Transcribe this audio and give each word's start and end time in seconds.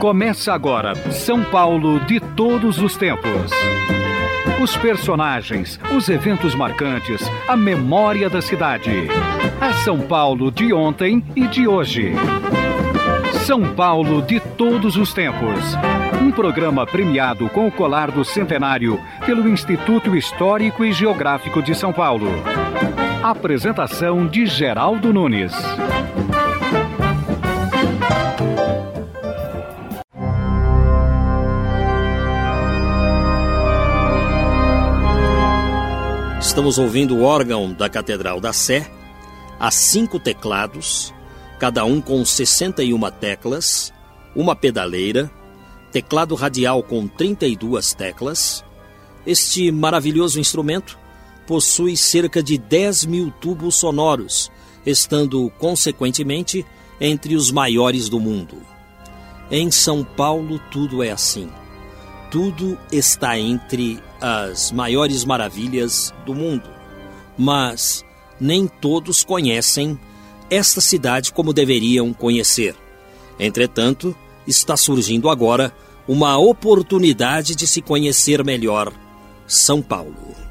Começa 0.00 0.52
agora 0.52 0.94
São 1.10 1.42
Paulo 1.42 1.98
de 2.00 2.20
todos 2.20 2.78
os 2.78 2.96
tempos. 2.96 3.50
Os 4.60 4.76
personagens, 4.76 5.80
os 5.96 6.08
eventos 6.10 6.54
marcantes, 6.54 7.22
a 7.48 7.56
memória 7.56 8.28
da 8.28 8.42
cidade. 8.42 9.08
A 9.58 9.72
São 9.72 10.00
Paulo 10.00 10.50
de 10.50 10.72
ontem 10.72 11.24
e 11.34 11.46
de 11.46 11.66
hoje. 11.66 12.12
São 13.46 13.74
Paulo 13.74 14.20
de 14.20 14.38
todos 14.38 14.96
os 14.96 15.14
tempos. 15.14 15.74
Um 16.22 16.30
programa 16.30 16.86
premiado 16.86 17.48
com 17.48 17.66
o 17.66 17.72
colar 17.72 18.10
do 18.10 18.24
centenário 18.24 19.00
pelo 19.24 19.48
Instituto 19.48 20.14
Histórico 20.14 20.84
e 20.84 20.92
Geográfico 20.92 21.62
de 21.62 21.74
São 21.74 21.92
Paulo. 21.92 22.28
Apresentação 23.22 24.26
de 24.26 24.44
Geraldo 24.44 25.12
Nunes. 25.12 25.54
Estamos 36.56 36.78
ouvindo 36.78 37.14
o 37.18 37.22
órgão 37.22 37.70
da 37.70 37.86
Catedral 37.86 38.40
da 38.40 38.50
Sé, 38.50 38.90
a 39.60 39.70
cinco 39.70 40.18
teclados, 40.18 41.12
cada 41.58 41.84
um 41.84 42.00
com 42.00 42.24
61 42.24 42.98
teclas, 43.10 43.92
uma 44.34 44.56
pedaleira, 44.56 45.30
teclado 45.92 46.34
radial 46.34 46.82
com 46.82 47.06
32 47.06 47.92
teclas. 47.92 48.64
Este 49.26 49.70
maravilhoso 49.70 50.40
instrumento 50.40 50.98
possui 51.46 51.94
cerca 51.94 52.42
de 52.42 52.56
10 52.56 53.04
mil 53.04 53.30
tubos 53.30 53.76
sonoros, 53.76 54.50
estando, 54.86 55.52
consequentemente, 55.58 56.64
entre 56.98 57.36
os 57.36 57.50
maiores 57.50 58.08
do 58.08 58.18
mundo. 58.18 58.56
Em 59.50 59.70
São 59.70 60.02
Paulo, 60.02 60.58
tudo 60.70 61.02
é 61.02 61.10
assim. 61.10 61.50
Tudo 62.30 62.78
está 62.90 63.38
entre 63.38 64.02
as 64.20 64.72
maiores 64.72 65.24
maravilhas 65.24 66.12
do 66.24 66.34
mundo. 66.34 66.68
Mas 67.38 68.04
nem 68.40 68.66
todos 68.66 69.24
conhecem 69.24 69.98
esta 70.50 70.80
cidade 70.80 71.32
como 71.32 71.52
deveriam 71.52 72.12
conhecer. 72.12 72.74
Entretanto, 73.38 74.16
está 74.46 74.76
surgindo 74.76 75.28
agora 75.28 75.72
uma 76.08 76.38
oportunidade 76.38 77.54
de 77.54 77.66
se 77.66 77.82
conhecer 77.82 78.44
melhor 78.44 78.92
São 79.46 79.82
Paulo. 79.82 80.45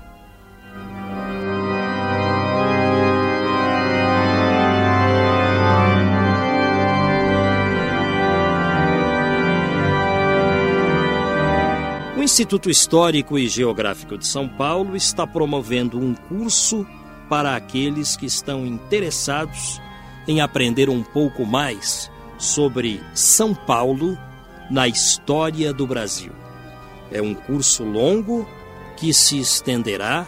Instituto 12.25 12.71
Histórico 12.71 13.37
e 13.37 13.47
Geográfico 13.47 14.17
de 14.17 14.25
São 14.25 14.49
Paulo 14.49 14.95
está 14.95 15.27
promovendo 15.27 15.99
um 15.99 16.15
curso 16.15 16.83
para 17.29 17.55
aqueles 17.55 18.17
que 18.17 18.25
estão 18.25 18.65
interessados 18.65 19.79
em 20.27 20.41
aprender 20.41 20.89
um 20.89 21.03
pouco 21.03 21.45
mais 21.45 22.09
sobre 22.39 22.99
São 23.13 23.53
Paulo 23.53 24.17
na 24.71 24.87
história 24.87 25.71
do 25.71 25.85
Brasil. 25.85 26.31
É 27.11 27.21
um 27.21 27.35
curso 27.35 27.83
longo 27.83 28.49
que 28.97 29.13
se 29.13 29.37
estenderá 29.37 30.27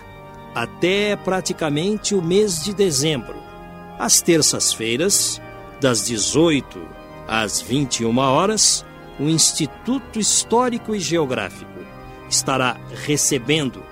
até 0.53 1.15
praticamente 1.15 2.13
o 2.13 2.21
mês 2.21 2.63
de 2.63 2.75
dezembro. 2.75 3.41
Às 3.97 4.21
terças-feiras, 4.21 5.41
das 5.81 6.05
18 6.05 6.79
às 7.27 7.59
21 7.59 8.15
horas, 8.19 8.85
o 9.19 9.23
Instituto 9.23 10.19
Histórico 10.19 10.93
e 10.93 10.99
Geográfico 10.99 11.76
estará 12.29 12.77
recebendo 13.05 13.83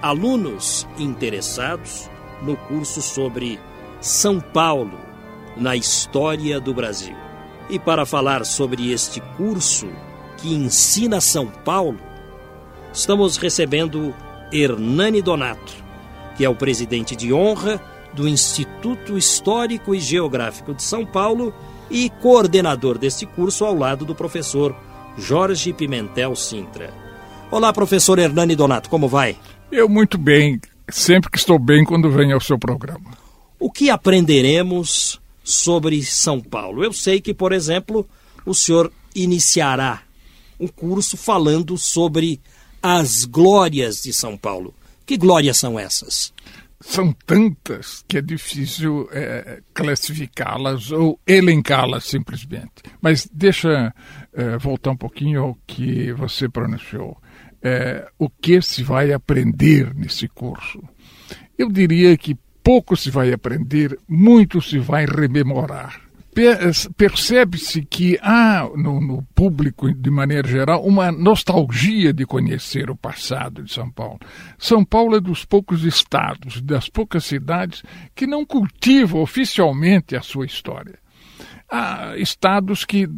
alunos 0.00 0.86
interessados 0.98 2.08
no 2.42 2.56
curso 2.56 3.02
sobre 3.02 3.58
São 4.00 4.40
Paulo 4.40 4.98
na 5.56 5.74
história 5.74 6.60
do 6.60 6.72
Brasil. 6.72 7.16
E 7.68 7.78
para 7.78 8.06
falar 8.06 8.44
sobre 8.46 8.92
este 8.92 9.20
curso 9.36 9.88
que 10.38 10.54
ensina 10.54 11.20
São 11.20 11.46
Paulo, 11.46 11.98
estamos 12.92 13.36
recebendo 13.36 14.14
Hernani 14.52 15.20
Donato, 15.20 15.74
que 16.36 16.44
é 16.44 16.48
o 16.48 16.54
presidente 16.54 17.16
de 17.16 17.32
honra 17.32 17.82
do 18.14 18.28
Instituto 18.28 19.18
Histórico 19.18 19.94
e 19.94 20.00
Geográfico 20.00 20.72
de 20.72 20.82
São 20.82 21.04
Paulo 21.04 21.52
e 21.90 22.08
coordenador 22.08 22.96
deste 22.96 23.26
curso 23.26 23.64
ao 23.64 23.74
lado 23.74 24.04
do 24.04 24.14
professor 24.14 24.74
Jorge 25.16 25.72
Pimentel 25.72 26.34
Sintra. 26.36 27.07
Olá, 27.50 27.72
professor 27.72 28.18
Hernani 28.18 28.54
Donato, 28.54 28.90
como 28.90 29.08
vai? 29.08 29.34
Eu 29.72 29.88
muito 29.88 30.18
bem, 30.18 30.60
sempre 30.90 31.30
que 31.30 31.38
estou 31.38 31.58
bem 31.58 31.82
quando 31.82 32.10
venho 32.10 32.34
ao 32.34 32.40
seu 32.42 32.58
programa. 32.58 33.16
O 33.58 33.72
que 33.72 33.88
aprenderemos 33.88 35.18
sobre 35.42 36.02
São 36.02 36.42
Paulo? 36.42 36.84
Eu 36.84 36.92
sei 36.92 37.22
que, 37.22 37.32
por 37.32 37.54
exemplo, 37.54 38.06
o 38.44 38.52
senhor 38.52 38.92
iniciará 39.14 40.02
um 40.60 40.68
curso 40.68 41.16
falando 41.16 41.78
sobre 41.78 42.38
as 42.82 43.24
glórias 43.24 44.02
de 44.02 44.12
São 44.12 44.36
Paulo. 44.36 44.74
Que 45.06 45.16
glórias 45.16 45.56
são 45.56 45.78
essas? 45.78 46.34
São 46.80 47.14
tantas 47.24 48.04
que 48.06 48.18
é 48.18 48.20
difícil 48.20 49.08
é, 49.10 49.62
classificá-las 49.72 50.92
ou 50.92 51.18
elencá-las 51.26 52.04
simplesmente. 52.04 52.82
Mas 53.00 53.26
deixa 53.32 53.94
é, 54.34 54.58
voltar 54.58 54.90
um 54.90 54.96
pouquinho 54.96 55.42
ao 55.42 55.58
que 55.66 56.12
você 56.12 56.46
pronunciou 56.46 57.16
é, 57.62 58.08
o 58.18 58.28
que 58.28 58.60
se 58.62 58.82
vai 58.82 59.12
aprender 59.12 59.94
nesse 59.94 60.28
curso. 60.28 60.82
Eu 61.56 61.70
diria 61.70 62.16
que 62.16 62.36
pouco 62.62 62.96
se 62.96 63.10
vai 63.10 63.32
aprender, 63.32 63.98
muito 64.08 64.60
se 64.60 64.78
vai 64.78 65.06
rememorar. 65.06 66.02
Percebe-se 66.96 67.82
que 67.82 68.16
há 68.22 68.68
no, 68.76 69.00
no, 69.00 69.22
público, 69.34 69.92
de 69.92 70.08
maneira 70.08 70.46
geral, 70.46 70.84
uma 70.84 71.10
nostalgia 71.10 72.12
de 72.12 72.24
conhecer 72.24 72.90
o 72.90 72.96
passado 72.96 73.64
de 73.64 73.72
São 73.72 73.90
Paulo. 73.90 74.20
São 74.56 74.84
Paulo 74.84 75.16
é 75.16 75.20
dos 75.20 75.44
poucos 75.44 75.82
estados, 75.82 76.60
das 76.60 76.88
poucas 76.88 77.24
cidades 77.24 77.82
que 78.14 78.24
não 78.24 78.46
cultivam 78.46 79.20
oficialmente 79.20 80.14
a 80.14 80.22
sua 80.22 80.46
história 80.46 80.98
há 81.70 82.16
estados 82.16 82.84
que 82.84 83.08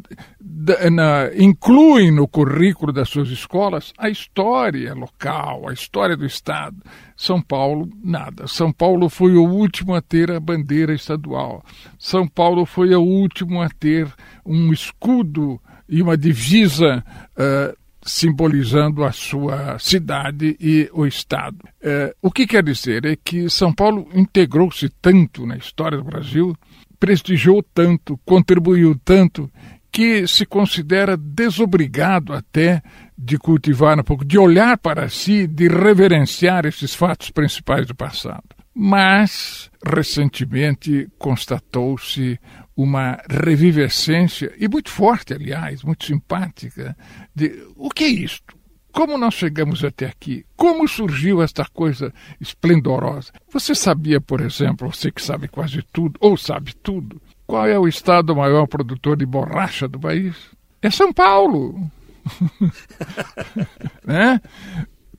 na, 0.90 1.30
incluem 1.36 2.10
no 2.10 2.26
currículo 2.26 2.92
das 2.92 3.08
suas 3.08 3.28
escolas 3.28 3.92
a 3.96 4.08
história 4.08 4.92
local, 4.94 5.68
a 5.68 5.72
história 5.72 6.16
do 6.16 6.26
estado. 6.26 6.76
São 7.16 7.40
Paulo, 7.40 7.88
nada. 8.02 8.46
São 8.46 8.72
Paulo 8.72 9.08
foi 9.08 9.34
o 9.34 9.44
último 9.44 9.94
a 9.94 10.02
ter 10.02 10.30
a 10.30 10.40
bandeira 10.40 10.92
estadual. 10.92 11.64
São 11.98 12.26
Paulo 12.26 12.66
foi 12.66 12.94
o 12.94 13.02
último 13.02 13.62
a 13.62 13.68
ter 13.68 14.08
um 14.44 14.72
escudo 14.72 15.60
e 15.88 16.02
uma 16.02 16.16
divisa 16.16 17.04
uh, 17.32 17.76
simbolizando 18.02 19.04
a 19.04 19.12
sua 19.12 19.78
cidade 19.78 20.56
e 20.58 20.88
o 20.92 21.06
Estado. 21.06 21.58
Uh, 21.82 22.14
o 22.22 22.30
que 22.30 22.46
quer 22.46 22.62
dizer 22.62 23.04
é 23.04 23.16
que 23.16 23.50
São 23.50 23.72
Paulo 23.72 24.08
integrou-se 24.14 24.88
tanto 25.02 25.46
na 25.46 25.56
história 25.56 25.98
do 25.98 26.04
Brasil 26.04 26.56
prestigiou 27.00 27.62
tanto, 27.62 28.20
contribuiu 28.24 28.94
tanto, 29.02 29.50
que 29.90 30.26
se 30.28 30.46
considera 30.46 31.16
desobrigado 31.16 32.32
até 32.32 32.80
de 33.18 33.36
cultivar 33.38 33.98
um 33.98 34.04
pouco, 34.04 34.24
de 34.24 34.38
olhar 34.38 34.78
para 34.78 35.08
si, 35.08 35.46
de 35.46 35.66
reverenciar 35.66 36.64
esses 36.64 36.94
fatos 36.94 37.30
principais 37.30 37.86
do 37.86 37.94
passado. 37.94 38.44
Mas, 38.72 39.68
recentemente, 39.84 41.08
constatou-se 41.18 42.38
uma 42.76 43.18
revivescência, 43.28 44.52
e 44.56 44.68
muito 44.68 44.90
forte, 44.90 45.34
aliás, 45.34 45.82
muito 45.82 46.04
simpática, 46.04 46.96
de 47.34 47.66
o 47.76 47.90
que 47.90 48.04
é 48.04 48.08
isto? 48.08 48.59
Como 48.92 49.16
nós 49.16 49.34
chegamos 49.34 49.84
até 49.84 50.06
aqui? 50.06 50.44
Como 50.56 50.86
surgiu 50.88 51.42
esta 51.42 51.64
coisa 51.64 52.12
esplendorosa? 52.40 53.32
Você 53.52 53.74
sabia, 53.74 54.20
por 54.20 54.40
exemplo, 54.40 54.92
você 54.92 55.10
que 55.10 55.22
sabe 55.22 55.48
quase 55.48 55.82
tudo, 55.92 56.18
ou 56.20 56.36
sabe 56.36 56.74
tudo, 56.74 57.20
qual 57.46 57.66
é 57.66 57.78
o 57.78 57.88
estado 57.88 58.34
maior 58.34 58.66
produtor 58.66 59.16
de 59.16 59.26
borracha 59.26 59.88
do 59.88 59.98
país? 59.98 60.36
É 60.82 60.90
São 60.90 61.12
Paulo. 61.12 61.90
né? 64.04 64.40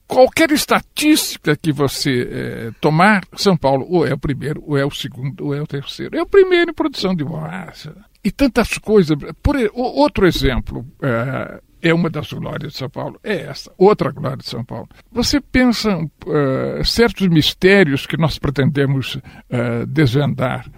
Qualquer 0.07 0.51
estatística 0.51 1.55
que 1.55 1.71
você 1.71 2.27
é, 2.29 2.71
tomar, 2.81 3.23
São 3.35 3.55
Paulo 3.55 3.85
ou 3.89 4.05
é 4.05 4.13
o 4.13 4.17
primeiro, 4.17 4.61
ou 4.65 4.77
é 4.77 4.85
o 4.85 4.91
segundo, 4.91 5.45
ou 5.45 5.55
é 5.55 5.61
o 5.61 5.67
terceiro. 5.67 6.17
É 6.17 6.21
o 6.21 6.25
primeiro 6.25 6.71
em 6.71 6.73
produção 6.73 7.15
de 7.15 7.23
borracha. 7.23 7.95
E 8.23 8.29
tantas 8.29 8.77
coisas. 8.77 9.17
Por 9.41 9.55
outro 9.73 10.27
exemplo, 10.27 10.85
é, 11.01 11.61
é 11.81 11.93
uma 11.93 12.09
das 12.09 12.31
glórias 12.31 12.73
de 12.73 12.79
São 12.79 12.89
Paulo, 12.89 13.19
é 13.23 13.43
essa, 13.43 13.71
outra 13.77 14.11
glória 14.11 14.37
de 14.37 14.47
São 14.47 14.63
Paulo. 14.63 14.87
Você 15.11 15.41
pensa 15.41 15.97
uh, 15.97 16.85
certos 16.85 17.27
mistérios 17.27 18.05
que 18.05 18.17
nós 18.17 18.37
pretendemos 18.37 19.15
uh, 19.15 19.85
desvendar. 19.87 20.69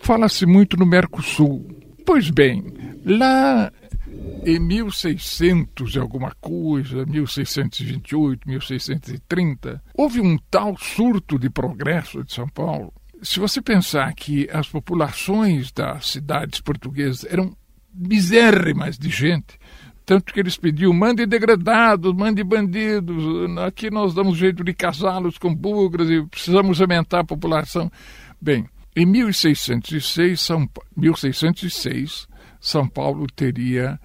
Fala-se 0.00 0.46
muito 0.46 0.76
no 0.76 0.86
Mercosul. 0.86 1.66
Pois 2.04 2.30
bem, 2.30 2.64
lá 3.04 3.70
em 4.44 4.58
1600 4.58 5.94
e 5.94 5.98
alguma 5.98 6.32
coisa, 6.40 7.04
1628, 7.04 8.48
1630, 8.48 9.82
houve 9.94 10.20
um 10.20 10.38
tal 10.50 10.76
surto 10.78 11.38
de 11.38 11.50
progresso 11.50 12.24
de 12.24 12.32
São 12.32 12.48
Paulo. 12.48 12.92
Se 13.20 13.40
você 13.40 13.60
pensar 13.60 14.14
que 14.14 14.48
as 14.52 14.68
populações 14.68 15.72
das 15.72 16.06
cidades 16.06 16.60
portuguesas 16.60 17.24
eram 17.30 17.54
misérrimas 17.92 18.96
de 18.96 19.10
gente, 19.10 19.57
tanto 20.08 20.32
que 20.32 20.40
eles 20.40 20.56
pediam, 20.56 20.90
mande 20.94 21.26
degradados, 21.26 22.14
mande 22.14 22.42
bandidos, 22.42 23.22
aqui 23.58 23.90
nós 23.90 24.14
damos 24.14 24.38
jeito 24.38 24.64
de 24.64 24.72
casá-los 24.72 25.36
com 25.36 25.54
bugras 25.54 26.08
e 26.08 26.22
precisamos 26.22 26.80
aumentar 26.80 27.20
a 27.20 27.24
população. 27.24 27.92
Bem, 28.40 28.64
em 28.96 29.04
1606, 29.04 30.40
São, 30.40 30.66
1606, 30.96 32.26
São 32.58 32.88
Paulo 32.88 33.26
teria 33.36 34.00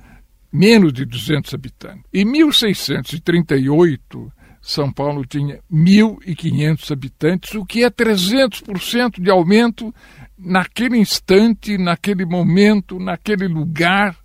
menos 0.51 0.91
de 0.91 1.05
200 1.05 1.53
habitantes. 1.53 2.03
Em 2.13 2.25
1638, 2.25 4.33
São 4.61 4.91
Paulo 4.91 5.25
tinha 5.25 5.61
1.500 5.71 6.91
habitantes, 6.91 7.55
o 7.55 7.65
que 7.65 7.81
é 7.81 7.89
300% 7.89 9.21
de 9.21 9.31
aumento 9.31 9.95
naquele 10.37 10.97
instante, 10.97 11.77
naquele 11.77 12.25
momento, 12.25 12.99
naquele 12.99 13.47
lugar. 13.47 14.17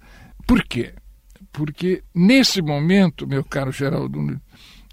Por 0.44 0.64
quê? 0.64 0.92
Porque 1.58 2.04
nesse 2.14 2.62
momento, 2.62 3.26
meu 3.26 3.42
caro 3.42 3.72
Geraldo, 3.72 4.40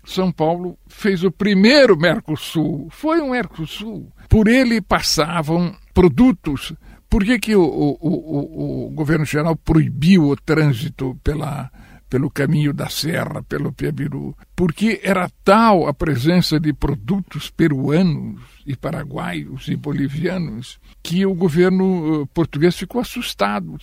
São 0.03 0.31
Paulo 0.31 0.75
fez 0.87 1.23
o 1.23 1.29
primeiro 1.29 1.95
Mercosul. 1.95 2.87
Foi 2.89 3.21
um 3.21 3.29
Mercosul. 3.29 4.11
Por 4.27 4.47
ele 4.47 4.81
passavam 4.81 5.75
produtos. 5.93 6.73
Por 7.07 7.23
que, 7.23 7.37
que 7.37 7.55
o, 7.55 7.61
o, 7.61 7.97
o, 8.01 8.87
o 8.87 8.89
governo 8.89 9.25
geral 9.25 9.55
proibiu 9.55 10.23
o 10.23 10.35
trânsito 10.35 11.15
pela, 11.23 11.69
pelo 12.09 12.29
caminho 12.29 12.73
da 12.73 12.89
serra, 12.89 13.43
pelo 13.43 13.71
Piabiru? 13.71 14.35
Porque 14.55 14.99
era 15.03 15.29
tal 15.43 15.87
a 15.87 15.93
presença 15.93 16.59
de 16.59 16.73
produtos 16.73 17.49
peruanos 17.49 18.41
e 18.65 18.75
paraguaios 18.75 19.67
e 19.67 19.75
bolivianos 19.75 20.79
que 21.03 21.25
o 21.25 21.35
governo 21.35 22.23
eh, 22.23 22.27
português 22.33 22.75
ficou 22.75 23.01
assustado. 23.01 23.77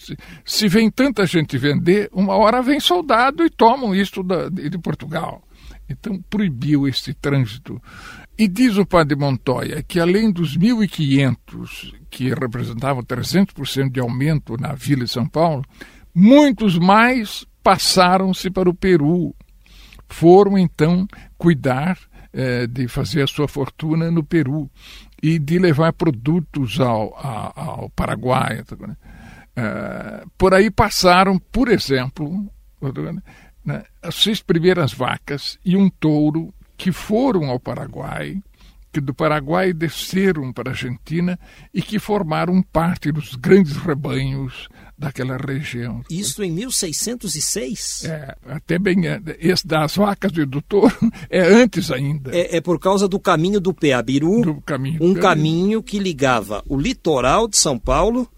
Se, 0.45 0.69
vem 0.69 0.91
tanta 0.91 1.25
gente 1.27 1.57
vender, 1.57 2.09
uma 2.13 2.35
hora 2.35 2.63
vem 2.63 2.81
soldado 2.81 3.45
e 3.45 3.51
tomam 3.51 3.95
isto 3.95 4.23
da, 4.23 4.49
de 4.49 4.79
Portugal. 4.79 5.43
Então 5.89 6.21
proibiu 6.29 6.89
este 6.89 7.15
trânsito. 7.15 7.81
E 8.37 8.49
diz 8.49 8.77
o 8.77 8.87
padre 8.87 9.15
Montoya 9.15 9.83
que 9.83 10.01
além 10.01 10.33
dos 10.33 10.57
1.500 10.57 11.95
que 12.11 12.31
representavam 12.31 13.03
300% 13.03 13.91
de 13.91 14.01
aumento 14.01 14.57
na 14.57 14.75
Vila 14.75 15.05
de 15.05 15.11
São 15.11 15.27
Paulo, 15.27 15.65
muitos 16.15 16.79
mais 16.79 17.47
passaram-se 17.63 18.51
para 18.51 18.69
o 18.69 18.75
Peru. 18.75 19.35
Foram 20.09 20.59
então 20.59 21.07
cuidar 21.39 21.99
eh, 22.33 22.67
de 22.67 22.87
fazer 22.89 23.23
a 23.23 23.27
sua 23.27 23.49
fortuna 23.49 24.11
no 24.11 24.23
Peru 24.23 24.71
e 25.23 25.39
de 25.39 25.59
levar 25.59 25.93
produtos 25.93 26.81
ao, 26.81 27.15
ao, 27.17 27.53
ao 27.55 27.91
Paraguai. 27.91 28.63
Né? 28.79 28.97
Por 30.37 30.55
aí 30.55 30.71
passaram, 30.71 31.39
por 31.39 31.69
exemplo, 31.69 32.51
né, 33.65 33.85
as 34.03 34.15
seis 34.17 34.41
primeiras 34.41 34.93
vacas 34.93 35.59
e 35.65 35.77
um 35.77 35.89
touro 35.89 36.53
que 36.77 36.91
foram 36.91 37.51
ao 37.51 37.61
Paraguai, 37.61 38.43
que 38.93 39.01
do 39.01 39.15
Paraguai 39.15 39.73
desceram 39.73 40.53
para 40.53 40.71
a 40.71 40.73
Argentina 40.73 41.39
e 41.73 41.81
que 41.81 41.99
formaram 41.99 42.61
parte 42.63 43.13
dos 43.13 43.37
grandes 43.37 43.77
rebanhos 43.77 44.69
daquela 44.97 45.37
região. 45.37 46.03
Isso 46.11 46.43
em 46.43 46.53
1606? 46.53 48.05
É, 48.05 48.37
até 48.47 48.79
bem 48.79 49.03
esse 49.39 49.67
das 49.67 49.97
vacas 49.97 50.33
e 50.37 50.45
do 50.45 50.63
touro 50.63 50.95
é 51.29 51.41
antes 51.41 51.91
ainda. 51.91 52.35
É, 52.35 52.57
é 52.57 52.61
por 52.61 52.79
causa 52.79 53.09
do 53.09 53.19
caminho 53.19 53.61
do 53.61 53.75
Peabiru, 53.75 54.43
do 54.43 54.61
caminho 54.61 55.03
um 55.03 55.15
caminho 55.15 55.83
que 55.83 55.99
ligava 55.99 56.63
o 56.69 56.77
litoral 56.77 57.49
de 57.49 57.57
São 57.57 57.79
Paulo 57.79 58.29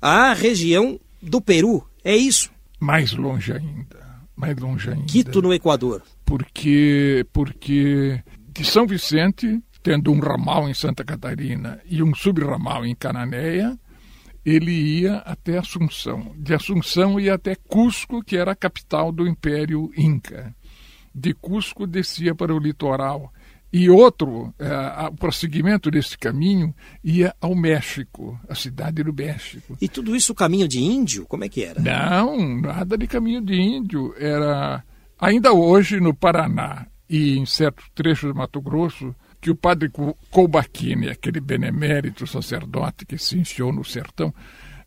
à 0.00 0.32
região 0.32 0.98
do 1.20 1.40
Peru. 1.40 1.84
É 2.02 2.16
isso? 2.16 2.50
Mais 2.80 3.12
longe 3.12 3.52
ainda, 3.52 4.20
mais 4.36 4.56
longe 4.56 4.90
ainda. 4.90 5.06
Quito 5.06 5.40
no 5.40 5.52
Equador. 5.52 6.02
Porque 6.24 7.26
porque 7.32 8.22
de 8.52 8.64
São 8.64 8.86
Vicente, 8.86 9.60
tendo 9.82 10.12
um 10.12 10.20
ramal 10.20 10.68
em 10.68 10.74
Santa 10.74 11.04
Catarina 11.04 11.80
e 11.86 12.02
um 12.02 12.14
subramal 12.14 12.86
em 12.86 12.94
Cananéia, 12.94 13.78
ele 14.44 14.72
ia 14.72 15.16
até 15.18 15.58
Assunção. 15.58 16.34
De 16.36 16.54
Assunção 16.54 17.18
ia 17.18 17.34
até 17.34 17.54
Cusco, 17.54 18.22
que 18.22 18.36
era 18.36 18.52
a 18.52 18.56
capital 18.56 19.10
do 19.10 19.26
Império 19.26 19.90
Inca. 19.96 20.54
De 21.14 21.32
Cusco 21.32 21.86
descia 21.86 22.34
para 22.34 22.54
o 22.54 22.58
litoral. 22.58 23.32
E 23.72 23.90
outro, 23.90 24.54
é, 24.58 25.08
o 25.08 25.16
prosseguimento 25.16 25.90
desse 25.90 26.16
caminho 26.16 26.72
ia 27.02 27.34
ao 27.40 27.56
México, 27.56 28.38
a 28.48 28.54
cidade 28.54 29.02
do 29.02 29.12
México. 29.12 29.76
E 29.80 29.88
tudo 29.88 30.14
isso 30.14 30.32
caminho 30.32 30.68
de 30.68 30.80
índio? 30.80 31.26
Como 31.26 31.42
é 31.42 31.48
que 31.48 31.64
era? 31.64 31.80
Não, 31.80 32.60
nada 32.60 32.96
de 32.96 33.08
caminho 33.08 33.40
de 33.40 33.54
índio. 33.60 34.14
Era 34.16 34.84
ainda 35.18 35.52
hoje 35.52 35.98
no 35.98 36.14
Paraná 36.14 36.86
e 37.08 37.36
em 37.36 37.44
certos 37.46 37.86
trechos 37.94 38.32
de 38.32 38.38
Mato 38.38 38.60
Grosso, 38.60 39.14
que 39.44 39.50
o 39.50 39.54
padre 39.54 39.90
Colbachini, 40.30 41.10
aquele 41.10 41.38
benemérito 41.38 42.26
sacerdote 42.26 43.04
que 43.04 43.18
se 43.18 43.38
enfiou 43.38 43.70
no 43.70 43.84
sertão, 43.84 44.32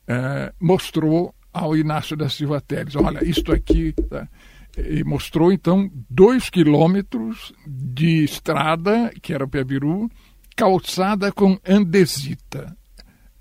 eh, 0.07 0.51
mostrou 0.59 1.31
ao 1.54 1.77
Inácio 1.77 2.18
da 2.18 2.27
Silva 2.27 2.59
Teles. 2.59 2.95
Olha, 2.95 3.24
isto 3.24 3.51
aqui. 3.54 3.94
Tá? 4.09 4.27
E 4.75 5.04
mostrou, 5.04 5.51
então, 5.51 5.92
dois 6.09 6.50
quilômetros 6.50 7.54
de 7.68 8.24
estrada, 8.24 9.13
que 9.21 9.31
era 9.31 9.45
o 9.45 9.48
Piabiru, 9.48 10.09
calçada 10.56 11.31
com 11.31 11.60
andesita. 11.63 12.75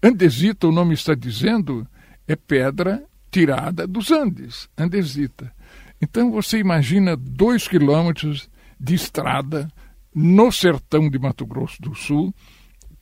Andesita, 0.02 0.68
o 0.68 0.72
nome 0.72 0.92
está 0.92 1.14
dizendo, 1.14 1.88
é 2.28 2.36
pedra 2.36 3.02
tirada 3.30 3.86
dos 3.86 4.10
Andes, 4.10 4.68
andesita. 4.76 5.50
Então 5.98 6.30
você 6.30 6.58
imagina 6.58 7.16
dois 7.16 7.66
quilômetros 7.66 8.50
de 8.78 8.94
estrada 8.94 9.66
no 10.16 10.50
sertão 10.50 11.10
de 11.10 11.18
Mato 11.18 11.44
Grosso 11.44 11.76
do 11.82 11.94
Sul, 11.94 12.34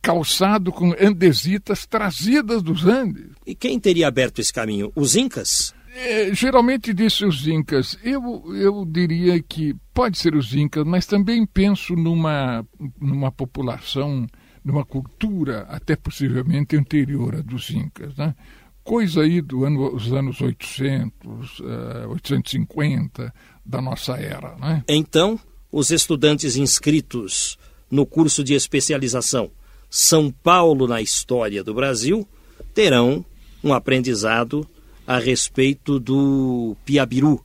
calçado 0.02 0.72
com 0.72 0.92
andesitas 1.00 1.86
trazidas 1.86 2.60
dos 2.60 2.84
Andes. 2.84 3.30
E 3.46 3.54
quem 3.54 3.78
teria 3.78 4.08
aberto 4.08 4.40
esse 4.40 4.52
caminho? 4.52 4.90
Os 4.96 5.14
Incas? 5.14 5.72
É, 5.94 6.34
geralmente 6.34 6.92
disse 6.92 7.24
os 7.24 7.46
Incas. 7.46 7.96
Eu, 8.02 8.52
eu 8.56 8.84
diria 8.84 9.40
que 9.40 9.76
pode 9.94 10.18
ser 10.18 10.34
os 10.34 10.52
Incas, 10.52 10.84
mas 10.84 11.06
também 11.06 11.46
penso 11.46 11.94
numa, 11.94 12.66
numa 13.00 13.30
população, 13.30 14.26
numa 14.64 14.84
cultura 14.84 15.68
até 15.68 15.94
possivelmente 15.94 16.76
anterior 16.76 17.36
à 17.36 17.42
dos 17.42 17.70
Incas. 17.70 18.16
Né? 18.16 18.34
Coisa 18.82 19.22
aí 19.22 19.40
dos 19.40 19.62
ano, 19.62 19.96
anos 20.18 20.40
800, 20.40 21.60
uh, 21.60 22.08
850 22.08 23.32
da 23.64 23.80
nossa 23.80 24.16
era. 24.16 24.56
Né? 24.56 24.82
Então, 24.88 25.38
os 25.74 25.90
estudantes 25.90 26.54
inscritos 26.54 27.58
no 27.90 28.06
curso 28.06 28.44
de 28.44 28.54
especialização 28.54 29.50
São 29.90 30.30
Paulo 30.30 30.86
na 30.86 31.02
História 31.02 31.64
do 31.64 31.74
Brasil 31.74 32.24
terão 32.72 33.24
um 33.62 33.74
aprendizado 33.74 34.64
a 35.04 35.18
respeito 35.18 35.98
do 35.98 36.76
Piabiru, 36.84 37.44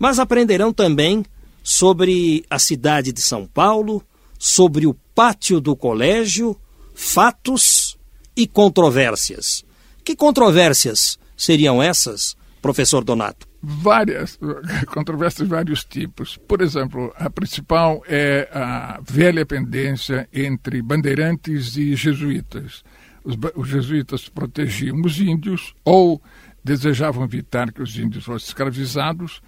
mas 0.00 0.18
aprenderão 0.18 0.72
também 0.72 1.24
sobre 1.62 2.44
a 2.50 2.58
cidade 2.58 3.12
de 3.12 3.22
São 3.22 3.46
Paulo, 3.46 4.02
sobre 4.36 4.84
o 4.84 4.94
pátio 5.14 5.60
do 5.60 5.76
colégio, 5.76 6.56
fatos 6.92 7.96
e 8.36 8.48
controvérsias. 8.48 9.64
Que 10.04 10.16
controvérsias 10.16 11.20
seriam 11.36 11.80
essas, 11.80 12.34
professor 12.60 13.04
Donato? 13.04 13.49
Várias 13.62 14.38
controvérsias 14.88 15.46
de 15.46 15.54
vários 15.54 15.84
tipos. 15.84 16.36
Por 16.36 16.60
exemplo, 16.60 17.12
a 17.16 17.28
principal 17.28 18.02
é 18.06 18.48
a 18.52 19.00
velha 19.02 19.44
pendência 19.44 20.28
entre 20.32 20.80
bandeirantes 20.82 21.76
e 21.76 21.94
jesuítas. 21.94 22.82
Os, 23.22 23.36
os 23.54 23.68
jesuítas 23.68 24.28
protegiam 24.28 25.00
os 25.04 25.20
índios 25.20 25.74
ou 25.84 26.22
desejavam 26.64 27.24
evitar 27.24 27.72
que 27.72 27.82
os 27.82 27.96
índios 27.98 28.24
fossem 28.24 28.48
escravizados 28.48 29.42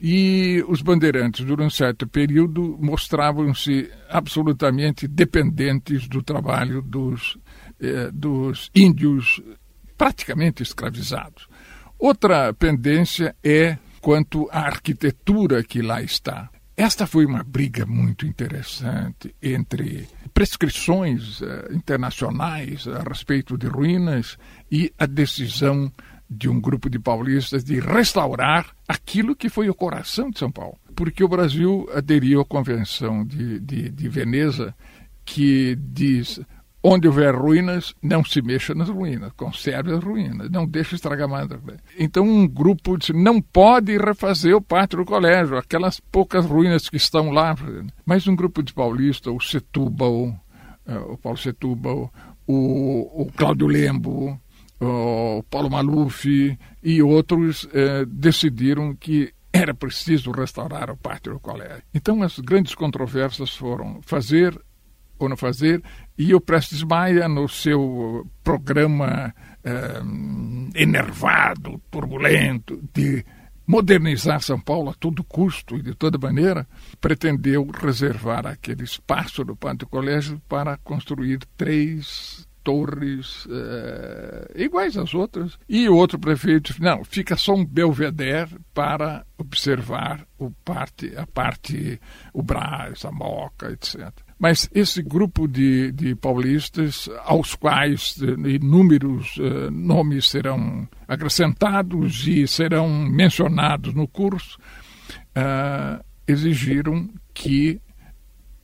e 0.00 0.64
os 0.68 0.80
bandeirantes, 0.80 1.44
durante 1.44 1.66
um 1.66 1.76
certo 1.76 2.06
período, 2.06 2.78
mostravam-se 2.80 3.90
absolutamente 4.08 5.08
dependentes 5.08 6.06
do 6.06 6.22
trabalho 6.22 6.80
dos, 6.80 7.36
eh, 7.80 8.08
dos 8.12 8.70
índios 8.74 9.42
praticamente 9.96 10.62
escravizados. 10.62 11.47
Outra 11.98 12.54
pendência 12.54 13.34
é 13.42 13.76
quanto 14.00 14.48
à 14.52 14.60
arquitetura 14.60 15.64
que 15.64 15.82
lá 15.82 16.00
está. 16.00 16.48
Esta 16.76 17.08
foi 17.08 17.26
uma 17.26 17.42
briga 17.42 17.84
muito 17.84 18.24
interessante 18.24 19.34
entre 19.42 20.08
prescrições 20.32 21.40
uh, 21.40 21.72
internacionais 21.72 22.86
a 22.86 23.02
respeito 23.02 23.58
de 23.58 23.66
ruínas 23.66 24.38
e 24.70 24.92
a 24.96 25.06
decisão 25.06 25.92
de 26.30 26.48
um 26.48 26.60
grupo 26.60 26.88
de 26.88 27.00
paulistas 27.00 27.64
de 27.64 27.80
restaurar 27.80 28.76
aquilo 28.86 29.34
que 29.34 29.48
foi 29.48 29.68
o 29.68 29.74
coração 29.74 30.30
de 30.30 30.38
São 30.38 30.52
Paulo. 30.52 30.78
Porque 30.94 31.24
o 31.24 31.28
Brasil 31.28 31.88
aderiu 31.92 32.40
à 32.40 32.44
Convenção 32.44 33.24
de, 33.24 33.58
de, 33.58 33.88
de 33.90 34.08
Veneza, 34.08 34.72
que 35.24 35.76
diz 35.80 36.40
Onde 36.82 37.08
houver 37.08 37.34
ruínas, 37.34 37.92
não 38.00 38.24
se 38.24 38.40
mexa 38.40 38.72
nas 38.72 38.88
ruínas, 38.88 39.32
conserve 39.36 39.92
as 39.92 40.02
ruínas, 40.02 40.48
não 40.48 40.64
deixe 40.64 40.94
estragar 40.94 41.28
mais. 41.28 41.48
Então 41.98 42.24
um 42.24 42.46
grupo 42.46 42.96
disse, 42.96 43.12
não 43.12 43.42
pode 43.42 43.98
refazer 43.98 44.54
o 44.54 44.62
pátio 44.62 44.98
do 44.98 45.04
colégio, 45.04 45.58
aquelas 45.58 45.98
poucas 45.98 46.46
ruínas 46.46 46.88
que 46.88 46.96
estão 46.96 47.30
lá. 47.30 47.56
Mas 48.06 48.28
um 48.28 48.36
grupo 48.36 48.62
de 48.62 48.72
paulistas, 48.72 49.32
o 49.32 49.40
Setúbal, 49.40 50.38
eh, 50.86 50.98
o 50.98 51.18
Paulo 51.18 51.36
Setúbal, 51.38 52.12
o, 52.46 53.22
o 53.22 53.32
Cláudio 53.36 53.66
Lembo, 53.66 54.40
o 54.80 55.42
Paulo 55.50 55.68
Maluf 55.68 56.56
e 56.82 57.02
outros 57.02 57.68
eh, 57.72 58.04
decidiram 58.06 58.94
que 58.94 59.32
era 59.52 59.74
preciso 59.74 60.30
restaurar 60.30 60.90
o 60.90 60.96
pátio 60.96 61.32
do 61.32 61.40
colégio. 61.40 61.82
Então 61.92 62.22
as 62.22 62.38
grandes 62.38 62.74
controvérsias 62.74 63.56
foram 63.56 64.00
fazer 64.02 64.56
ou 65.18 65.28
não 65.28 65.36
fazer, 65.36 65.82
e 66.16 66.34
o 66.34 66.40
Prestes 66.40 66.82
Maia, 66.82 67.28
no 67.28 67.48
seu 67.48 68.26
programa 68.42 69.34
eh, 69.64 70.02
enervado, 70.74 71.80
turbulento, 71.90 72.80
de 72.92 73.24
modernizar 73.66 74.40
São 74.40 74.58
Paulo 74.58 74.88
a 74.90 74.94
todo 74.94 75.22
custo 75.22 75.76
e 75.76 75.82
de 75.82 75.94
toda 75.94 76.16
maneira, 76.16 76.66
pretendeu 77.00 77.68
reservar 77.70 78.46
aquele 78.46 78.82
espaço 78.82 79.44
do 79.44 79.54
Pátio 79.54 79.86
Colégio 79.86 80.40
para 80.48 80.78
construir 80.78 81.40
três 81.54 82.48
torres 82.64 83.44
uh, 83.46 84.50
iguais 84.54 84.96
às 84.96 85.14
outras. 85.14 85.58
E 85.68 85.88
o 85.88 85.96
outro 85.96 86.18
prefeito 86.18 86.74
não, 86.80 87.04
fica 87.04 87.36
só 87.36 87.54
um 87.54 87.64
belvedere 87.64 88.56
para 88.72 89.24
observar 89.36 90.26
o 90.38 90.50
parte, 90.50 91.14
a 91.16 91.26
parte, 91.26 92.00
o 92.32 92.42
Brás, 92.42 93.04
a 93.04 93.12
Moca, 93.12 93.70
etc. 93.70 94.12
Mas 94.38 94.70
esse 94.72 95.02
grupo 95.02 95.48
de, 95.48 95.90
de 95.90 96.14
paulistas, 96.14 97.08
aos 97.24 97.54
quais 97.54 98.16
uh, 98.18 98.48
inúmeros 98.48 99.36
uh, 99.36 99.70
nomes 99.70 100.28
serão 100.28 100.88
acrescentados 101.08 102.26
e 102.26 102.46
serão 102.46 102.88
mencionados 102.88 103.94
no 103.94 104.06
curso, 104.06 104.58
exigiram 106.26 107.08
que 107.32 107.80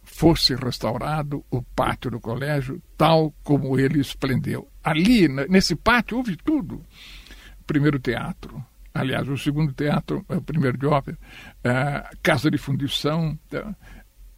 fosse 0.02 0.54
restaurado 0.54 1.44
o 1.50 1.62
pátio 1.62 2.10
do 2.10 2.20
colégio 2.20 2.80
tal 2.96 3.34
como 3.42 3.78
ele 3.78 4.00
esplendeu. 4.00 4.68
Ali, 4.82 5.26
nesse 5.48 5.74
pátio, 5.74 6.18
houve 6.18 6.36
tudo. 6.36 6.84
Primeiro 7.66 7.98
teatro, 7.98 8.64
aliás, 8.92 9.28
o 9.28 9.36
segundo 9.36 9.72
teatro, 9.72 10.24
o 10.28 10.40
primeiro 10.40 10.78
de 10.78 10.86
ópera, 10.86 11.18
a 11.64 12.10
casa 12.22 12.50
de 12.50 12.58
fundição, 12.58 13.38
tá? 13.48 13.74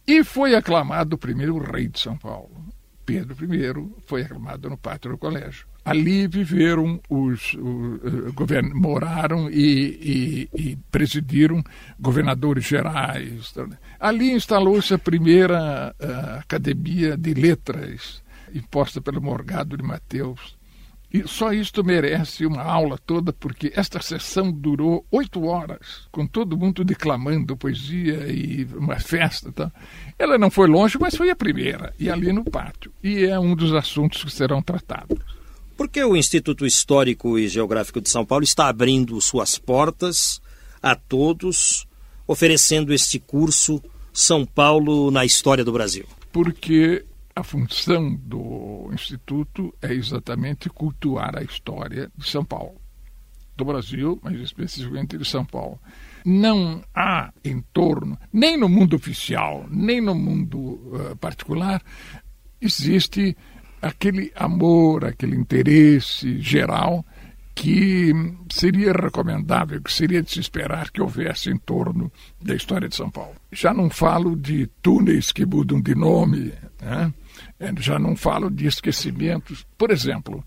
E 0.07 0.23
foi 0.23 0.55
aclamado 0.55 1.15
o 1.15 1.19
primeiro 1.19 1.57
rei 1.57 1.87
de 1.87 1.99
São 1.99 2.17
Paulo. 2.17 2.65
Pedro 3.05 3.37
I 3.41 4.03
foi 4.05 4.21
aclamado 4.23 4.69
no 4.69 4.77
pátio 4.77 5.11
do 5.11 5.17
colégio. 5.17 5.65
Ali 5.85 6.27
viveram 6.27 6.99
os, 7.09 7.53
os 7.53 8.33
govern, 8.33 8.73
moraram 8.73 9.49
e, 9.49 10.49
e, 10.53 10.71
e, 10.71 10.75
presidiram 10.91 11.63
governadores 11.97 12.65
gerais. 12.65 13.53
Ali 13.97 14.31
instalou-se 14.31 14.93
a 14.93 14.97
primeira 14.97 15.95
a 15.97 16.39
academia 16.39 17.15
de 17.15 17.33
letras 17.33 18.21
imposta 18.53 18.99
pelo 18.99 19.21
Morgado 19.21 19.77
de 19.77 19.83
Mateus. 19.83 20.56
E 21.13 21.25
só 21.25 21.53
isto 21.53 21.83
merece 21.83 22.45
uma 22.45 22.61
aula 22.61 22.97
toda, 22.97 23.31
porque 23.31 23.71
esta 23.75 24.01
sessão 24.01 24.51
durou 24.51 25.05
oito 25.09 25.45
horas, 25.45 26.07
com 26.11 26.27
todo 26.27 26.57
mundo 26.57 26.83
declamando 26.83 27.55
poesia 27.55 28.27
e 28.27 28.67
uma 28.75 28.99
festa. 28.99 29.51
Tá? 29.51 29.71
Ela 30.19 30.37
não 30.37 30.51
foi 30.51 30.67
longe, 30.67 30.97
mas 30.99 31.15
foi 31.15 31.29
a 31.29 31.35
primeira, 31.35 31.93
e 31.97 32.09
ali 32.09 32.33
no 32.33 32.43
pátio. 32.43 32.91
E 33.01 33.23
é 33.23 33.39
um 33.39 33.55
dos 33.55 33.73
assuntos 33.73 34.23
que 34.23 34.31
serão 34.31 34.61
tratados. 34.61 35.17
Por 35.77 35.87
que 35.87 36.03
o 36.03 36.17
Instituto 36.17 36.65
Histórico 36.65 37.39
e 37.39 37.47
Geográfico 37.47 38.01
de 38.01 38.09
São 38.09 38.25
Paulo 38.25 38.43
está 38.43 38.67
abrindo 38.67 39.21
suas 39.21 39.57
portas 39.57 40.41
a 40.81 40.95
todos, 40.95 41.87
oferecendo 42.27 42.93
este 42.93 43.17
curso 43.17 43.81
São 44.11 44.45
Paulo 44.45 45.09
na 45.09 45.23
História 45.23 45.63
do 45.63 45.71
Brasil? 45.71 46.05
Porque 46.33 47.05
a 47.37 47.43
função 47.43 48.15
do 48.15 48.89
Instituto 48.91 49.71
é 49.79 49.93
exatamente 49.93 50.69
cultuar 50.69 51.37
a 51.37 51.43
história 51.43 52.11
de 52.17 52.27
São 52.27 52.43
Paulo, 52.43 52.81
do 53.55 53.63
Brasil, 53.63 54.19
mas 54.23 54.39
especificamente 54.39 55.19
de 55.19 55.23
São 55.23 55.45
Paulo. 55.45 55.79
Não 56.25 56.83
há 56.95 57.31
em 57.45 57.61
torno, 57.71 58.17
nem 58.33 58.57
no 58.57 58.67
mundo 58.67 58.95
oficial, 58.95 59.67
nem 59.69 60.01
no 60.01 60.15
mundo 60.15 60.57
uh, 60.57 61.15
particular, 61.17 61.79
existe 62.59 63.37
aquele 63.83 64.31
amor, 64.35 65.05
aquele 65.05 65.35
interesse 65.35 66.39
geral 66.41 67.05
que 67.53 68.13
seria 68.51 68.91
recomendável, 68.93 69.79
que 69.79 69.93
seria 69.93 70.23
de 70.23 70.31
se 70.31 70.39
esperar 70.39 70.89
que 70.89 71.01
houvesse 71.01 71.51
em 71.51 71.57
torno 71.57 72.11
da 72.41 72.55
história 72.55 72.89
de 72.89 72.95
São 72.95 73.11
Paulo. 73.11 73.35
Já 73.51 73.75
não 73.75 73.91
falo 73.91 74.35
de 74.35 74.65
túneis 74.81 75.31
que 75.31 75.45
mudam 75.45 75.79
de 75.79 75.93
nome, 75.93 76.51
né? 76.81 77.13
É, 77.59 77.71
já 77.79 77.97
não 77.97 78.15
falo 78.15 78.49
de 78.49 78.67
esquecimentos. 78.67 79.65
Por 79.77 79.91
exemplo, 79.91 80.43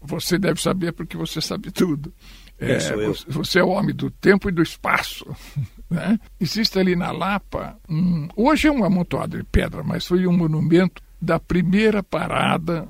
você 0.00 0.38
deve 0.38 0.60
saber 0.60 0.92
porque 0.92 1.16
você 1.16 1.40
sabe 1.40 1.70
tudo. 1.70 2.12
É, 2.58 2.78
você 3.26 3.58
é 3.58 3.64
o 3.64 3.68
homem 3.68 3.94
do 3.94 4.10
tempo 4.10 4.48
e 4.48 4.52
do 4.52 4.62
espaço. 4.62 5.26
Né? 5.90 6.18
Existe 6.40 6.78
ali 6.78 6.96
na 6.96 7.12
Lapa, 7.12 7.78
um, 7.88 8.26
hoje 8.34 8.66
é 8.66 8.72
um 8.72 8.82
amontoado 8.84 9.36
de 9.36 9.44
pedra, 9.44 9.82
mas 9.84 10.04
foi 10.04 10.26
um 10.26 10.36
monumento 10.36 11.00
da 11.20 11.38
primeira 11.38 12.02
parada 12.02 12.88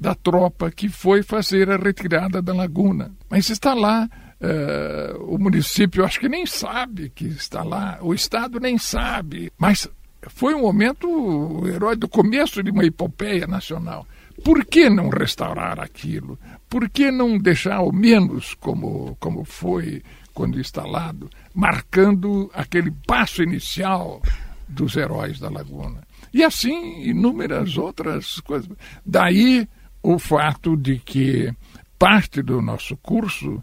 da 0.00 0.14
tropa 0.14 0.70
que 0.70 0.88
foi 0.88 1.22
fazer 1.22 1.68
a 1.68 1.76
retirada 1.76 2.40
da 2.40 2.54
laguna. 2.54 3.12
Mas 3.28 3.50
está 3.50 3.74
lá, 3.74 4.08
uh, 4.40 5.34
o 5.34 5.36
município 5.36 6.04
acho 6.04 6.20
que 6.20 6.28
nem 6.28 6.46
sabe 6.46 7.10
que 7.10 7.26
está 7.26 7.62
lá, 7.62 7.98
o 8.00 8.14
Estado 8.14 8.60
nem 8.60 8.78
sabe. 8.78 9.52
Mas 9.58 9.88
foi 10.28 10.54
um 10.54 10.62
momento 10.62 11.66
herói 11.66 11.96
do 11.96 12.08
começo 12.08 12.62
de 12.62 12.70
uma 12.70 12.84
epopeia 12.84 13.46
nacional. 13.46 14.06
Por 14.44 14.64
que 14.64 14.88
não 14.88 15.08
restaurar 15.08 15.80
aquilo? 15.80 16.38
Por 16.68 16.88
que 16.88 17.10
não 17.10 17.38
deixar 17.38 17.76
ao 17.76 17.92
menos 17.92 18.54
como, 18.54 19.16
como 19.20 19.44
foi 19.44 20.02
quando 20.32 20.60
instalado, 20.60 21.28
marcando 21.54 22.50
aquele 22.54 22.92
passo 23.06 23.42
inicial 23.42 24.22
dos 24.68 24.96
heróis 24.96 25.40
da 25.40 25.50
laguna? 25.50 26.06
E 26.32 26.44
assim 26.44 27.02
inúmeras 27.02 27.76
outras 27.76 28.40
coisas. 28.40 28.70
Daí 29.04 29.68
o 30.02 30.18
fato 30.18 30.76
de 30.76 30.98
que 30.98 31.52
parte 31.98 32.42
do 32.42 32.62
nosso 32.62 32.96
curso 32.98 33.54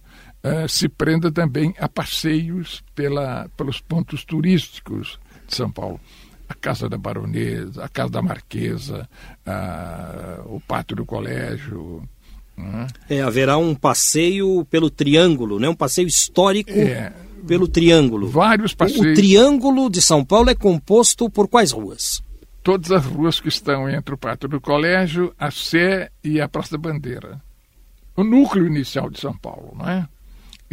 uh, 0.43 0.67
se 0.67 0.89
prenda 0.89 1.31
também 1.31 1.73
a 1.79 1.87
passeios 1.87 2.83
pela, 2.93 3.47
pelos 3.55 3.79
pontos 3.79 4.25
turísticos 4.25 5.19
de 5.47 5.55
São 5.55 5.71
Paulo. 5.71 5.99
A 6.47 6.53
Casa 6.53 6.87
da 6.87 6.97
Baronesa, 6.97 7.83
a 7.83 7.89
Casa 7.89 8.11
da 8.11 8.21
Marquesa, 8.21 9.09
uh, 9.45 10.55
o 10.55 10.61
Pátio 10.61 10.95
do 10.95 11.05
Colégio. 11.05 12.03
Uh. 12.57 12.87
É, 13.09 13.21
haverá 13.21 13.57
um 13.57 13.75
passeio 13.75 14.65
pelo 14.65 14.89
Triângulo, 14.89 15.59
né? 15.59 15.67
um 15.67 15.75
passeio 15.75 16.07
histórico 16.07 16.71
é, 16.71 17.11
pelo 17.47 17.67
Triângulo. 17.67 18.27
Vários 18.27 18.73
passeios. 18.73 19.05
O, 19.05 19.11
o 19.11 19.13
Triângulo 19.13 19.89
de 19.89 20.01
São 20.01 20.23
Paulo 20.23 20.49
é 20.49 20.55
composto 20.55 21.29
por 21.29 21.47
quais 21.47 21.71
ruas? 21.71 22.23
todas 22.65 22.91
as 22.91 23.05
ruas 23.05 23.39
que 23.39 23.47
estão 23.47 23.87
entre 23.87 24.15
o 24.15 24.17
Pátio 24.17 24.49
do 24.49 24.59
Colégio, 24.59 25.31
a 25.37 25.51
Sé 25.51 26.09
e 26.23 26.41
a 26.41 26.49
Praça 26.49 26.71
da 26.71 26.79
Bandeira. 26.79 27.39
O 28.17 28.23
núcleo 28.23 28.65
inicial 28.65 29.07
de 29.07 29.19
São 29.19 29.37
Paulo, 29.37 29.75
não 29.77 29.87
é? 29.87 30.09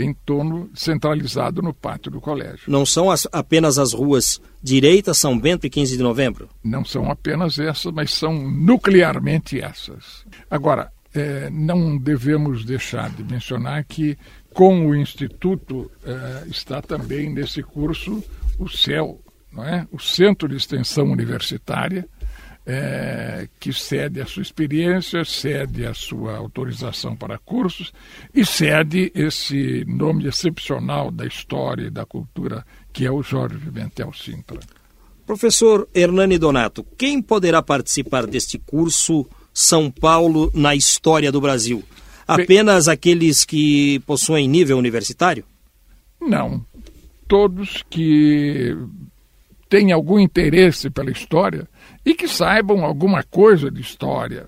Em 0.03 0.13
torno, 0.13 0.69
centralizado 0.75 1.63
no 1.63 1.73
Pátio 1.73 2.11
do 2.11 2.21
Colégio. 2.21 2.65
Não 2.67 2.85
são 2.85 3.11
as, 3.11 3.27
apenas 3.33 3.79
as 3.79 3.93
ruas 3.93 4.41
Direita, 4.63 5.15
São 5.15 5.39
Bento 5.39 5.67
e 5.67 5.71
15 5.71 5.97
de 5.97 6.03
Novembro? 6.03 6.49
Não 6.63 6.85
são 6.85 7.11
apenas 7.11 7.59
essas, 7.59 7.93
mas 7.93 8.13
são 8.13 8.33
nuclearmente 8.33 9.61
essas. 9.61 10.25
Agora, 10.51 10.91
é, 11.15 11.51
não 11.51 11.99
devemos 11.99 12.65
deixar 12.65 13.11
de 13.11 13.23
mencionar 13.23 13.85
que, 13.85 14.17
com 14.53 14.87
o 14.87 14.95
Instituto, 14.95 15.91
é, 16.05 16.49
está 16.49 16.81
também 16.81 17.33
nesse 17.33 17.63
curso 17.63 18.23
o 18.59 18.69
CEL, 18.69 19.21
não 19.53 19.65
é? 19.65 19.87
o 19.93 19.99
Centro 19.99 20.49
de 20.49 20.57
Extensão 20.57 21.11
Universitária, 21.11 22.09
é, 22.65 23.49
que 23.59 23.73
cede 23.73 24.21
a 24.21 24.27
sua 24.27 24.43
experiência, 24.43 25.25
cede 25.25 25.85
a 25.85 25.95
sua 25.95 26.37
autorização 26.37 27.17
para 27.17 27.39
cursos 27.39 27.93
e 28.35 28.45
cede 28.45 29.11
esse 29.15 29.85
nome 29.87 30.27
excepcional 30.27 31.11
da 31.11 31.27
história 31.27 31.87
e 31.87 31.91
da 31.91 32.07
cultura, 32.07 32.65
que 32.93 33.05
é 33.05 33.11
o 33.11 33.23
Jorge 33.23 33.59
Pimentel 33.59 34.13
Sintra. 34.13 34.61
Professor 35.27 35.89
Hernani 35.95 36.39
Donato, 36.39 36.85
quem 36.97 37.21
poderá 37.23 37.63
participar 37.63 38.27
deste 38.27 38.59
curso 38.59 39.27
São 39.53 39.91
Paulo 39.91 40.51
na 40.55 40.75
História 40.75 41.33
do 41.33 41.41
Brasil? 41.41 41.83
Apenas 42.27 42.87
Bem, 42.87 42.95
aqueles 42.95 43.45
que 43.45 44.01
possuem 44.01 44.49
nível 44.49 44.79
universitário? 44.79 45.45
Não. 46.21 46.65
Todos 47.27 47.85
que 47.89 48.77
têm 49.73 49.91
algum 49.91 50.19
interesse 50.19 50.91
pela 50.91 51.11
história 51.11 51.67
e 52.05 52.15
que 52.15 52.29
saibam 52.29 52.85
alguma 52.85 53.23
coisa 53.23 53.71
de 53.71 53.81
história, 53.81 54.47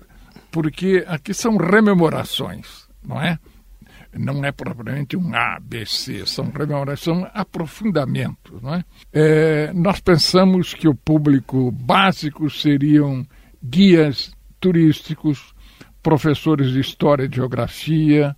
porque 0.51 1.03
aqui 1.07 1.33
são 1.33 1.57
rememorações, 1.57 2.87
não 3.03 3.19
é? 3.19 3.39
Não 4.13 4.45
é 4.45 4.51
propriamente 4.51 5.17
um 5.17 5.33
ABC, 5.33 6.27
são 6.27 6.51
rememorações, 6.51 6.99
são 6.99 7.31
aprofundamentos, 7.33 8.61
não 8.61 8.75
é? 8.75 8.85
é? 9.11 9.73
Nós 9.73 9.99
pensamos 9.99 10.75
que 10.75 10.87
o 10.87 10.93
público 10.93 11.71
básico 11.71 12.47
seriam 12.47 13.25
guias 13.63 14.31
turísticos, 14.59 15.55
professores 16.03 16.71
de 16.71 16.81
História 16.81 17.25
e 17.25 17.35
Geografia, 17.35 18.35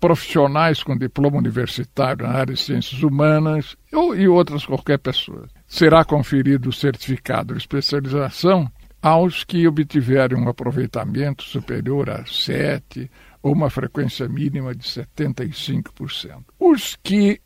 profissionais 0.00 0.82
com 0.82 0.98
diploma 0.98 1.38
universitário 1.38 2.26
na 2.26 2.32
área 2.32 2.54
de 2.54 2.60
ciências 2.60 3.02
humanas 3.04 3.76
ou, 3.92 4.16
e 4.16 4.26
outras 4.26 4.66
qualquer 4.66 4.98
pessoa. 4.98 5.48
Será 5.74 6.04
conferido 6.04 6.68
o 6.68 6.72
certificado 6.72 7.52
de 7.52 7.58
especialização 7.58 8.70
aos 9.02 9.42
que 9.42 9.66
obtiverem 9.66 10.38
um 10.38 10.48
aproveitamento 10.48 11.42
superior 11.42 12.08
a 12.08 12.24
7 12.24 13.10
ou 13.42 13.52
uma 13.52 13.68
frequência 13.68 14.28
mínima 14.28 14.72
de 14.72 14.84
75%. 14.84 16.44
Os 16.60 16.96
que, 17.02 17.40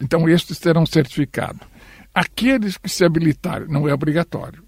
então, 0.00 0.28
estes 0.28 0.60
terão 0.60 0.86
certificado. 0.86 1.58
Aqueles 2.14 2.78
que 2.78 2.88
se 2.88 3.04
habilitarem, 3.04 3.66
não 3.66 3.88
é 3.88 3.92
obrigatório, 3.92 4.62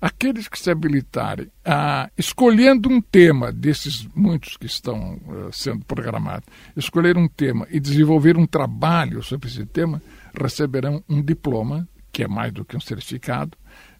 aqueles 0.00 0.48
que 0.48 0.58
se 0.58 0.70
habilitarem 0.70 1.50
a, 1.62 2.10
escolhendo 2.16 2.88
um 2.88 3.02
tema 3.02 3.52
desses 3.52 4.08
muitos 4.14 4.56
que 4.56 4.64
estão 4.64 5.16
uh, 5.26 5.52
sendo 5.52 5.84
programados, 5.84 6.48
escolher 6.74 7.18
um 7.18 7.28
tema 7.28 7.68
e 7.70 7.78
desenvolver 7.78 8.38
um 8.38 8.46
trabalho 8.46 9.22
sobre 9.22 9.46
esse 9.46 9.66
tema, 9.66 10.00
receberão 10.34 11.04
um 11.06 11.20
diploma, 11.20 11.86
que 12.16 12.22
é 12.22 12.26
mais 12.26 12.50
do 12.50 12.64
que 12.64 12.74
um 12.74 12.80
certificado, 12.80 13.58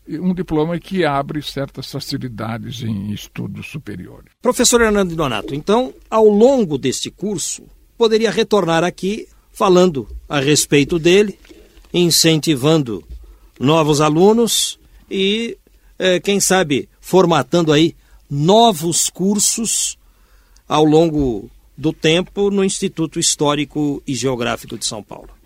um 0.08 0.32
diploma 0.32 0.78
que 0.78 1.04
abre 1.04 1.42
certas 1.42 1.92
facilidades 1.92 2.82
em 2.82 3.12
estudos 3.12 3.66
superiores. 3.66 4.32
Professor 4.40 4.80
Hernando 4.80 5.14
Donato, 5.14 5.54
então, 5.54 5.92
ao 6.08 6.26
longo 6.26 6.78
deste 6.78 7.10
curso, 7.10 7.64
poderia 7.98 8.30
retornar 8.30 8.82
aqui 8.82 9.28
falando 9.52 10.08
a 10.26 10.40
respeito 10.40 10.98
dele, 10.98 11.38
incentivando 11.92 13.04
novos 13.60 14.00
alunos 14.00 14.78
e 15.10 15.58
é, 15.98 16.18
quem 16.18 16.40
sabe, 16.40 16.88
formatando 16.98 17.70
aí 17.70 17.94
novos 18.30 19.10
cursos 19.10 19.98
ao 20.66 20.86
longo 20.86 21.50
do 21.76 21.92
tempo 21.92 22.50
no 22.50 22.64
Instituto 22.64 23.20
Histórico 23.20 24.02
e 24.06 24.14
Geográfico 24.14 24.78
de 24.78 24.86
São 24.86 25.02
Paulo. 25.02 25.36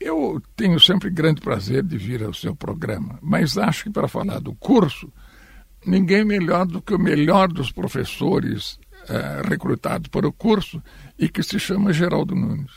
Eu 0.00 0.40
tenho 0.54 0.78
sempre 0.78 1.10
grande 1.10 1.40
prazer 1.40 1.82
de 1.82 1.98
vir 1.98 2.22
ao 2.22 2.32
seu 2.32 2.54
programa, 2.54 3.18
mas 3.20 3.58
acho 3.58 3.84
que 3.84 3.90
para 3.90 4.06
falar 4.06 4.40
do 4.40 4.54
curso, 4.54 5.12
ninguém 5.84 6.24
melhor 6.24 6.66
do 6.66 6.80
que 6.80 6.94
o 6.94 6.98
melhor 6.98 7.48
dos 7.48 7.72
professores 7.72 8.78
é, 9.08 9.48
recrutados 9.48 10.08
para 10.08 10.28
o 10.28 10.32
curso 10.32 10.82
e 11.18 11.28
que 11.28 11.42
se 11.42 11.58
chama 11.58 11.92
Geraldo 11.92 12.34
Nunes. 12.34 12.70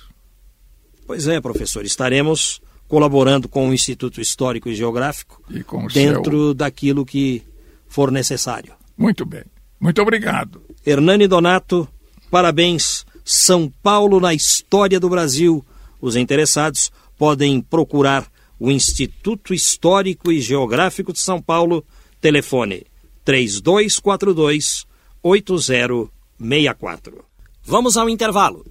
Pois 1.05 1.27
é, 1.27 1.39
professor, 1.39 1.85
estaremos 1.85 2.61
colaborando 2.87 3.47
com 3.47 3.69
o 3.69 3.73
Instituto 3.73 4.19
Histórico 4.19 4.67
e 4.67 4.75
Geográfico 4.75 5.41
e 5.49 5.63
dentro 5.93 6.31
seu... 6.31 6.53
daquilo 6.53 7.05
que 7.05 7.43
for 7.87 8.11
necessário. 8.11 8.73
Muito 8.97 9.25
bem. 9.25 9.43
Muito 9.79 10.01
obrigado. 10.01 10.61
Hernani 10.85 11.27
Donato, 11.27 11.87
parabéns. 12.29 13.05
São 13.23 13.71
Paulo 13.81 14.19
na 14.19 14.33
história 14.33 14.99
do 14.99 15.09
Brasil. 15.09 15.65
Os 15.99 16.15
interessados 16.15 16.91
podem 17.21 17.61
procurar 17.61 18.25
o 18.59 18.71
Instituto 18.71 19.53
Histórico 19.53 20.31
e 20.31 20.41
Geográfico 20.41 21.13
de 21.13 21.19
São 21.19 21.39
Paulo, 21.39 21.85
telefone 22.19 22.87
3242 23.24 24.87
8064. 25.22 27.24
Vamos 27.63 27.96
ao 27.96 28.09
intervalo. 28.09 28.65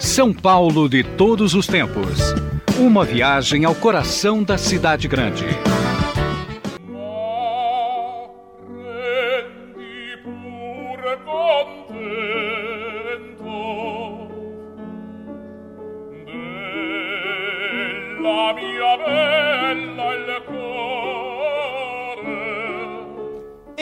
São 0.00 0.34
Paulo 0.34 0.88
de 0.88 1.04
todos 1.04 1.54
os 1.54 1.68
tempos. 1.68 2.18
Uma 2.76 3.04
viagem 3.04 3.64
ao 3.64 3.76
coração 3.76 4.42
da 4.42 4.58
cidade 4.58 5.06
grande. 5.06 5.44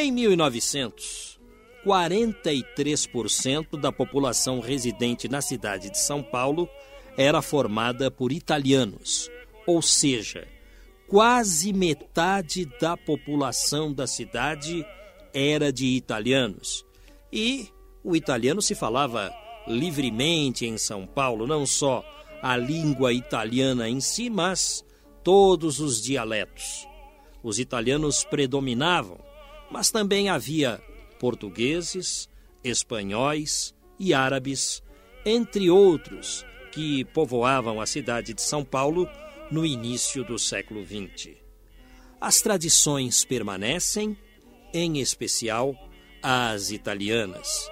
Em 0.04 0.12
1900, 0.12 1.40
43% 1.82 3.80
da 3.80 3.90
população 3.90 4.60
residente 4.60 5.30
na 5.30 5.40
cidade 5.40 5.88
de 5.88 5.98
São 5.98 6.22
Paulo 6.22 6.68
era 7.16 7.40
formada 7.40 8.10
por 8.10 8.30
italianos, 8.30 9.30
ou 9.66 9.80
seja, 9.80 10.46
quase 11.08 11.72
metade 11.72 12.66
da 12.78 12.98
população 12.98 13.94
da 13.94 14.06
cidade 14.06 14.84
era 15.32 15.72
de 15.72 15.86
italianos. 15.86 16.84
E 17.32 17.70
o 18.04 18.14
italiano 18.14 18.60
se 18.60 18.74
falava 18.74 19.32
livremente 19.66 20.66
em 20.66 20.76
São 20.76 21.06
Paulo, 21.06 21.46
não 21.46 21.64
só 21.64 22.04
a 22.42 22.58
língua 22.58 23.10
italiana 23.10 23.88
em 23.88 24.02
si, 24.02 24.28
mas 24.28 24.84
todos 25.22 25.80
os 25.80 26.02
dialetos. 26.02 26.86
Os 27.42 27.58
italianos 27.58 28.22
predominavam, 28.22 29.18
mas 29.74 29.90
também 29.90 30.28
havia 30.28 30.80
portugueses, 31.18 32.28
espanhóis 32.62 33.74
e 33.98 34.14
árabes, 34.14 34.80
entre 35.26 35.68
outros, 35.68 36.46
que 36.70 37.04
povoavam 37.06 37.80
a 37.80 37.86
cidade 37.86 38.32
de 38.32 38.40
São 38.40 38.64
Paulo 38.64 39.08
no 39.50 39.66
início 39.66 40.22
do 40.22 40.38
século 40.38 40.86
XX. 40.86 41.32
As 42.20 42.40
tradições 42.40 43.24
permanecem, 43.24 44.16
em 44.72 45.00
especial 45.00 45.74
as 46.22 46.70
italianas. 46.70 47.68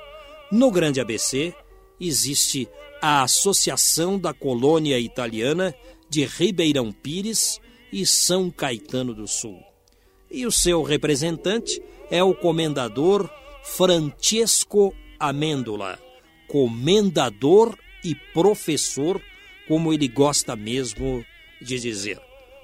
No 0.50 0.72
Grande 0.72 1.00
ABC 1.00 1.54
existe 2.00 2.68
a 3.00 3.22
Associação 3.22 4.18
da 4.18 4.34
Colônia 4.34 4.98
Italiana 4.98 5.72
de 6.10 6.24
Ribeirão 6.24 6.90
Pires 6.90 7.60
e 7.92 8.04
São 8.04 8.50
Caetano 8.50 9.14
do 9.14 9.28
Sul. 9.28 9.71
E 10.32 10.46
o 10.46 10.50
seu 10.50 10.82
representante 10.82 11.82
é 12.10 12.24
o 12.24 12.34
comendador 12.34 13.28
Francesco 13.62 14.94
Amêndola, 15.20 15.98
comendador 16.48 17.78
e 18.02 18.14
professor, 18.32 19.20
como 19.68 19.92
ele 19.92 20.08
gosta 20.08 20.56
mesmo 20.56 21.22
de 21.60 21.78
dizer. 21.78 22.18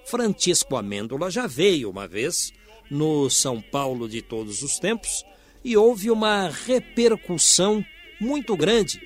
Francisco 0.07 0.77
Amêndola 0.77 1.31
já 1.31 1.47
veio 1.47 1.91
uma 1.91 2.09
vez 2.09 2.55
no 2.91 3.29
São 3.29 3.61
Paulo 3.61 4.09
de 4.09 4.23
todos 4.23 4.63
os 4.63 4.79
tempos 4.79 5.23
e 5.63 5.77
houve 5.77 6.11
uma 6.11 6.49
repercussão 6.49 7.85
muito 8.19 8.57
grande 8.57 8.99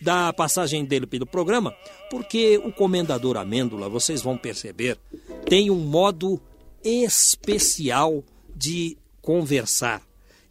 da 0.00 0.32
passagem 0.32 0.84
dele 0.84 1.06
pelo 1.06 1.24
programa, 1.24 1.72
porque 2.10 2.58
o 2.58 2.72
comendador 2.72 3.36
Amêndola, 3.36 3.88
vocês 3.88 4.22
vão 4.22 4.36
perceber, 4.36 4.98
tem 5.46 5.70
um 5.70 5.78
modo 5.78 6.40
especial 6.84 8.24
de 8.54 8.96
conversar 9.20 10.02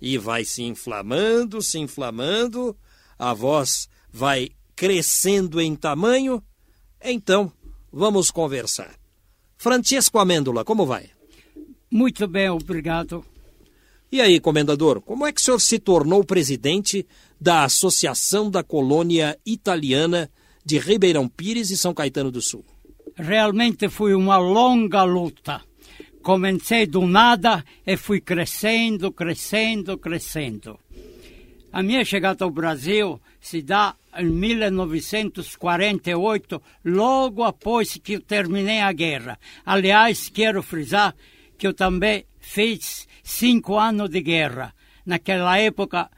e 0.02 0.18
vai 0.18 0.46
se 0.46 0.64
inflamando, 0.64 1.62
se 1.62 1.80
inflamando, 1.80 2.76
a 3.18 3.34
voz 3.34 3.90
vai 4.12 4.50
crescendo 4.76 5.60
em 5.60 5.76
tamanho. 5.76 6.42
Então, 7.04 7.52
vamos 7.92 8.30
conversar. 8.30 8.96
Francisco 9.58 10.20
Amêndola, 10.20 10.64
como 10.64 10.86
vai? 10.86 11.10
Muito 11.90 12.28
bem, 12.28 12.50
obrigado. 12.50 13.26
E 14.12 14.22
aí, 14.22 14.40
comendador, 14.40 15.02
como 15.02 15.26
é 15.26 15.34
que 15.34 15.42
o 15.42 15.44
senhor 15.44 15.60
se 15.60 15.80
tornou 15.80 16.24
presidente 16.24 17.06
da 17.40 17.64
Associação 17.64 18.50
da 18.50 18.64
Colônia 18.64 19.38
Italiana 19.46 20.30
de 20.64 20.78
Ribeirão 20.78 21.28
Pires 21.28 21.72
e 21.72 21.78
São 21.78 21.94
Caetano 21.94 22.32
do 22.32 22.42
Sul? 22.42 22.64
Realmente 23.16 23.90
foi 23.90 24.14
uma 24.14 24.38
longa 24.38 25.04
luta. 25.04 25.62
Comecei 26.28 26.84
do 26.86 27.08
nada 27.08 27.64
e 27.86 27.96
fui 27.96 28.20
crescendo, 28.20 29.14
crescendo, 29.14 29.98
crescendo. 29.98 30.78
A 31.72 31.82
minha 31.82 32.04
chegada 32.04 32.44
ao 32.44 32.52
Brasil 32.52 33.22
se 33.40 33.62
dá 33.62 33.96
em 34.14 34.26
1948, 34.26 36.62
logo 36.84 37.46
após 37.46 37.98
que 38.04 38.16
eu 38.16 38.20
terminei 38.20 38.82
a 38.82 38.92
guerra. 38.92 39.40
Aliás, 39.66 40.28
quero 40.28 40.62
frisar 40.62 41.16
que 41.58 41.66
eu 41.66 41.74
também 41.74 42.26
fiz 42.42 43.08
cinco 43.24 43.80
anos 43.80 44.10
de 44.10 44.20
guerra. 44.20 44.76
Naquela 45.06 45.58
época, 45.58 46.12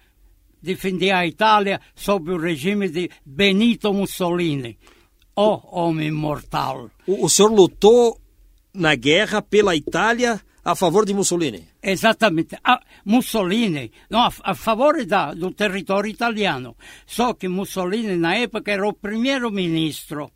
defender 0.60 1.12
a 1.12 1.28
Itália 1.28 1.80
sob 1.94 2.32
o 2.32 2.40
regime 2.40 2.90
de 2.90 3.12
Benito 3.24 3.94
Mussolini. 3.94 4.80
Ó 5.36 5.54
oh, 5.54 5.62
homem 5.82 6.10
mortal. 6.10 6.90
O, 7.06 7.26
o 7.26 7.30
senhor 7.30 7.52
lutou 7.52 8.20
na 8.74 8.96
guerra 8.96 9.42
pela 9.42 9.76
Itália 9.76 10.40
a 10.64 10.76
favor 10.76 11.06
de 11.06 11.14
Mussolini? 11.14 11.68
Exatamente. 11.82 12.58
Mussolini, 13.06 13.92
no, 14.10 14.20
a, 14.20 14.54
favore 14.54 15.06
da, 15.06 15.34
do 15.34 15.52
território 15.52 16.10
italiano. 16.10 16.76
Só 17.06 17.34
que 17.34 17.48
Mussolini, 17.48 18.16
na 18.16 18.36
época, 18.36 18.72
era 18.72 18.88
o 18.88 18.94
primeiro-ministro, 18.94 20.32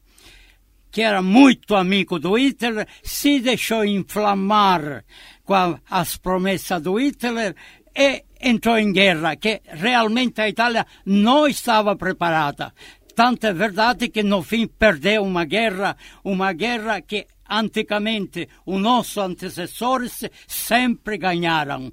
que 0.92 1.02
era 1.02 1.22
muito 1.22 1.76
amigo 1.76 2.20
do 2.20 2.38
Hitler, 2.38 2.88
se 3.04 3.40
deixou 3.40 3.86
inflamar 3.86 5.04
com 5.44 5.78
as 5.90 6.18
promessas 6.18 6.82
do 6.82 6.96
Hitler 6.96 7.56
e 7.96 8.24
entrou 8.42 8.78
em 8.78 8.92
guerra, 8.92 9.36
que 9.36 9.62
realmente 9.68 10.42
a 10.42 10.50
Itália 10.50 10.86
não 11.06 11.48
estava 11.48 11.96
preparada. 11.96 12.74
Tanto 13.16 13.46
é 13.46 13.54
verdade 13.54 14.10
que 14.10 14.24
no 14.24 14.42
fim 14.42 14.66
perdeu 14.66 15.24
uma 15.24 15.46
guerra, 15.46 15.96
uma 16.24 16.52
guerra 16.52 17.00
que 17.02 17.28
anticamente 17.60 18.48
os 18.66 18.82
nossos 18.82 19.18
antecessores 19.18 20.24
sempre 20.48 21.18
ganharam. 21.18 21.92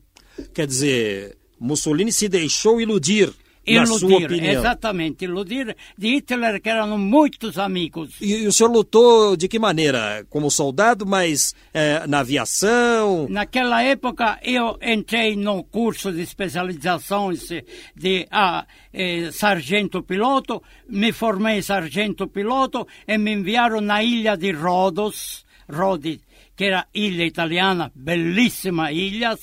Quer 0.54 0.66
dizer, 0.66 1.36
Mussolini 1.58 2.12
se 2.12 2.28
deixou 2.28 2.80
iludir. 2.80 3.32
Iludir, 3.66 3.92
na 3.92 3.98
sua 3.98 4.16
opinião. 4.16 4.52
exatamente, 4.52 5.24
iludir 5.26 5.76
de 5.96 6.08
Hitler, 6.14 6.60
que 6.62 6.68
eram 6.70 6.96
muitos 6.96 7.58
amigos. 7.58 8.16
E, 8.20 8.42
e 8.42 8.46
o 8.46 8.52
senhor 8.52 8.72
lutou 8.72 9.36
de 9.36 9.46
que 9.48 9.58
maneira? 9.58 10.26
Como 10.30 10.50
soldado, 10.50 11.04
mas 11.04 11.54
é, 11.72 12.06
na 12.06 12.20
aviação? 12.20 13.26
Naquela 13.28 13.82
época 13.82 14.40
eu 14.42 14.78
entrei 14.82 15.36
no 15.36 15.62
curso 15.62 16.10
de 16.10 16.22
especializações 16.22 17.48
de 17.94 18.26
ah, 18.30 18.66
eh, 18.92 19.30
sargento 19.30 20.02
piloto, 20.02 20.62
me 20.88 21.12
formei 21.12 21.60
sargento 21.60 22.26
piloto 22.26 22.86
e 23.06 23.18
me 23.18 23.34
enviaram 23.34 23.82
na 23.82 24.02
ilha 24.02 24.36
de 24.36 24.52
Rodos, 24.52 25.44
Rodi, 25.70 26.20
que 26.56 26.64
era 26.64 26.86
ilha 26.94 27.24
italiana, 27.24 27.90
bellissima 27.94 28.92
ilha. 28.92 29.38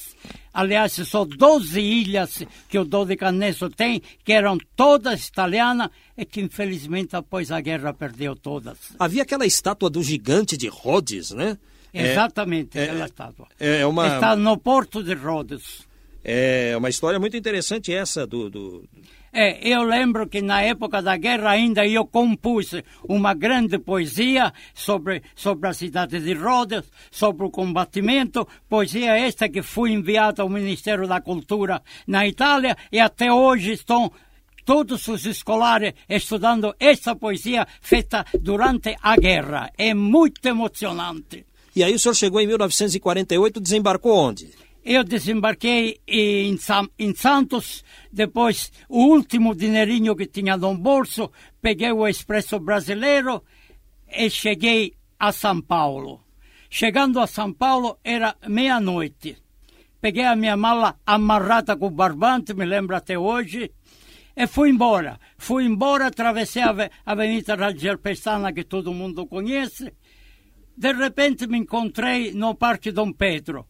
Aliás, 0.53 0.93
são 0.93 1.25
12 1.25 1.79
ilhas 1.79 2.43
que 2.69 2.77
o 2.79 2.85
Dodecaneso 2.85 3.69
tem, 3.69 4.01
que 4.23 4.33
eram 4.33 4.57
todas 4.75 5.27
italianas 5.27 5.89
e 6.17 6.25
que 6.25 6.41
infelizmente 6.41 7.15
após 7.15 7.51
a 7.51 7.61
guerra 7.61 7.93
perdeu 7.93 8.35
todas. 8.35 8.77
Havia 8.99 9.23
aquela 9.23 9.45
estátua 9.45 9.89
do 9.89 10.01
gigante 10.03 10.57
de 10.57 10.67
Rhodes, 10.67 11.31
né? 11.31 11.57
Exatamente, 11.93 12.77
é, 12.77 12.83
aquela 12.83 13.03
é, 13.03 13.05
estátua. 13.05 13.47
É 13.59 13.85
uma... 13.85 14.15
Está 14.15 14.35
no 14.35 14.57
porto 14.57 15.03
de 15.03 15.13
Rhodes. 15.13 15.87
É 16.23 16.75
uma 16.77 16.89
história 16.89 17.19
muito 17.19 17.37
interessante 17.37 17.93
essa 17.93 18.27
do, 18.27 18.49
do 18.49 18.83
é, 19.39 19.59
eu 19.61 19.83
lembro 19.83 20.27
que 20.27 20.41
na 20.41 20.63
época 20.63 20.99
da 20.99 21.15
guerra 21.15 21.51
ainda 21.51 21.85
eu 21.85 22.07
compus 22.07 22.71
uma 23.07 23.35
grande 23.35 23.77
poesia 23.77 24.51
sobre, 24.73 25.21
sobre 25.35 25.69
a 25.69 25.73
cidade 25.73 26.19
de 26.19 26.33
Rhodes, 26.33 26.85
sobre 27.11 27.45
o 27.45 27.51
combatimento, 27.51 28.47
poesia 28.67 29.15
esta 29.15 29.47
que 29.47 29.61
foi 29.61 29.91
enviada 29.91 30.41
ao 30.41 30.49
Ministério 30.49 31.07
da 31.07 31.21
Cultura 31.21 31.83
na 32.07 32.27
Itália 32.27 32.75
e 32.91 32.99
até 32.99 33.31
hoje 33.31 33.73
estão 33.73 34.11
todos 34.65 35.07
os 35.07 35.23
escolares 35.27 35.93
estudando 36.09 36.73
essa 36.79 37.15
poesia 37.15 37.67
feita 37.79 38.25
durante 38.41 38.97
a 39.03 39.15
guerra. 39.17 39.71
É 39.77 39.93
muito 39.93 40.43
emocionante. 40.47 41.45
E 41.75 41.83
aí 41.83 41.93
o 41.93 41.99
senhor 41.99 42.15
chegou 42.15 42.41
em 42.41 42.47
1948, 42.47 43.61
desembarcou 43.61 44.17
onde? 44.17 44.49
Eu 44.89 45.03
desembarquei 45.03 45.99
em, 46.07 46.57
em 46.97 47.13
Santos, 47.13 47.83
depois 48.09 48.71
o 48.87 48.99
último 49.07 49.53
dinheirinho 49.53 50.15
que 50.15 50.25
tinha 50.25 50.55
no 50.55 50.77
bolso, 50.77 51.29
peguei 51.61 51.91
o 51.91 52.07
Expresso 52.07 52.57
Brasileiro 52.57 53.43
e 54.07 54.29
cheguei 54.29 54.93
a 55.19 55.33
São 55.33 55.59
Paulo. 55.59 56.23
Chegando 56.69 57.19
a 57.19 57.27
São 57.27 57.51
Paulo 57.51 57.99
era 58.01 58.37
meia-noite. 58.47 59.37
Peguei 59.99 60.23
a 60.23 60.37
minha 60.37 60.55
mala 60.55 60.97
amarrada 61.05 61.75
com 61.75 61.91
barbante, 61.91 62.53
me 62.53 62.63
lembro 62.63 62.95
até 62.95 63.19
hoje, 63.19 63.69
e 64.33 64.47
fui 64.47 64.69
embora. 64.69 65.19
Fui 65.37 65.65
embora, 65.65 66.07
atravessei 66.07 66.61
a 66.61 66.73
Avenida 67.05 67.55
Radial 67.55 67.97
Pestana, 67.97 68.53
que 68.53 68.63
todo 68.63 68.93
mundo 68.93 69.27
conhece. 69.27 69.93
De 70.77 70.93
repente 70.93 71.45
me 71.45 71.57
encontrei 71.57 72.31
no 72.31 72.55
Parque 72.55 72.89
Dom 72.89 73.11
Pedro 73.11 73.67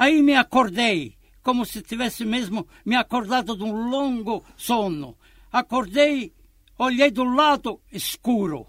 Aí 0.00 0.22
me 0.22 0.34
acordei, 0.34 1.14
como 1.42 1.66
se 1.66 1.82
tivesse 1.82 2.24
mesmo 2.24 2.66
me 2.86 2.96
acordado 2.96 3.54
de 3.54 3.62
um 3.62 3.90
longo 3.90 4.42
sono. 4.56 5.14
Acordei, 5.52 6.32
olhei 6.78 7.10
do 7.10 7.22
lado, 7.24 7.78
escuro. 7.92 8.66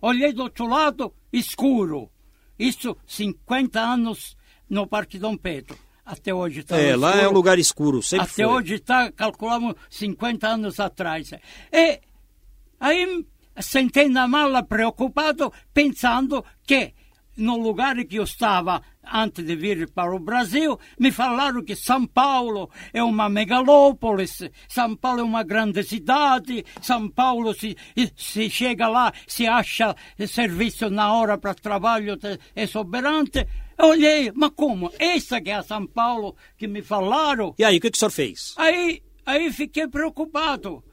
Olhei 0.00 0.32
do 0.32 0.44
outro 0.44 0.68
lado, 0.68 1.12
escuro. 1.32 2.08
Isso 2.56 2.96
50 3.04 3.80
anos 3.80 4.36
no 4.70 4.86
Parque 4.86 5.18
Dom 5.18 5.36
Pedro. 5.36 5.76
Até 6.06 6.32
hoje 6.32 6.60
está 6.60 6.76
É, 6.78 6.94
lá 6.94 7.16
é 7.20 7.26
um 7.28 7.32
lugar 7.32 7.58
escuro, 7.58 8.00
sempre 8.00 8.26
Até 8.26 8.44
foi. 8.44 8.46
hoje 8.46 8.74
está, 8.74 9.10
calculamos, 9.10 9.74
50 9.90 10.46
anos 10.46 10.78
atrás. 10.78 11.32
E 11.72 12.00
aí 12.78 13.26
sentei 13.60 14.08
na 14.08 14.28
mala 14.28 14.62
preocupado, 14.62 15.52
pensando 15.74 16.44
que 16.64 16.94
no 17.42 17.56
lugar 17.56 17.96
que 18.04 18.16
eu 18.16 18.22
estava 18.22 18.80
antes 19.12 19.44
de 19.44 19.56
vir 19.56 19.90
para 19.90 20.14
o 20.14 20.20
Brasil, 20.20 20.78
me 20.96 21.10
falaram 21.10 21.64
que 21.64 21.74
São 21.74 22.06
Paulo 22.06 22.70
é 22.92 23.02
uma 23.02 23.28
megalópolis, 23.28 24.48
São 24.68 24.94
Paulo 24.94 25.20
é 25.20 25.24
uma 25.24 25.42
grande 25.42 25.82
cidade, 25.82 26.64
São 26.80 27.08
Paulo, 27.08 27.52
se, 27.52 27.76
se 28.16 28.48
chega 28.48 28.86
lá, 28.86 29.12
se 29.26 29.44
acha 29.44 29.96
serviço 30.28 30.88
na 30.88 31.12
hora 31.12 31.36
para 31.36 31.52
trabalho, 31.52 32.16
é 32.54 32.66
soberante. 32.66 33.44
Eu 33.76 33.86
olhei, 33.88 34.30
mas 34.32 34.52
como? 34.54 34.92
Essa 34.96 35.40
que 35.40 35.50
é 35.50 35.60
São 35.62 35.84
Paulo 35.84 36.36
que 36.56 36.68
me 36.68 36.80
falaram. 36.80 37.54
E 37.58 37.64
aí, 37.64 37.78
o 37.78 37.80
que, 37.80 37.90
que 37.90 37.96
o 37.96 37.98
senhor 37.98 38.10
fez? 38.10 38.54
Aí, 38.56 39.02
aí 39.26 39.52
fiquei 39.52 39.88
preocupado. 39.88 40.84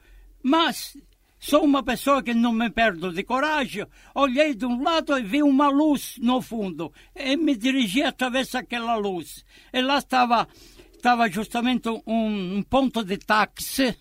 Mas 0.42 0.96
Sou 1.40 1.64
uma 1.64 1.82
pessoa 1.82 2.22
que 2.22 2.34
não 2.34 2.52
me 2.52 2.68
perdo 2.68 3.10
de 3.10 3.22
coragem. 3.22 3.86
Olhei 4.14 4.54
de 4.54 4.66
um 4.66 4.82
lado 4.82 5.18
e 5.18 5.22
vi 5.22 5.42
uma 5.42 5.70
luz 5.70 6.16
no 6.20 6.42
fundo. 6.42 6.92
E 7.16 7.34
me 7.34 7.56
dirigi 7.56 8.02
através 8.02 8.50
daquela 8.50 8.94
luz. 8.96 9.42
E 9.72 9.80
lá 9.80 9.96
estava, 9.96 10.46
estava 10.92 11.30
justamente 11.30 11.88
um, 11.88 12.58
um 12.58 12.62
ponto 12.62 13.02
de 13.02 13.16
táxi. 13.16 13.96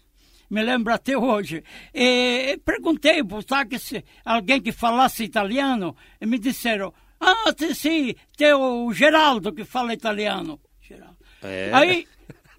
Me 0.49 0.61
lembro 0.61 0.93
até 0.93 1.17
hoje. 1.17 1.63
E 1.93 2.59
perguntei 2.65 3.23
para 3.23 3.37
o 3.37 3.43
táxi, 3.43 4.03
alguém 4.25 4.61
que 4.61 4.73
falasse 4.73 5.23
italiano, 5.23 5.95
e 6.19 6.25
me 6.25 6.39
disseram: 6.39 6.93
Ah, 7.21 7.53
sim, 7.73 8.15
tem 8.35 8.53
o 8.53 8.91
Geraldo 8.91 9.53
que 9.53 9.63
fala 9.63 9.93
italiano. 9.93 10.59
Geraldo. 10.81 11.17
É. 11.41 11.71
Aí 11.73 12.05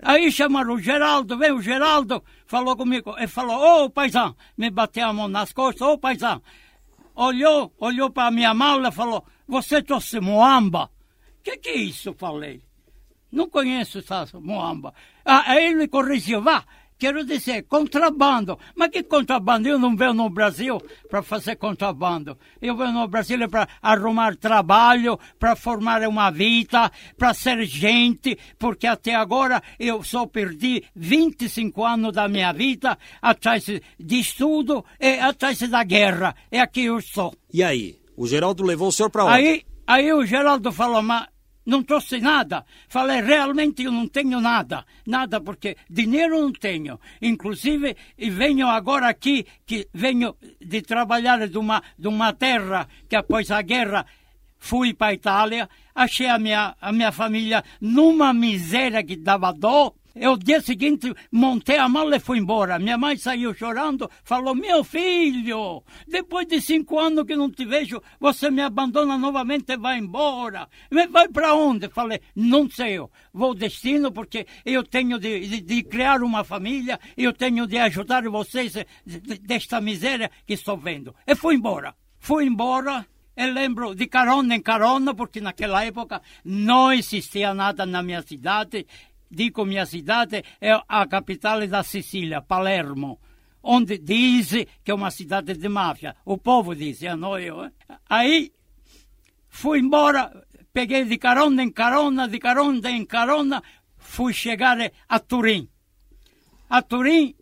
Aí 0.03 0.33
chamaram 0.33 0.75
o 0.75 0.79
Geraldo, 0.79 1.37
veio 1.37 1.57
o 1.57 1.63
Geraldo, 1.63 2.23
falou 2.47 2.77
comigo, 2.77 3.15
e 3.19 3.27
falou, 3.27 3.59
ô 3.59 3.85
oh, 3.85 3.91
paizão, 3.91 4.35
me 4.57 4.71
bateu 4.71 5.07
a 5.07 5.13
mão 5.13 5.29
nas 5.29 5.53
costas, 5.53 5.87
ô 5.87 5.93
oh, 5.93 5.99
paizão. 5.99 6.43
Olhou, 7.15 7.73
olhou 7.79 8.11
para 8.11 8.29
a 8.29 8.31
minha 8.31 8.55
mala 8.55 8.89
e 8.89 8.93
falou, 8.93 9.25
você 9.47 9.83
trouxe 9.83 10.21
moamba? 10.21 10.91
Que 11.43 11.57
que 11.59 11.69
é 11.69 11.77
isso? 11.77 12.15
Falei. 12.15 12.63
Não 13.31 13.49
conheço 13.49 13.99
essa 13.99 14.27
moamba. 14.41 14.95
Ah, 15.25 15.53
aí 15.53 15.67
ele 15.67 15.87
corrigiu, 15.87 16.43
vá, 16.43 16.65
Quero 17.01 17.25
dizer, 17.25 17.63
contrabando. 17.63 18.59
Mas 18.77 18.91
que 18.91 19.03
contrabando? 19.03 19.67
Eu 19.67 19.79
não 19.79 19.97
venho 19.97 20.13
no 20.13 20.29
Brasil 20.29 20.79
para 21.09 21.23
fazer 21.23 21.57
contrabando. 21.57 22.37
Eu 22.61 22.77
venho 22.77 22.93
no 22.93 23.09
Brasil 23.09 23.49
para 23.49 23.67
arrumar 23.81 24.37
trabalho, 24.37 25.19
para 25.39 25.57
formar 25.57 26.07
uma 26.07 26.31
vida, 26.31 26.93
para 27.17 27.33
ser 27.33 27.65
gente, 27.65 28.39
porque 28.59 28.87
até 28.87 29.15
agora 29.15 29.63
eu 29.79 30.03
só 30.03 30.27
perdi 30.27 30.85
25 30.95 31.83
anos 31.83 32.13
da 32.13 32.29
minha 32.29 32.53
vida 32.53 32.99
atrás 33.23 33.65
de 33.65 34.21
estudo 34.21 34.85
e 35.01 35.19
atrás 35.21 35.59
da 35.71 35.83
guerra. 35.83 36.37
É 36.51 36.61
aqui 36.61 36.85
eu 36.85 37.01
sou. 37.01 37.35
E 37.51 37.63
aí? 37.63 37.99
O 38.15 38.27
Geraldo 38.27 38.63
levou 38.63 38.89
o 38.89 38.93
senhor 38.93 39.09
para 39.09 39.25
onde? 39.25 39.35
Aí, 39.35 39.63
aí 39.87 40.13
o 40.13 40.27
Geraldo 40.27 40.71
falou, 40.71 41.01
mas 41.01 41.27
não 41.71 41.85
trouxe 41.85 42.19
nada. 42.19 42.67
Falei, 42.89 43.21
realmente 43.21 43.85
eu 43.85 43.93
não 43.93 44.09
tenho 44.09 44.41
nada. 44.41 44.85
Nada, 45.07 45.41
porque 45.41 45.77
dinheiro 45.89 46.41
não 46.41 46.53
tenho. 46.53 46.99
Inclusive, 47.23 47.97
e 48.19 48.29
venho 48.29 48.67
agora 48.67 49.09
aqui, 49.09 49.47
que 49.65 49.89
venho 49.95 50.35
de 50.61 50.83
trabalhar 50.83 51.47
de 51.47 51.57
uma, 51.57 51.81
de 51.97 52.09
uma 52.09 52.33
terra 52.33 52.89
que 53.09 53.15
após 53.15 53.51
a 53.53 53.63
guerra 53.63 54.05
fui 54.59 54.93
para 54.93 55.09
a 55.09 55.15
Itália, 55.15 55.71
achei 55.95 56.27
a 56.27 56.39
minha, 56.39 56.77
a 56.81 56.93
minha 56.93 57.13
família 57.13 57.63
numa 57.81 58.35
miséria 58.35 59.03
que 59.03 59.17
dava 59.17 59.53
dó. 59.53 59.95
E 60.15 60.27
o 60.27 60.37
dia 60.37 60.61
seguinte 60.61 61.13
montei 61.31 61.79
a 61.79 61.89
mala 61.89 62.17
e 62.17 62.21
fui 62.21 62.39
embora. 62.39 62.79
Minha 62.79 62.99
mãe 62.99 63.17
saiu 63.17 63.55
chorando, 63.55 64.11
falou: 64.25 64.55
Meu 64.55 64.83
filho, 64.83 65.83
depois 66.07 66.47
de 66.47 66.61
cinco 66.61 66.99
anos 66.99 67.25
que 67.25 67.37
não 67.37 67.51
te 67.51 67.65
vejo, 67.65 68.03
você 68.19 68.51
me 68.51 68.63
abandona 68.63 69.17
novamente 69.17 69.73
e 69.73 69.77
vai 69.77 69.99
embora. 69.99 70.69
Vai 71.11 71.29
para 71.29 71.55
onde? 71.55 71.89
Falei: 71.89 72.21
Não 72.35 72.69
sei, 72.69 72.99
eu 72.99 73.11
vou 73.33 73.55
destino 73.55 74.11
porque 74.11 74.47
eu 74.65 74.83
tenho 74.83 75.19
de, 75.19 75.41
de, 75.41 75.61
de 75.61 75.83
criar 75.85 76.23
uma 76.23 76.43
família, 76.43 76.99
eu 77.17 77.33
tenho 77.33 77.67
de 77.67 77.79
ajudar 77.79 78.29
vocês 78.29 78.75
desta 79.43 79.81
miséria 79.81 80.31
que 80.47 80.55
estou 80.55 80.77
vendo. 80.77 81.15
E 81.27 81.35
fui 81.35 81.55
embora. 81.55 81.95
Fui 82.19 82.45
embora. 82.45 83.07
E 83.37 83.47
lembro 83.47 83.95
de 83.95 84.07
carona 84.07 84.55
em 84.55 84.61
carona, 84.61 85.15
porque 85.15 85.41
naquela 85.41 85.83
época 85.83 86.21
não 86.45 86.93
existia 86.93 87.55
nada 87.55 87.87
na 87.87 88.03
minha 88.03 88.21
cidade 88.21 88.87
dico 89.31 89.65
minha 89.65 89.87
cidade, 89.87 90.43
é 90.61 90.73
a 90.89 91.07
capital 91.07 91.67
da 91.67 91.83
Sicília, 91.83 92.43
Palermo, 92.43 93.21
onde 93.63 93.99
diz 93.99 94.67
que 94.83 94.91
é 94.91 94.95
uma 94.95 95.11
cidade 95.11 95.55
de 95.55 95.69
máfia. 95.69 96.17
O 96.25 96.37
povo 96.37 96.75
diz, 96.75 97.03
é 97.03 97.15
não 97.15 97.39
eu. 97.39 97.71
Aí 98.09 98.53
fui 99.49 99.79
embora, 99.79 100.47
peguei 100.73 101.05
de 101.05 101.19
carona 101.19 101.63
em 101.63 101.71
carona, 101.71 102.27
de 102.27 102.39
carona 102.39 102.91
em 102.91 103.05
carona, 103.05 103.63
fui 103.97 104.33
chegar 104.33 104.79
a 105.09 105.19
Turim. 105.19 105.69
A 106.69 106.83
Turim 106.83 107.35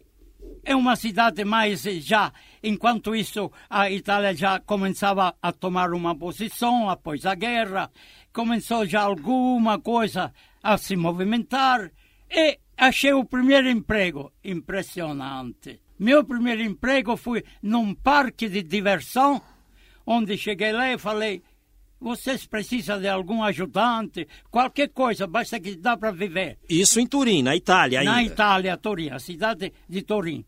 é 0.64 0.74
uma 0.74 0.96
cidade 0.96 1.44
mais 1.44 1.83
já, 1.83 2.33
enquanto 2.62 3.14
isso 3.14 3.51
a 3.70 3.90
Itália 3.90 4.35
já 4.35 4.61
começava 4.61 5.35
a 5.40 5.53
tomar 5.53 5.92
uma 5.92 6.14
posição 6.14 6.90
após 6.90 7.24
a 7.24 7.35
guerra, 7.35 7.90
começou 8.33 8.85
já 8.87 9.03
alguma 9.03 9.79
coisa 9.79 10.33
a 10.62 10.77
se 10.77 10.97
movimentar 10.97 11.90
e 12.31 12.59
achei 12.77 13.12
o 13.12 13.25
primeiro 13.25 13.68
emprego 13.68 14.33
impressionante. 14.44 15.81
Meu 15.99 16.25
primeiro 16.25 16.62
emprego 16.62 17.16
foi 17.16 17.44
num 17.62 17.94
parque 17.94 18.49
de 18.49 18.62
diversão, 18.62 19.42
onde 20.07 20.38
cheguei 20.38 20.73
lá 20.73 20.92
e 20.92 20.99
falei: 20.99 21.42
vocês 22.01 22.47
precisam 22.47 23.01
de 23.01 23.09
algum 23.09 23.42
ajudante, 23.42 24.29
qualquer 24.51 24.88
coisa, 24.90 25.27
basta 25.27 25.59
que 25.59 25.77
dá 25.77 25.97
para 25.97 26.12
viver. 26.12 26.59
Isso 26.68 27.01
em 27.01 27.07
Turim, 27.07 27.42
na 27.42 27.57
Itália 27.57 28.01
ainda. 28.01 28.12
Na 28.12 28.23
Itália, 28.23 28.77
Turim, 28.77 29.11
a 29.11 29.18
cidade 29.18 29.73
de 29.88 30.03
Turim. 30.03 30.44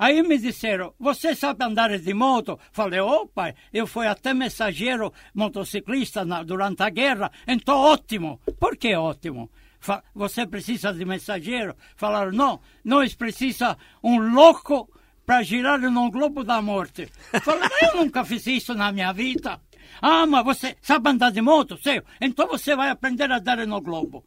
Aí 0.00 0.22
me 0.22 0.38
disseram, 0.38 0.94
você 0.98 1.34
sabe 1.34 1.62
andar 1.62 1.90
de 1.98 2.14
moto? 2.14 2.58
Falei, 2.72 3.00
opa, 3.00 3.54
eu 3.70 3.86
fui 3.86 4.06
até 4.06 4.32
mensageiro 4.32 5.12
motociclista 5.34 6.24
na, 6.24 6.42
durante 6.42 6.82
a 6.82 6.88
guerra, 6.88 7.30
então 7.46 7.76
ótimo. 7.76 8.40
Por 8.58 8.78
que 8.78 8.96
ótimo? 8.96 9.50
Fa 9.78 10.02
você 10.14 10.46
precisa 10.46 10.90
de 10.94 11.04
mensageiro? 11.04 11.76
Falaram, 11.96 12.32
não, 12.32 12.60
nós 12.82 13.14
precisa 13.14 13.76
um 14.02 14.16
louco 14.32 14.88
para 15.26 15.42
girar 15.42 15.78
no 15.78 16.10
globo 16.10 16.44
da 16.44 16.62
morte. 16.62 17.06
Falei, 17.44 17.68
eu 17.82 17.96
nunca 17.96 18.24
fiz 18.24 18.46
isso 18.46 18.72
na 18.74 18.90
minha 18.92 19.12
vida. 19.12 19.60
Ah, 20.00 20.24
mas 20.24 20.46
você 20.46 20.78
sabe 20.80 21.10
andar 21.10 21.30
de 21.30 21.42
moto? 21.42 21.76
Sei. 21.76 22.00
Então 22.22 22.46
você 22.46 22.74
vai 22.74 22.88
aprender 22.88 23.30
a 23.30 23.38
dar 23.38 23.66
no 23.66 23.82
globo. 23.82 24.24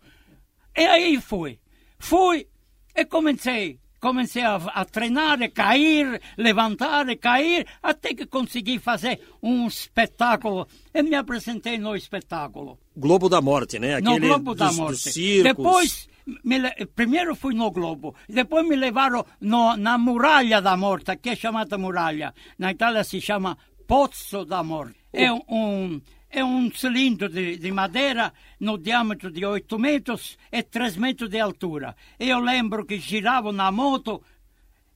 E 0.78 0.86
aí 0.86 1.20
fui. 1.20 1.60
Fui 1.98 2.48
e 2.96 3.04
comecei 3.06 3.80
comecei 4.04 4.44
a, 4.44 4.56
a 4.56 4.84
treinar, 4.84 5.42
a 5.42 5.50
cair, 5.50 6.20
levantar, 6.38 7.08
e 7.08 7.16
cair, 7.16 7.66
até 7.82 8.13
que 8.13 8.26
consegui 8.26 8.78
fazer 8.78 9.22
um 9.42 9.66
espetáculo. 9.66 10.68
E 10.94 11.02
me 11.02 11.16
apresentei 11.16 11.78
no 11.78 11.96
espetáculo. 11.96 12.78
Globo 12.96 13.30
da 13.30 13.39
Morte, 13.39 13.80
né? 13.80 13.96
Aquele 13.96 14.20
no 14.20 14.28
Globo 14.28 14.56
da 14.56 14.74
Morte. 14.74 15.42
Depois, 15.42 16.10
me, 16.44 16.60
primeiro 16.94 17.34
fui 17.34 17.54
no 17.56 17.72
Globo, 17.72 18.13
depois 18.28 18.68
me 18.68 18.76
levaram 18.76 19.26
no, 19.39 19.78
na 19.78 19.98
Muralha 19.98 20.62
da 20.62 20.76
Morte, 20.76 21.16
que 21.16 21.30
é 21.30 21.36
chamada 21.36 21.78
Muralha. 21.78 22.34
Na 22.60 22.72
Itália 22.72 23.06
se 23.06 23.22
chama 23.22 23.58
Pozzo 23.88 24.44
da 24.44 24.62
Morte. 24.62 24.98
É 25.13 25.32
um 25.32 26.02
é 26.34 26.43
um 26.43 26.72
cilindro 26.72 27.30
de, 27.30 27.58
de, 27.58 27.72
madeira 27.72 28.34
no 28.60 28.78
diâmetro 28.78 29.32
de 29.32 29.46
8 29.46 29.78
metros 29.78 30.36
e 30.52 30.63
3 30.63 30.98
metros 30.98 31.30
de 31.30 31.39
altura. 31.39 31.96
Eu 32.19 32.39
lembro 32.39 32.86
que 32.86 32.98
girava 32.98 33.52
na 33.52 33.72
moto, 33.72 34.22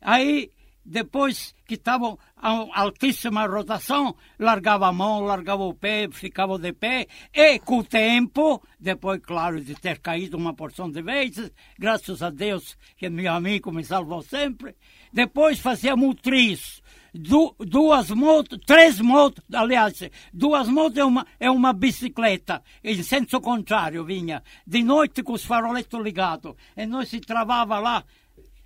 aí 0.01 0.51
depois 0.83 1.53
que 1.65 1.75
estava 1.75 2.17
a 2.35 2.81
altíssima 2.81 3.45
rotação, 3.45 4.15
largava 4.39 4.87
a 4.87 4.91
mão, 4.91 5.19
largava 5.19 5.63
o 5.63 5.73
pé, 5.73 6.07
ficava 6.09 6.57
de 6.57 6.71
pé, 6.71 7.07
e 7.33 7.59
com 7.59 7.79
o 7.79 7.83
tempo, 7.83 8.63
depois, 8.79 9.19
claro, 9.21 9.61
de 9.61 9.75
ter 9.75 9.99
caído 9.99 10.37
uma 10.37 10.53
porção 10.53 10.89
de 10.89 11.01
vezes, 11.01 11.51
graças 11.77 12.23
a 12.23 12.29
Deus 12.29 12.77
que 12.95 13.09
meu 13.09 13.33
amigo 13.33 13.71
me 13.71 13.83
salvou 13.83 14.21
sempre, 14.21 14.75
depois 15.11 15.59
fazia 15.59 15.93
triz, 16.21 16.81
du, 17.17 17.55
duas 17.59 18.09
motos, 18.11 18.59
três 18.65 18.99
motos, 18.99 19.43
aliás, 19.53 20.09
duas 20.33 20.67
motos 20.67 20.97
é 20.97 21.05
uma, 21.05 21.25
é 21.39 21.49
uma 21.49 21.73
bicicleta, 21.73 22.61
em 22.83 23.01
senso 23.03 23.41
contrário 23.41 24.05
vinha, 24.05 24.43
de 24.65 24.83
noite 24.83 25.23
com 25.23 25.33
os 25.33 25.43
faroletos 25.43 26.01
ligados, 26.01 26.55
e 26.75 26.85
nós 26.85 27.09
se 27.09 27.19
travava 27.19 27.79
lá 27.79 28.03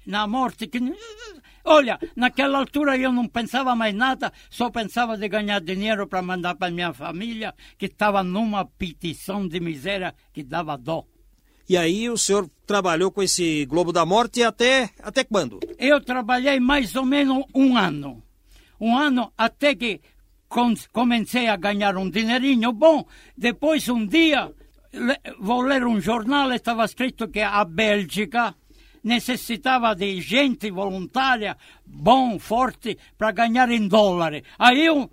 na 0.06 0.28
morte. 0.28 0.68
Que... 0.68 0.80
Olha, 1.64 2.00
naquela 2.16 2.60
altura 2.60 2.98
eu 2.98 3.12
não 3.12 3.28
pensava 3.28 3.76
mais 3.76 3.94
nada, 3.94 4.32
só 4.50 4.70
pensava 4.70 5.18
de 5.18 5.28
ganhar 5.28 5.62
dinheiro 5.62 6.08
para 6.08 6.22
mandar 6.22 6.56
para 6.56 6.72
minha 6.72 6.94
família, 6.94 7.54
que 7.78 7.86
estava 7.86 8.24
numa 8.24 8.66
petição 8.66 9.48
de 9.48 9.60
miséria 9.60 10.16
que 10.34 10.44
dava 10.44 10.78
dó. 10.78 11.06
E 11.70 11.78
aí 11.78 12.10
o 12.10 12.18
senhor 12.18 12.50
trabalhou 12.66 13.12
com 13.12 13.24
esse 13.24 13.66
Globo 13.66 13.94
da 13.94 14.06
Morte 14.06 14.44
até, 14.44 14.90
até 15.00 15.24
quando? 15.24 15.60
Eu 15.78 16.02
trabalhei 16.02 16.60
mais 16.60 16.96
ou 16.96 17.06
menos 17.06 17.46
um 17.56 17.78
ano 17.78 18.22
um 18.82 18.98
ano 18.98 19.32
até 19.38 19.76
que 19.76 20.02
comecei 20.92 21.48
a 21.48 21.56
ganhar 21.56 21.96
um 21.96 22.10
dinheirinho 22.10 22.74
bom. 22.74 23.06
Depois, 23.38 23.88
um 23.88 24.06
dia, 24.06 24.52
vou 25.40 25.62
ler 25.62 25.86
um 25.86 26.02
jornal, 26.02 26.52
estava 26.52 26.84
escrito 26.84 27.30
que 27.30 27.40
a 27.40 27.64
Bélgica 27.64 28.56
necessitava 29.04 29.96
de 29.96 30.20
gente 30.20 30.70
voluntária, 30.70 31.56
bom, 31.86 32.38
forte, 32.38 32.98
para 33.18 33.32
ganhar 33.32 33.70
em 33.70 33.88
dólares. 33.88 34.44
Aí 34.60 34.86
eu 34.86 35.10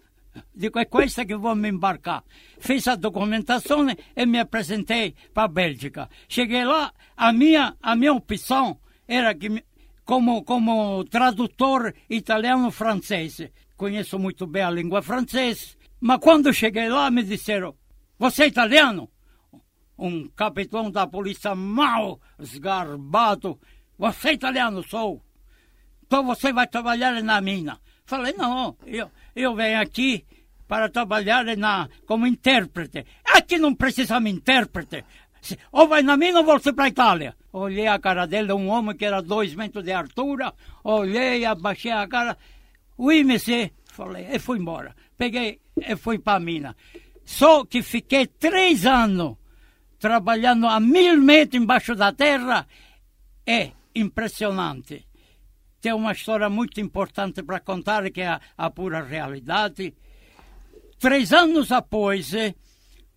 digo, 0.54 0.78
é 0.78 0.84
com 0.84 1.00
que 1.00 1.36
vou 1.36 1.54
me 1.54 1.68
embarcar. 1.68 2.24
Fiz 2.58 2.88
a 2.88 2.96
documentação 2.96 3.86
e 4.16 4.26
me 4.26 4.40
apresentei 4.40 5.14
para 5.32 5.44
a 5.44 5.48
Bélgica. 5.48 6.08
Cheguei 6.28 6.64
lá, 6.64 6.92
a 7.16 7.32
minha, 7.32 7.76
a 7.80 7.94
minha 7.94 8.12
opção 8.12 8.78
era 9.06 9.34
que 9.34 9.62
como, 10.08 10.42
como 10.42 11.04
tradutor 11.04 11.94
italiano-francês. 12.08 13.50
Conheço 13.76 14.18
muito 14.18 14.46
bem 14.46 14.62
a 14.62 14.70
língua 14.70 15.02
francesa, 15.02 15.76
mas 16.00 16.18
quando 16.18 16.50
cheguei 16.50 16.88
lá 16.88 17.10
me 17.10 17.22
disseram: 17.22 17.76
Você 18.18 18.44
é 18.44 18.46
italiano? 18.46 19.10
Um 19.98 20.26
capitão 20.28 20.90
da 20.90 21.06
polícia 21.06 21.54
mal 21.54 22.18
esgarbado. 22.38 23.60
Você 23.98 24.30
é 24.30 24.32
italiano? 24.32 24.82
Sou. 24.82 25.22
Então 26.06 26.24
você 26.24 26.54
vai 26.54 26.66
trabalhar 26.66 27.22
na 27.22 27.38
mina. 27.42 27.78
Falei: 28.06 28.32
Não, 28.32 28.78
eu, 28.86 29.10
eu 29.36 29.54
venho 29.54 29.78
aqui 29.78 30.24
para 30.66 30.88
trabalhar 30.88 31.44
na, 31.54 31.86
como 32.06 32.26
intérprete. 32.26 33.04
Aqui 33.36 33.58
não 33.58 33.74
precisa 33.74 34.18
me 34.18 34.30
intérprete. 34.30 35.04
Ou 35.72 35.88
vai 35.88 36.02
na 36.02 36.16
mina 36.16 36.40
ou 36.40 36.44
você 36.44 36.72
para 36.72 36.84
a 36.84 36.88
Itália. 36.88 37.36
Olhei 37.52 37.86
a 37.86 37.98
cara 37.98 38.26
dele, 38.26 38.52
um 38.52 38.68
homem 38.68 38.96
que 38.96 39.04
era 39.04 39.20
dois 39.20 39.54
metros 39.54 39.84
de 39.84 39.92
altura. 39.92 40.52
Olhei, 40.84 41.44
abaixei 41.44 41.92
a 41.92 42.06
cara. 42.06 42.36
Oui, 42.98 43.24
monsieur. 43.24 43.70
Falei, 43.86 44.28
e 44.30 44.38
fui 44.38 44.58
embora. 44.58 44.94
Peguei 45.16 45.60
e 45.76 45.96
fui 45.96 46.18
para 46.18 46.36
a 46.36 46.40
mina. 46.40 46.76
Só 47.24 47.64
que 47.64 47.82
fiquei 47.82 48.26
três 48.26 48.86
anos 48.86 49.36
trabalhando 49.98 50.66
a 50.66 50.78
mil 50.78 51.20
metros 51.20 51.60
embaixo 51.60 51.94
da 51.94 52.12
terra. 52.12 52.66
É 53.46 53.72
impressionante. 53.94 55.06
Tem 55.80 55.92
uma 55.92 56.12
história 56.12 56.48
muito 56.48 56.80
importante 56.80 57.42
para 57.42 57.60
contar, 57.60 58.10
que 58.10 58.20
é 58.20 58.28
a, 58.28 58.40
a 58.56 58.70
pura 58.70 59.02
realidade. 59.02 59.94
Três 60.98 61.32
anos 61.32 61.70
após, 61.70 62.32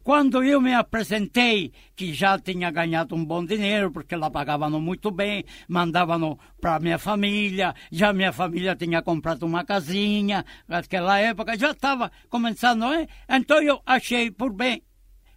quando 0.03 0.43
eu 0.43 0.59
me 0.59 0.73
apresentei, 0.73 1.71
que 1.95 2.13
já 2.13 2.37
tinha 2.39 2.71
ganhado 2.71 3.15
um 3.15 3.23
bom 3.23 3.45
dinheiro, 3.45 3.91
porque 3.91 4.15
lá 4.15 4.29
pagavam 4.29 4.79
muito 4.81 5.11
bem, 5.11 5.43
mandavam 5.67 6.37
para 6.59 6.79
minha 6.79 6.97
família, 6.97 7.73
já 7.91 8.11
minha 8.11 8.33
família 8.33 8.75
tinha 8.75 9.01
comprado 9.01 9.43
uma 9.43 9.63
casinha, 9.63 10.45
naquela 10.67 11.19
época 11.19 11.57
já 11.57 11.71
estava 11.71 12.11
começando, 12.29 12.85
hein? 12.93 13.07
então 13.29 13.61
eu 13.61 13.81
achei 13.85 14.31
por 14.31 14.51
bem 14.53 14.83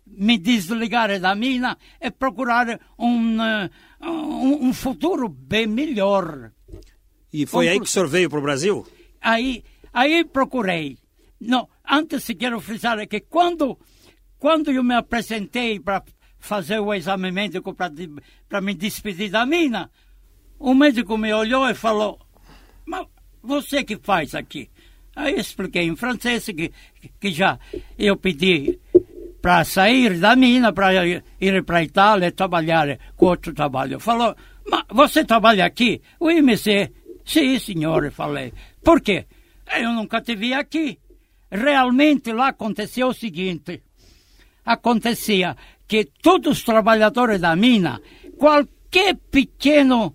me 0.06 0.38
desligar 0.38 1.18
da 1.18 1.34
mina 1.34 1.78
e 2.00 2.10
procurar 2.10 2.78
um, 2.98 3.38
uh, 3.38 3.70
um, 4.02 4.68
um 4.68 4.72
futuro 4.72 5.28
bem 5.28 5.66
melhor. 5.66 6.52
E 7.32 7.46
foi 7.46 7.68
aí 7.68 7.78
que 7.78 7.86
o 7.86 7.88
senhor 7.88 8.06
veio 8.06 8.30
para 8.30 8.38
o 8.38 8.42
Brasil? 8.42 8.86
Aí, 9.20 9.64
aí 9.92 10.24
procurei. 10.24 10.98
Não, 11.40 11.68
antes 11.88 12.26
quero 12.38 12.60
frisar 12.60 13.06
que 13.08 13.20
quando 13.20 13.78
quando 14.44 14.70
eu 14.70 14.84
me 14.84 14.94
apresentei 14.94 15.80
para 15.80 16.04
fazer 16.38 16.78
o 16.78 16.92
exame 16.92 17.32
médico 17.32 17.72
para 17.72 18.60
me 18.60 18.74
despedir 18.74 19.30
da 19.30 19.46
mina. 19.46 19.90
O 20.58 20.74
médico 20.74 21.16
me 21.16 21.32
olhou 21.32 21.66
e 21.66 21.72
falou: 21.72 22.20
Mas 22.84 23.06
você 23.42 23.82
que 23.82 23.96
faz 23.96 24.34
aqui? 24.34 24.68
Aí 25.16 25.32
eu 25.32 25.40
expliquei 25.40 25.84
em 25.84 25.96
francês 25.96 26.44
que, 26.44 26.70
que 27.18 27.32
já 27.32 27.58
eu 27.98 28.18
pedi 28.18 28.78
para 29.40 29.64
sair 29.64 30.20
da 30.20 30.36
mina, 30.36 30.74
para 30.74 30.92
ir 31.06 31.64
para 31.64 31.78
a 31.78 31.82
Itália 31.82 32.30
trabalhar 32.30 32.98
com 33.16 33.24
outro 33.24 33.54
trabalho. 33.54 33.98
Falou, 33.98 34.36
mas 34.70 34.84
você 34.90 35.24
trabalha 35.24 35.64
aqui? 35.64 36.02
Oui, 36.20 36.42
monsieur. 36.42 36.92
Sim, 37.24 37.58
senhor, 37.58 38.10
falei. 38.10 38.52
Por 38.82 39.00
quê? 39.00 39.24
Eu 39.74 39.94
nunca 39.94 40.20
te 40.20 40.36
vi 40.36 40.52
aqui. 40.52 40.98
Realmente 41.50 42.30
lá 42.30 42.48
acontecia 42.48 43.06
o 43.06 43.14
seguinte. 43.14 43.82
Acontecia 44.64 45.56
que 45.86 46.04
todos 46.22 46.58
os 46.58 46.64
trabalhadores 46.64 47.40
da 47.40 47.54
mina, 47.54 48.00
qualquer 48.38 49.16
pequeno 49.30 50.14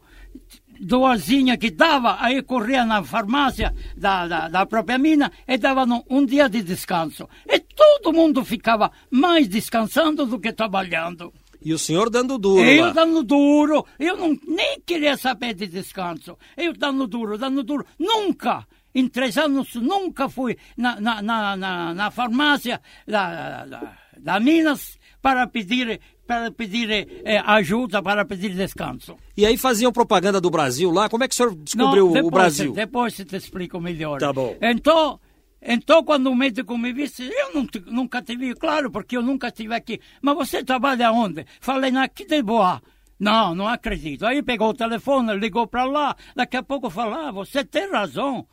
dorzinha 0.80 1.58
que 1.58 1.70
dava, 1.70 2.18
aí 2.20 2.42
corria 2.42 2.86
na 2.86 3.04
farmácia 3.04 3.74
da, 3.96 4.28
da, 4.28 4.48
da 4.48 4.66
própria 4.66 4.98
mina 4.98 5.32
e 5.48 5.58
davam 5.58 6.04
um 6.10 6.26
dia 6.26 6.50
de 6.50 6.64
descanso. 6.64 7.28
E 7.48 7.60
todo 7.60 8.14
mundo 8.14 8.44
ficava 8.46 8.92
mais 9.12 9.48
descansando 9.48 10.26
do 10.26 10.40
que 10.40 10.54
trabalhando. 10.54 11.34
E 11.62 11.74
o 11.74 11.78
senhor 11.78 12.10
dando 12.10 12.38
duro. 12.38 12.64
Eu 12.64 12.86
lá. 12.86 12.92
dando 12.92 13.22
duro. 13.22 13.86
Eu 14.00 14.16
não, 14.16 14.38
nem 14.48 14.80
queria 14.80 15.18
saber 15.18 15.54
de 15.54 15.68
descanso. 15.68 16.38
Eu 16.56 16.74
dando 16.74 17.06
duro, 17.06 17.38
dando 17.38 17.64
duro. 17.64 17.86
Nunca, 18.00 18.66
em 18.96 19.08
três 19.10 19.38
anos, 19.38 19.76
nunca 19.76 20.30
fui 20.30 20.58
na, 20.78 21.00
na, 21.02 21.22
na, 21.22 21.58
na, 21.58 21.94
na 21.94 22.12
farmácia 22.12 22.80
da, 23.06 23.34
da, 23.34 23.66
da 23.66 23.98
Minas 24.40 24.98
para 25.22 25.48
pedir 25.48 26.00
para 26.26 26.52
pedir 26.52 26.92
eh, 27.26 27.42
ajuda, 27.44 28.04
para 28.04 28.24
pedir 28.24 28.54
descanso. 28.54 29.18
E 29.36 29.48
aí 29.48 29.58
faziam 29.58 29.92
propaganda 29.92 30.40
do 30.40 30.52
Brasil 30.52 30.92
lá. 30.92 31.10
Como 31.10 31.24
é 31.24 31.28
que 31.28 31.34
o 31.34 31.36
senhor 31.36 31.56
descobriu 31.56 32.06
Não, 32.06 32.14
depois, 32.14 32.28
o 32.28 32.32
Brasil? 32.32 32.74
Depois 32.74 33.16
te 33.16 33.36
explico 33.36 33.82
melhor. 33.82 34.20
Tá 34.20 34.32
bom. 34.32 34.56
Então, 34.62 35.20
então 35.60 36.04
quando 36.04 36.28
o 36.28 36.36
médico 36.36 36.78
me 36.78 36.94
disse, 36.94 37.24
eu 37.24 37.56
não 37.56 37.68
nunca 37.88 38.22
te 38.22 38.38
vi, 38.38 38.54
claro, 38.54 38.92
porque 38.92 39.18
eu 39.18 39.24
nunca 39.24 39.48
estive 39.48 39.74
aqui. 39.74 40.00
Mas 40.22 40.36
você 40.36 40.64
trabalha 40.64 41.12
onde? 41.12 41.48
Falei, 41.60 41.96
aqui 41.98 42.26
de 42.26 42.44
Boa. 42.44 42.80
Não, 43.20 43.56
não 43.56 43.68
acredito. 43.68 44.26
Aí 44.26 44.44
pegou 44.44 44.70
o 44.70 44.74
telefone, 44.74 45.36
ligou 45.36 45.66
para 45.66 45.84
lá. 45.84 46.16
Daqui 46.36 46.58
a 46.58 46.64
pouco 46.64 46.92
falou, 46.92 47.16
ah, 47.16 47.32
você 47.32 47.66
tem 47.66 47.92
razão. 47.92 48.48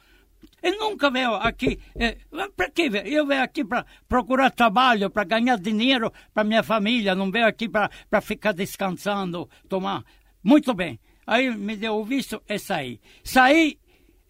Ele 0.62 0.76
nunca 0.76 1.10
veio 1.10 1.34
aqui. 1.34 1.78
para 2.56 2.70
que 2.70 2.88
veio? 2.90 3.06
Eu 3.06 3.26
venho 3.26 3.42
aqui 3.42 3.64
para 3.64 3.84
procurar 4.08 4.50
trabalho, 4.50 5.10
para 5.10 5.24
ganhar 5.24 5.58
dinheiro 5.58 6.12
para 6.32 6.44
minha 6.44 6.62
família. 6.62 7.14
Não 7.14 7.30
veio 7.30 7.46
aqui 7.46 7.68
para 7.68 8.20
ficar 8.20 8.52
descansando, 8.52 9.48
tomar. 9.68 10.04
Muito 10.42 10.74
bem. 10.74 10.98
Aí 11.26 11.54
me 11.56 11.76
deu 11.76 11.96
o 11.96 12.04
visto 12.04 12.42
e 12.48 12.58
saí. 12.58 13.00
Saí 13.24 13.78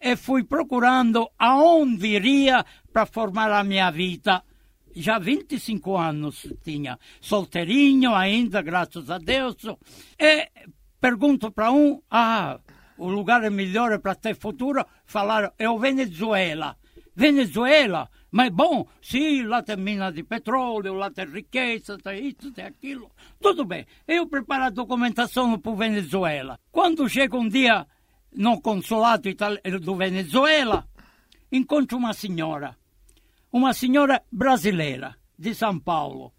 e 0.01 0.15
fui 0.15 0.43
procurando 0.43 1.29
aonde 1.37 2.07
iria 2.07 2.65
para 2.91 3.05
formar 3.05 3.51
a 3.51 3.63
minha 3.63 3.89
vida. 3.91 4.43
Já 4.95 5.19
25 5.19 5.95
anos 5.95 6.47
tinha, 6.63 6.97
solteirinho 7.21 8.15
ainda, 8.15 8.63
graças 8.63 9.11
a 9.11 9.19
Deus. 9.19 9.55
E 10.19 10.49
pergunto 10.99 11.51
para 11.51 11.71
um, 11.71 12.01
ah, 12.09 12.59
o 12.97 13.09
lugar 13.09 13.43
é 13.43 13.49
melhor 13.49 13.97
para 13.99 14.15
ter 14.15 14.35
futuro, 14.35 14.85
falaram, 15.05 15.51
é 15.57 15.69
o 15.69 15.77
Venezuela. 15.79 16.75
Venezuela? 17.15 18.09
Mas 18.31 18.49
bom, 18.51 18.85
sim, 19.01 19.43
lá 19.43 19.63
tem 19.63 19.75
mina 19.77 20.11
de 20.11 20.23
petróleo, 20.23 20.93
lá 20.93 21.09
tem 21.09 21.25
riqueza, 21.25 21.97
tem 21.97 22.27
isso, 22.27 22.51
tem 22.51 22.65
aquilo. 22.65 23.09
Tudo 23.41 23.65
bem. 23.65 23.85
Eu 24.07 24.27
preparo 24.27 24.65
a 24.65 24.69
documentação 24.69 25.57
para 25.59 25.71
o 25.71 25.75
Venezuela. 25.75 26.59
Quando 26.71 27.09
chega 27.09 27.37
um 27.37 27.47
dia 27.47 27.87
no 28.33 28.61
consulado 28.61 29.27
itali- 29.29 29.61
do 29.81 29.95
Venezuela, 29.95 30.87
encontro 31.51 31.97
uma 31.97 32.13
senhora. 32.13 32.77
Uma 33.51 33.73
senhora 33.73 34.21
brasileira, 34.31 35.15
de 35.39 35.55
São 35.55 35.79
Paulo 35.79 36.33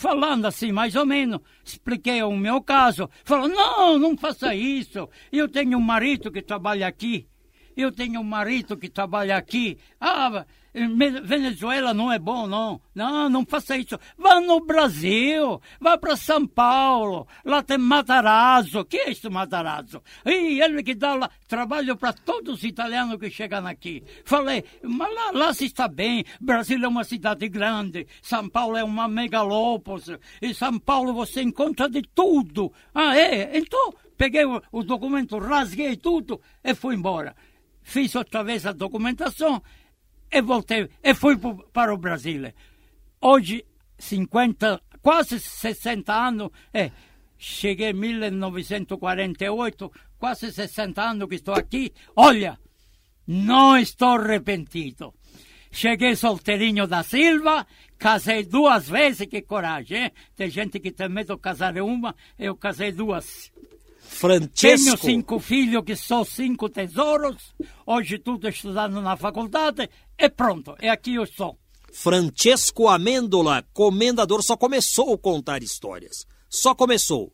falando 0.00 0.46
assim, 0.46 0.72
mais 0.72 0.96
ou 0.96 1.04
menos, 1.04 1.40
expliquei 1.62 2.22
o 2.22 2.34
meu 2.34 2.62
caso. 2.62 3.08
Falou, 3.22 3.46
não, 3.48 3.98
não 3.98 4.16
faça 4.16 4.54
isso. 4.54 5.06
Eu 5.30 5.46
tenho 5.46 5.76
um 5.76 5.80
marido 5.80 6.32
que 6.32 6.40
trabalha 6.40 6.86
aqui. 6.86 7.28
Eu 7.76 7.92
tenho 7.92 8.18
um 8.18 8.24
marido 8.24 8.78
que 8.78 8.88
trabalha 8.88 9.36
aqui. 9.36 9.76
Ah, 10.00 10.46
Venezuela 10.72 11.92
não 11.92 12.12
é 12.12 12.18
bom, 12.18 12.46
não. 12.46 12.80
Não, 12.94 13.28
não 13.28 13.44
faça 13.44 13.76
isso. 13.76 13.98
Vá 14.16 14.40
no 14.40 14.60
Brasil. 14.64 15.60
Vá 15.80 15.98
para 15.98 16.16
São 16.16 16.46
Paulo. 16.46 17.26
Lá 17.44 17.62
tem 17.62 17.78
Matarazzo. 17.78 18.84
que 18.84 18.96
é 18.98 19.10
isso, 19.10 19.30
Matarazzo? 19.30 20.02
E 20.24 20.60
ele 20.60 20.82
que 20.82 20.94
dá 20.94 21.14
lá 21.14 21.30
trabalho 21.48 21.96
para 21.96 22.12
todos 22.12 22.58
os 22.58 22.64
italianos 22.64 23.18
que 23.18 23.30
chegam 23.30 23.66
aqui. 23.66 24.02
Falei, 24.24 24.64
mas 24.82 25.12
lá, 25.12 25.30
lá 25.32 25.54
se 25.54 25.66
está 25.66 25.88
bem. 25.88 26.24
Brasil 26.40 26.82
é 26.84 26.88
uma 26.88 27.04
cidade 27.04 27.48
grande. 27.48 28.06
São 28.22 28.48
Paulo 28.48 28.76
é 28.76 28.84
uma 28.84 29.08
megalópole. 29.08 30.18
Em 30.40 30.54
São 30.54 30.78
Paulo 30.78 31.12
você 31.12 31.42
encontra 31.42 31.88
de 31.88 32.02
tudo. 32.02 32.72
Ah, 32.94 33.16
é? 33.16 33.58
Então, 33.58 33.92
peguei 34.16 34.44
o, 34.44 34.62
o 34.70 34.82
documento, 34.84 35.38
rasguei 35.38 35.96
tudo 35.96 36.40
e 36.62 36.74
fui 36.74 36.94
embora. 36.94 37.34
Fiz 37.82 38.14
outra 38.14 38.44
vez 38.44 38.66
a 38.66 38.72
documentação 38.72 39.62
e 40.30 40.40
voltei. 40.40 40.88
E 41.02 41.14
fui 41.14 41.36
para 41.72 41.92
o 41.92 41.98
Brasil. 41.98 42.52
Hoje, 43.20 43.64
50, 43.98 44.80
quase 45.02 45.40
60 45.40 46.12
anos, 46.12 46.50
é, 46.72 46.90
cheguei 47.36 47.90
em 47.90 47.94
1948, 47.94 49.92
quase 50.18 50.52
60 50.52 51.02
anos 51.02 51.28
que 51.28 51.34
estou 51.36 51.54
aqui. 51.54 51.92
Olha, 52.14 52.58
não 53.26 53.76
estou 53.76 54.18
arrependido. 54.18 55.14
Cheguei 55.72 56.16
solteirinho 56.16 56.86
da 56.86 57.04
Silva, 57.04 57.64
casei 57.96 58.44
duas 58.44 58.88
vezes, 58.88 59.28
que 59.28 59.42
coragem, 59.42 60.04
hein? 60.04 60.12
Tem 60.34 60.50
gente 60.50 60.80
que 60.80 60.90
tem 60.90 61.08
medo 61.08 61.36
de 61.36 61.40
casar 61.40 61.76
uma, 61.78 62.16
eu 62.36 62.56
casei 62.56 62.90
duas. 62.90 63.52
Tenho 64.10 64.48
Francesco. 64.48 65.06
cinco 65.06 65.38
filhos 65.38 65.84
que 65.84 65.96
são 65.96 66.24
cinco 66.24 66.68
tesouros, 66.68 67.54
hoje 67.86 68.18
tudo 68.18 68.48
estudando 68.48 69.00
na 69.00 69.16
faculdade, 69.16 69.88
e 70.18 70.28
pronto, 70.28 70.74
e 70.82 70.88
aqui 70.88 71.14
eu 71.14 71.22
estou. 71.22 71.56
Francesco 71.92 72.88
Amêndola, 72.88 73.64
comendador, 73.72 74.42
só 74.42 74.56
começou 74.56 75.14
a 75.14 75.18
contar 75.18 75.62
histórias. 75.62 76.26
Só 76.48 76.74
começou. 76.74 77.32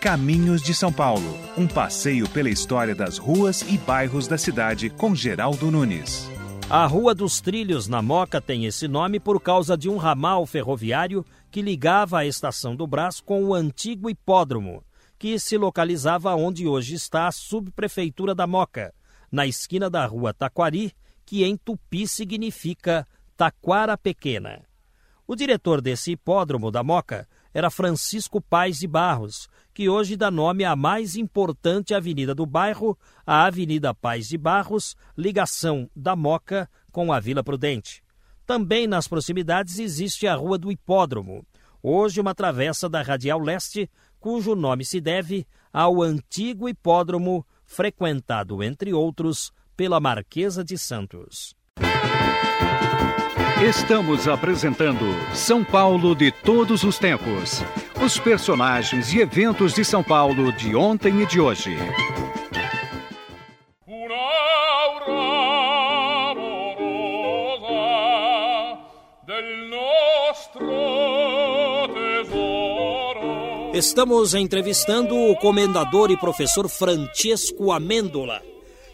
Caminhos 0.00 0.62
de 0.62 0.74
São 0.74 0.92
Paulo, 0.92 1.38
um 1.56 1.66
passeio 1.66 2.28
pela 2.28 2.50
história 2.50 2.94
das 2.94 3.18
ruas 3.18 3.62
e 3.62 3.78
bairros 3.78 4.26
da 4.26 4.36
cidade 4.36 4.90
com 4.90 5.14
Geraldo 5.14 5.70
Nunes. 5.70 6.30
A 6.68 6.86
Rua 6.86 7.14
dos 7.14 7.40
Trilhos, 7.40 7.88
na 7.88 8.00
Moca, 8.00 8.40
tem 8.40 8.64
esse 8.64 8.88
nome 8.88 9.20
por 9.20 9.40
causa 9.40 9.76
de 9.76 9.88
um 9.88 9.96
ramal 9.96 10.46
ferroviário 10.46 11.24
que 11.50 11.60
ligava 11.60 12.18
a 12.18 12.26
estação 12.26 12.74
do 12.74 12.86
Brás 12.86 13.20
com 13.20 13.44
o 13.44 13.54
antigo 13.54 14.08
hipódromo, 14.08 14.82
que 15.22 15.38
se 15.38 15.56
localizava 15.56 16.34
onde 16.34 16.66
hoje 16.66 16.96
está 16.96 17.28
a 17.28 17.30
subprefeitura 17.30 18.34
da 18.34 18.44
Moca, 18.44 18.92
na 19.30 19.46
esquina 19.46 19.88
da 19.88 20.04
Rua 20.04 20.34
Taquari, 20.34 20.92
que 21.24 21.44
em 21.44 21.56
tupi 21.56 22.08
significa 22.08 23.06
Taquara 23.36 23.96
Pequena. 23.96 24.64
O 25.24 25.36
diretor 25.36 25.80
desse 25.80 26.10
hipódromo 26.10 26.72
da 26.72 26.82
Moca 26.82 27.28
era 27.54 27.70
Francisco 27.70 28.40
Paz 28.40 28.80
de 28.80 28.88
Barros, 28.88 29.48
que 29.72 29.88
hoje 29.88 30.16
dá 30.16 30.28
nome 30.28 30.64
à 30.64 30.74
mais 30.74 31.14
importante 31.14 31.94
avenida 31.94 32.34
do 32.34 32.44
bairro, 32.44 32.98
a 33.24 33.44
Avenida 33.44 33.94
Paz 33.94 34.26
de 34.26 34.36
Barros, 34.36 34.96
ligação 35.16 35.88
da 35.94 36.16
Moca 36.16 36.68
com 36.90 37.12
a 37.12 37.20
Vila 37.20 37.44
Prudente. 37.44 38.02
Também 38.44 38.88
nas 38.88 39.06
proximidades 39.06 39.78
existe 39.78 40.26
a 40.26 40.34
Rua 40.34 40.58
do 40.58 40.72
Hipódromo, 40.72 41.46
hoje 41.80 42.20
uma 42.20 42.34
travessa 42.34 42.88
da 42.88 43.02
Radial 43.02 43.38
Leste, 43.38 43.88
cujo 44.22 44.54
nome 44.54 44.84
se 44.84 45.00
deve 45.00 45.44
ao 45.72 46.00
antigo 46.00 46.68
hipódromo 46.68 47.44
frequentado, 47.66 48.62
entre 48.62 48.94
outros, 48.94 49.52
pela 49.76 49.98
Marquesa 49.98 50.62
de 50.62 50.78
Santos. 50.78 51.56
Estamos 53.60 54.28
apresentando 54.28 55.04
São 55.34 55.64
Paulo 55.64 56.14
de 56.14 56.30
todos 56.30 56.84
os 56.84 56.98
tempos. 56.98 57.62
Os 58.04 58.18
personagens 58.18 59.12
e 59.12 59.20
eventos 59.20 59.74
de 59.74 59.84
São 59.84 60.02
Paulo 60.02 60.52
de 60.52 60.74
ontem 60.74 61.22
e 61.22 61.26
de 61.26 61.40
hoje. 61.40 61.76
Estamos 73.82 74.32
entrevistando 74.32 75.12
o 75.16 75.34
comendador 75.34 76.12
e 76.12 76.16
professor 76.16 76.68
Francesco 76.68 77.72
Amêndola, 77.72 78.40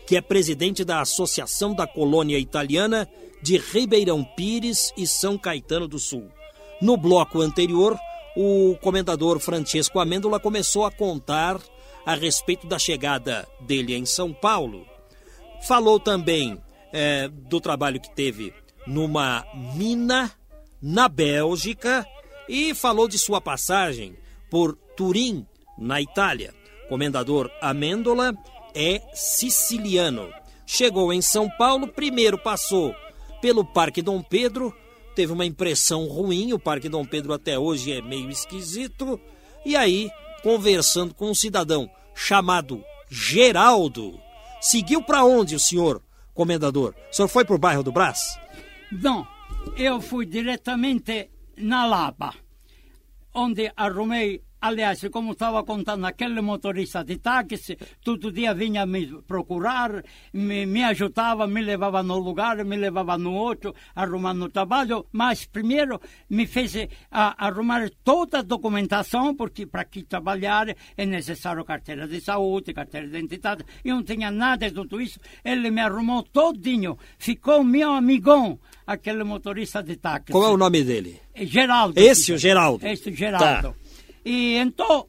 que 0.06 0.16
é 0.16 0.20
presidente 0.22 0.82
da 0.82 1.02
Associação 1.02 1.74
da 1.74 1.86
Colônia 1.86 2.38
Italiana 2.38 3.06
de 3.42 3.58
Ribeirão 3.58 4.24
Pires 4.24 4.90
e 4.96 5.06
São 5.06 5.36
Caetano 5.36 5.86
do 5.86 5.98
Sul. 5.98 6.30
No 6.80 6.96
bloco 6.96 7.42
anterior, 7.42 7.98
o 8.34 8.78
comendador 8.80 9.38
Francesco 9.40 10.00
Amêndola 10.00 10.40
começou 10.40 10.86
a 10.86 10.90
contar 10.90 11.60
a 12.06 12.14
respeito 12.14 12.66
da 12.66 12.78
chegada 12.78 13.46
dele 13.60 13.94
em 13.94 14.06
São 14.06 14.32
Paulo. 14.32 14.86
Falou 15.66 16.00
também 16.00 16.58
é, 16.94 17.28
do 17.28 17.60
trabalho 17.60 18.00
que 18.00 18.10
teve 18.10 18.54
numa 18.86 19.44
mina 19.76 20.32
na 20.80 21.10
Bélgica 21.10 22.06
e 22.48 22.74
falou 22.74 23.06
de 23.06 23.18
sua 23.18 23.38
passagem 23.38 24.16
por 24.50 24.76
Turim, 24.96 25.46
na 25.76 26.00
Itália. 26.00 26.54
Comendador 26.88 27.50
Amêndola 27.60 28.34
é 28.74 29.02
siciliano. 29.14 30.30
Chegou 30.66 31.12
em 31.12 31.22
São 31.22 31.48
Paulo, 31.50 31.88
primeiro 31.88 32.38
passou 32.38 32.94
pelo 33.40 33.64
Parque 33.64 34.02
Dom 34.02 34.22
Pedro, 34.22 34.74
teve 35.14 35.32
uma 35.32 35.46
impressão 35.46 36.06
ruim, 36.06 36.52
o 36.52 36.58
Parque 36.58 36.88
Dom 36.88 37.04
Pedro 37.04 37.32
até 37.32 37.58
hoje 37.58 37.92
é 37.92 38.02
meio 38.02 38.30
esquisito, 38.30 39.20
e 39.64 39.76
aí, 39.76 40.10
conversando 40.42 41.14
com 41.14 41.30
um 41.30 41.34
cidadão 41.34 41.90
chamado 42.14 42.82
Geraldo, 43.08 44.18
seguiu 44.60 45.02
para 45.02 45.24
onde 45.24 45.54
o 45.54 45.60
senhor, 45.60 46.02
comendador? 46.34 46.94
O 47.10 47.14
senhor 47.14 47.28
foi 47.28 47.44
para 47.44 47.54
o 47.54 47.58
bairro 47.58 47.82
do 47.82 47.92
Brás? 47.92 48.38
Não, 48.90 49.26
eu 49.76 50.00
fui 50.00 50.26
diretamente 50.26 51.30
na 51.56 51.86
Lapa, 51.86 52.34
onde 53.44 53.64
arrumei 53.76 54.28
Aliás, 54.60 55.06
como 55.12 55.32
estava 55.32 55.62
contando, 55.62 56.04
aquele 56.04 56.40
motorista 56.40 57.04
de 57.04 57.18
táxi, 57.18 57.78
todo 58.02 58.32
dia 58.32 58.52
vinha 58.52 58.84
me 58.84 59.06
procurar, 59.22 60.02
me, 60.32 60.66
me 60.66 60.82
ajudava, 60.82 61.46
me 61.46 61.62
levava 61.62 62.02
no 62.02 62.18
lugar, 62.18 62.64
me 62.64 62.76
levava 62.76 63.16
no 63.16 63.34
outro, 63.34 63.72
arrumando 63.94 64.48
trabalho, 64.48 65.06
mas 65.12 65.46
primeiro 65.46 66.00
me 66.28 66.44
fez 66.44 66.74
a, 67.08 67.46
arrumar 67.46 67.88
toda 68.02 68.40
a 68.40 68.42
documentação, 68.42 69.32
porque 69.32 69.64
para 69.64 69.82
aqui 69.82 70.02
trabalhar 70.02 70.74
é 70.96 71.06
necessário 71.06 71.64
carteira 71.64 72.08
de 72.08 72.20
saúde, 72.20 72.74
carteira 72.74 73.06
de 73.06 73.16
identidade, 73.16 73.64
eu 73.84 73.94
não 73.94 74.02
tinha 74.02 74.28
nada 74.28 74.66
de 74.66 74.74
tudo 74.74 75.00
isso, 75.00 75.20
ele 75.44 75.70
me 75.70 75.80
arrumou 75.80 76.24
todinho, 76.24 76.98
ficou 77.16 77.62
meu 77.62 77.92
amigão, 77.92 78.58
aquele 78.88 79.22
motorista 79.22 79.82
de 79.82 79.96
táxi. 79.96 80.32
Qual 80.32 80.44
é 80.44 80.48
o 80.48 80.56
nome 80.56 80.82
dele? 80.82 81.20
Geraldo. 81.36 82.00
Esse, 82.00 82.32
o 82.32 82.38
Geraldo. 82.38 82.86
Esse, 82.86 83.12
Geraldo. 83.12 83.68
Tá. 83.68 83.74
E 84.24 84.56
então, 84.56 85.06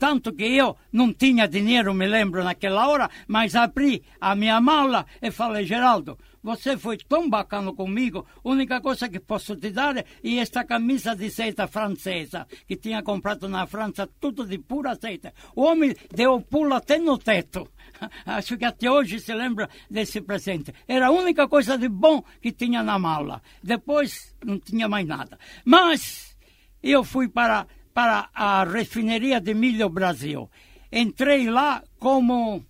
tanto 0.00 0.32
que 0.32 0.44
eu 0.44 0.76
não 0.92 1.12
tinha 1.12 1.46
dinheiro, 1.46 1.94
me 1.94 2.08
lembro 2.08 2.42
naquela 2.42 2.88
hora, 2.88 3.08
mas 3.28 3.54
abri 3.54 4.02
a 4.20 4.34
minha 4.34 4.60
mala 4.60 5.06
e 5.22 5.30
falei, 5.30 5.64
Geraldo, 5.64 6.18
você 6.42 6.76
foi 6.76 6.98
tão 6.98 7.30
bacana 7.30 7.72
comigo, 7.72 8.26
a 8.44 8.48
única 8.48 8.80
coisa 8.80 9.08
que 9.08 9.20
posso 9.20 9.54
te 9.56 9.70
dar 9.70 9.96
é 9.96 10.04
esta 10.38 10.64
camisa 10.64 11.14
de 11.14 11.30
seta 11.30 11.68
francesa, 11.68 12.46
que 12.66 12.76
tinha 12.76 13.00
comprado 13.02 13.48
na 13.48 13.64
França, 13.66 14.08
tudo 14.20 14.44
de 14.44 14.58
pura 14.58 14.98
seta. 15.00 15.32
O 15.54 15.62
homem 15.62 15.94
deu 16.12 16.40
pulo 16.40 16.74
até 16.74 16.98
no 16.98 17.16
teto. 17.16 17.68
Acho 18.26 18.56
que 18.56 18.64
até 18.64 18.90
hoje 18.90 19.20
se 19.20 19.32
lembra 19.34 19.68
desse 19.90 20.20
presente. 20.20 20.74
Era 20.86 21.08
a 21.08 21.10
única 21.10 21.48
coisa 21.48 21.76
de 21.76 21.88
bom 21.88 22.22
que 22.40 22.52
tinha 22.52 22.82
na 22.82 22.98
mala. 22.98 23.42
Depois 23.62 24.34
não 24.44 24.58
tinha 24.58 24.88
mais 24.88 25.06
nada. 25.06 25.38
Mas 25.64 26.36
eu 26.82 27.04
fui 27.04 27.28
para 27.28 27.66
para 27.94 28.28
a 28.34 28.64
refineria 28.64 29.40
de 29.40 29.54
milho 29.54 29.88
Brasil. 29.88 30.50
Entrei 30.90 31.48
lá 31.48 31.82
como 31.98 32.66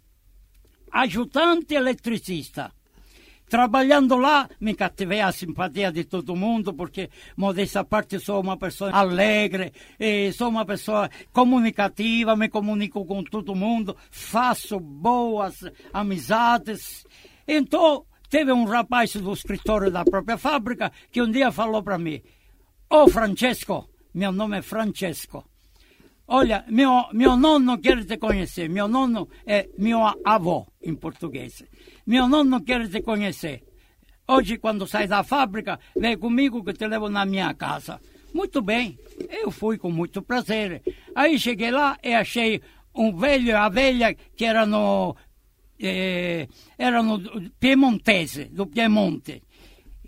ajudante 0.93 1.74
eletricista. 1.74 2.72
Trabalhando 3.55 4.17
lá, 4.17 4.51
me 4.59 4.75
cativei 4.75 5.21
a 5.21 5.31
simpatia 5.31 5.93
de 5.93 6.03
todo 6.03 6.35
mundo, 6.35 6.75
porque, 6.75 7.09
modesta 7.37 7.85
parte, 7.85 8.19
sou 8.19 8.41
uma 8.41 8.57
pessoa 8.57 8.91
alegre, 8.91 9.73
sou 10.37 10.49
uma 10.49 10.65
pessoa 10.65 11.09
comunicativa, 11.33 12.35
me 12.35 12.49
comunico 12.49 13.05
com 13.05 13.23
todo 13.23 13.55
mundo, 13.55 13.97
faço 14.11 14.81
boas 14.81 15.55
amizades. 15.93 17.07
Então, 17.47 18.05
teve 18.29 18.51
um 18.51 18.65
rapaz 18.65 19.15
do 19.15 19.33
escritório 19.33 19.89
da 19.89 20.05
própria 20.05 20.37
fábrica 20.37 20.91
que 21.13 21.23
um 21.23 21.31
dia 21.31 21.53
falou 21.53 21.81
para 21.81 21.97
mim: 21.97 22.21
Ô 22.91 23.05
oh, 23.05 23.09
Francesco, 23.09 23.89
meu 24.13 24.33
nome 24.33 24.59
é 24.59 24.63
Francesco. 24.63 25.45
Olha, 26.27 26.65
meu, 26.69 27.05
meu 27.13 27.37
nono 27.37 27.79
quer 27.79 28.05
te 28.05 28.17
conhecer. 28.17 28.69
Meu 28.69 28.89
nono 28.89 29.29
é 29.47 29.69
meu 29.79 30.01
avô, 30.25 30.67
em 30.83 30.95
português. 30.95 31.63
Meu 32.07 32.29
nono 32.29 32.63
quer 32.63 32.89
te 32.89 33.01
conhecer. 33.01 33.63
Hoje, 34.27 34.59
quando 34.59 34.87
sai 34.87 35.07
da 35.07 35.23
fábrica, 35.23 35.79
vem 35.97 36.19
comigo 36.19 36.65
que 36.65 36.73
te 36.73 36.87
levo 36.87 37.09
na 37.09 37.25
minha 37.25 37.53
casa. 37.55 38.01
Muito 38.33 38.61
bem, 38.61 38.99
eu 39.31 39.51
fui 39.51 39.79
com 39.79 39.91
muito 39.91 40.23
prazer. 40.23 40.83
Aí 41.15 41.39
cheguei 41.39 41.71
lá 41.71 41.97
e 42.03 42.15
achei 42.15 42.61
um 42.95 43.17
velho 43.17 43.57
a 43.57 43.69
velha 43.69 44.15
que 44.15 44.45
era 44.45 44.67
no, 44.67 45.17
eh, 45.79 46.49
era 46.77 47.03
no 47.03 47.21
Piemontese, 47.61 48.47
do 48.47 48.67
Piemonte, 48.67 49.43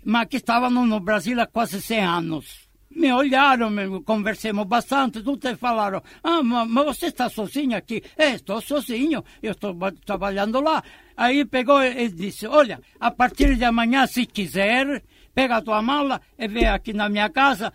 mas 0.03 0.27
que 0.27 0.37
estava 0.37 0.69
no 0.69 0.99
Brasil 0.99 1.39
há 1.39 1.45
quase 1.45 1.81
100 1.81 1.99
anos 1.99 2.66
me 2.97 3.13
olharam, 3.13 3.69
me, 3.69 4.01
conversamos 4.01 4.65
bastante, 4.65 5.21
tudo 5.21 5.47
e 5.47 5.55
falaram, 5.55 6.01
ah, 6.23 6.41
mas, 6.41 6.67
mas 6.67 6.85
você 6.85 7.05
está 7.07 7.29
sozinho 7.29 7.77
aqui? 7.77 8.03
É, 8.17 8.31
estou 8.31 8.59
sozinho, 8.59 9.23
eu 9.41 9.51
estou 9.51 9.75
trabalhando 10.03 10.59
lá. 10.59 10.83
Aí 11.15 11.45
pegou 11.45 11.81
e 11.83 12.09
disse, 12.09 12.47
olha, 12.47 12.81
a 12.99 13.11
partir 13.11 13.55
de 13.55 13.63
amanhã, 13.63 14.07
se 14.07 14.25
quiser, 14.25 15.03
pega 15.33 15.57
a 15.57 15.61
tua 15.61 15.81
mala 15.81 16.19
e 16.37 16.47
vem 16.47 16.65
aqui 16.65 16.91
na 16.91 17.07
minha 17.07 17.29
casa, 17.29 17.71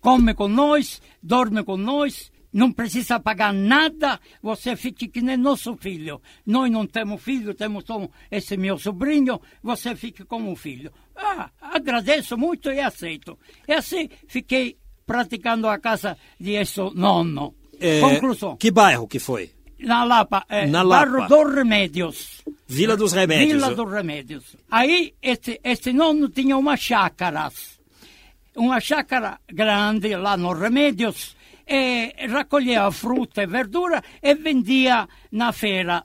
come 0.00 0.34
com 0.34 0.48
nós, 0.48 1.00
dorme 1.22 1.62
com 1.62 1.76
nós, 1.76 2.32
não 2.54 2.70
precisa 2.70 3.18
pagar 3.18 3.52
nada, 3.52 4.20
você 4.40 4.76
fique 4.76 5.08
que 5.08 5.20
nem 5.20 5.36
nosso 5.36 5.76
filho. 5.76 6.22
Nós 6.46 6.70
não 6.70 6.86
temos 6.86 7.20
filho, 7.20 7.52
temos 7.52 7.82
só 7.84 8.08
esse 8.30 8.56
meu 8.56 8.78
sobrinho, 8.78 9.40
você 9.60 9.96
fique 9.96 10.24
como 10.24 10.54
filho. 10.54 10.92
Ah, 11.16 11.50
agradeço 11.60 12.38
muito 12.38 12.70
e 12.70 12.78
aceito. 12.78 13.36
E 13.66 13.72
assim 13.72 14.08
fiquei 14.28 14.78
praticando 15.04 15.66
a 15.66 15.78
casa 15.78 16.16
de 16.38 16.52
esse 16.52 16.80
nono. 16.94 17.56
É, 17.80 18.00
Conclusão. 18.00 18.56
Que 18.56 18.70
bairro 18.70 19.08
que 19.08 19.18
foi? 19.18 19.50
Na 19.80 20.04
Lapa, 20.04 20.46
é, 20.48 20.64
Na 20.68 20.82
Lapa. 20.82 21.06
Barro 21.06 21.28
dos 21.28 21.54
Remédios. 21.56 22.44
Vila 22.68 22.96
dos 22.96 23.12
Remédios. 23.12 23.52
Vila 23.52 23.74
dos 23.74 23.92
Remédios. 23.92 24.56
Aí, 24.70 25.12
este, 25.20 25.60
este 25.64 25.92
nono 25.92 26.28
tinha 26.28 26.56
uma 26.56 26.76
chácara. 26.76 27.50
Uma 28.56 28.78
chácara 28.78 29.40
grande 29.52 30.14
lá 30.14 30.36
nos 30.36 30.56
Remédios 30.56 31.34
e 31.66 32.26
raccoglieva 32.26 32.90
frutta 32.90 33.42
e 33.42 33.46
verdura 33.46 34.02
e 34.22 34.34
vendia 34.34 35.08
na 35.32 35.52
feira. 35.52 36.04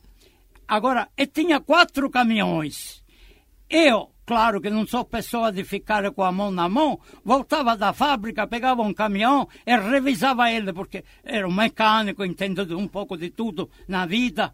Agora, 0.68 1.10
e 1.18 1.26
tinha 1.26 1.60
quatro 1.60 2.10
caminhões. 2.10 3.03
Eu, 3.70 4.12
claro 4.26 4.62
que 4.62 4.70
não 4.70 4.86
sou 4.86 5.03
pessoa 5.03 5.51
de 5.51 5.64
ficar 5.64 6.10
com 6.12 6.24
a 6.24 6.32
mão 6.32 6.51
na 6.51 6.70
mão, 6.70 6.99
voltava 7.24 7.76
da 7.76 7.91
fábrica, 7.91 8.47
pegava 8.47 8.82
um 8.82 8.93
caminhão 8.93 9.47
e 9.66 9.76
revisava 9.76 10.51
ele, 10.51 10.72
porque 10.72 11.03
era 11.24 11.47
um 11.47 11.51
mecânico, 11.51 12.24
entendo 12.24 12.78
um 12.78 12.88
pouco 12.88 13.18
de 13.18 13.30
tudo 13.30 13.70
na 13.88 14.05
vida. 14.05 14.53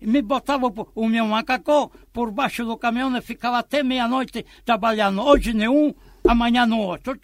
Me 0.00 0.20
botava 0.22 0.72
o 0.94 1.08
meu 1.08 1.26
macacão 1.26 1.90
por 2.12 2.30
baixo 2.30 2.64
do 2.64 2.76
caminhão 2.76 3.16
e 3.16 3.20
ficava 3.20 3.58
até 3.58 3.82
meia-noite 3.82 4.44
trabalhando. 4.64 5.22
Hoje 5.22 5.52
nenhum, 5.52 5.94
amanhã 6.28 6.66
no 6.66 6.78
outro, 6.78 7.18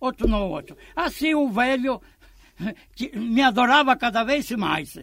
outro 0.00 0.26
no 0.26 0.48
outro. 0.48 0.76
Assim 0.96 1.34
o 1.34 1.48
velho 1.48 2.00
me 3.14 3.42
adorava 3.42 3.96
cada 3.96 4.24
vez 4.24 4.50
mais. 4.52 4.98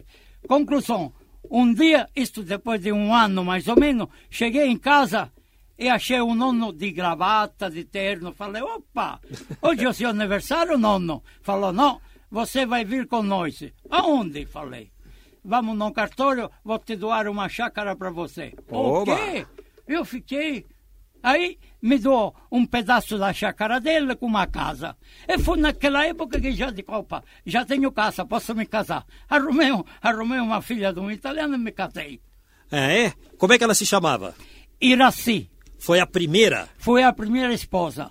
Conclusão, 0.46 1.12
um 1.50 1.72
dia, 1.72 2.08
isto 2.14 2.42
depois 2.42 2.80
de 2.80 2.92
um 2.92 3.14
ano 3.14 3.44
mais 3.44 3.68
ou 3.68 3.78
menos, 3.78 4.08
cheguei 4.30 4.66
em 4.66 4.78
casa 4.78 5.32
e 5.78 5.88
achei 5.88 6.20
um 6.20 6.34
nono 6.34 6.72
de 6.72 6.90
gravata, 6.90 7.70
de 7.70 7.84
terno. 7.84 8.32
Falei, 8.32 8.62
opa, 8.62 9.20
hoje 9.60 9.84
é 9.84 9.88
o 9.88 9.92
seu 9.92 10.10
aniversário, 10.10 10.78
nono? 10.78 11.22
Falou, 11.42 11.72
não, 11.72 12.00
você 12.30 12.64
vai 12.64 12.84
vir 12.84 13.06
com 13.06 13.22
nós. 13.22 13.62
Aonde? 13.90 14.46
Falei, 14.46 14.90
vamos 15.44 15.76
no 15.76 15.92
cartório, 15.92 16.50
vou 16.64 16.78
te 16.78 16.96
doar 16.96 17.28
uma 17.28 17.48
chácara 17.48 17.94
para 17.94 18.10
você. 18.10 18.54
O 18.68 19.04
quê? 19.04 19.46
Eu 19.86 20.04
fiquei 20.04 20.66
Aí 21.26 21.58
me 21.82 21.98
deu 21.98 22.32
um 22.52 22.64
pedaço 22.64 23.18
da 23.18 23.32
chácara 23.32 23.80
dele 23.80 24.14
com 24.14 24.26
uma 24.26 24.46
casa. 24.46 24.96
E 25.26 25.36
foi 25.36 25.58
naquela 25.58 26.06
época 26.06 26.40
que 26.40 26.52
já 26.52 26.70
disse, 26.70 26.84
opa, 26.86 27.24
já 27.44 27.64
tenho 27.64 27.90
casa, 27.90 28.24
posso 28.24 28.54
me 28.54 28.64
casar. 28.64 29.04
Arrumei, 29.28 29.72
arrumei 30.00 30.38
uma 30.38 30.62
filha 30.62 30.92
de 30.92 31.00
um 31.00 31.10
italiano 31.10 31.56
e 31.56 31.58
me 31.58 31.72
casei. 31.72 32.20
É? 32.70 33.10
Como 33.36 33.52
é 33.52 33.58
que 33.58 33.64
ela 33.64 33.74
se 33.74 33.84
chamava? 33.84 34.36
Iraci. 34.80 35.50
Foi 35.80 35.98
a 35.98 36.06
primeira? 36.06 36.68
Foi 36.78 37.02
a 37.02 37.12
primeira 37.12 37.52
esposa. 37.52 38.08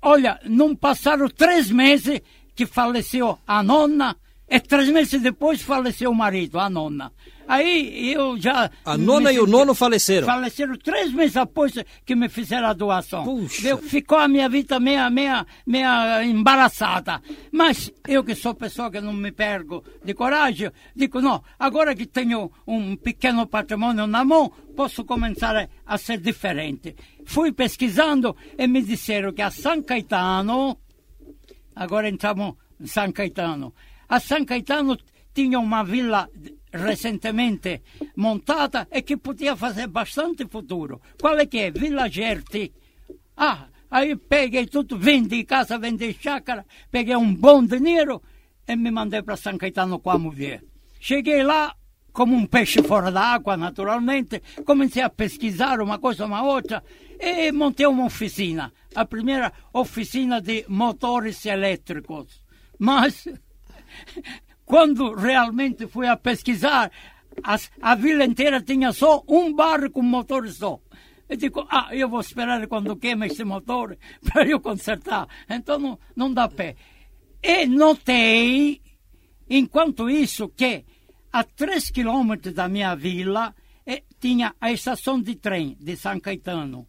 Olha, 0.00 0.38
não 0.44 0.76
passaram 0.76 1.28
três 1.28 1.72
meses 1.72 2.20
que 2.54 2.66
faleceu 2.66 3.36
a 3.48 3.64
nona 3.64 4.16
E 4.50 4.58
três 4.60 4.88
meses 4.88 5.20
depois 5.20 5.60
faleceu 5.60 6.10
o 6.10 6.14
marido, 6.14 6.58
a 6.58 6.70
nona. 6.70 7.12
Aí 7.46 8.12
eu 8.12 8.38
já. 8.38 8.70
A 8.84 8.96
nona 8.96 9.32
e 9.32 9.38
o 9.38 9.46
nono 9.46 9.74
faleceram. 9.74 10.26
Faleceram 10.26 10.76
três 10.76 11.12
meses 11.12 11.36
após 11.36 11.72
que 12.04 12.14
me 12.14 12.28
fizeram 12.28 12.66
a 12.68 12.72
doação. 12.74 13.24
Puxa. 13.24 13.68
Eu- 13.68 13.78
ficou 13.78 14.18
a 14.18 14.28
minha 14.28 14.48
vida 14.48 14.78
meia, 14.78 15.08
meia, 15.10 15.46
meia 15.66 16.22
embaraçada. 16.24 17.22
Mas 17.52 17.90
eu 18.06 18.22
que 18.24 18.34
sou 18.34 18.54
pessoa 18.54 18.90
que 18.90 19.00
não 19.00 19.12
me 19.14 19.32
perco 19.32 19.82
de 20.04 20.12
coragem, 20.14 20.70
digo, 20.94 21.20
não, 21.20 21.42
agora 21.58 21.94
que 21.94 22.06
tenho 22.06 22.50
um 22.66 22.96
pequeno 22.96 23.46
patrimônio 23.46 24.06
na 24.06 24.24
mão, 24.24 24.50
posso 24.76 25.04
começar 25.04 25.56
a, 25.56 25.68
a 25.86 25.96
ser 25.98 26.18
diferente. 26.20 26.94
Fui 27.26 27.50
pesquisando 27.52 28.36
e 28.58 28.66
me 28.66 28.82
disseram 28.82 29.32
que 29.32 29.42
a 29.42 29.50
San 29.50 29.82
Caetano, 29.82 30.76
agora 31.74 32.08
entramos 32.08 32.54
em 32.80 32.86
San 32.86 33.10
Caetano, 33.10 33.72
a 34.08 34.20
San 34.20 34.44
Caetano 34.44 34.96
tinha 35.34 35.58
uma 35.58 35.82
vila 35.84 36.28
recentemente 36.72 37.82
montata 38.16 38.88
e 38.90 39.02
que 39.02 39.16
podia 39.16 39.56
fazer 39.56 39.86
bastante 39.86 40.46
futuro. 40.46 41.00
Qual 41.20 41.38
é 41.38 41.46
que 41.46 41.58
é? 41.58 41.70
Vila 41.70 42.08
Gerti. 42.08 42.72
Ah, 43.36 43.68
aí 43.90 44.16
peguei 44.16 44.66
tudo, 44.66 44.98
vendi 44.98 45.44
casa, 45.44 45.78
vendi 45.78 46.12
chácara, 46.12 46.66
peguei 46.90 47.16
um 47.16 47.34
bom 47.34 47.64
dinheiro 47.64 48.22
e 48.66 48.76
me 48.76 48.90
mandei 48.90 49.22
para 49.22 49.36
São 49.36 49.56
Caetano 49.56 49.98
com 49.98 50.10
a 50.10 50.18
mulher. 50.18 50.62
Cheguei 51.00 51.42
lá, 51.42 51.74
como 52.12 52.34
um 52.34 52.46
peixe 52.46 52.82
fora 52.82 53.12
da 53.12 53.22
água, 53.22 53.56
naturalmente, 53.56 54.42
comecei 54.64 55.02
a 55.02 55.08
pesquisar 55.08 55.80
uma 55.80 55.98
coisa, 55.98 56.26
uma 56.26 56.42
outra, 56.42 56.82
e 57.20 57.52
montei 57.52 57.86
uma 57.86 58.06
oficina. 58.06 58.72
A 58.94 59.04
primeira 59.04 59.52
oficina 59.72 60.40
de 60.40 60.64
motores 60.68 61.46
elétricos. 61.46 62.44
Mas 62.78 63.28
quando 64.64 65.14
realmente 65.14 65.86
fui 65.86 66.06
a 66.06 66.16
pesquisar, 66.16 66.90
as- 67.42 67.70
a 67.80 67.94
vila 67.94 68.24
inteira 68.24 68.60
tinha 68.62 68.92
só 68.92 69.22
um 69.28 69.52
bar 69.52 69.90
com 69.90 70.02
motor 70.02 70.48
só. 70.48 70.80
Eu 71.28 71.36
digo, 71.36 71.66
ah, 71.70 71.88
eu 71.94 72.08
vou 72.08 72.20
esperar 72.20 72.66
quando 72.66 72.96
queima 72.96 73.26
esse 73.26 73.44
motor 73.44 73.96
para 74.24 74.46
eu 74.46 74.60
consertar. 74.60 75.28
Então 75.48 75.78
não, 75.78 75.98
não 76.16 76.32
dá 76.32 76.48
pé. 76.48 76.74
E 77.42 77.66
notei, 77.66 78.80
enquanto 79.48 80.08
isso, 80.10 80.48
que 80.48 80.84
a 81.32 81.44
três 81.44 81.90
quilômetros 81.90 82.54
da 82.54 82.66
minha 82.68 82.94
vila 82.94 83.54
eh, 83.86 84.02
tinha 84.18 84.54
a 84.60 84.72
estação 84.72 85.20
de 85.20 85.34
trem 85.36 85.76
de 85.78 85.96
São 85.96 86.18
Caetano. 86.18 86.86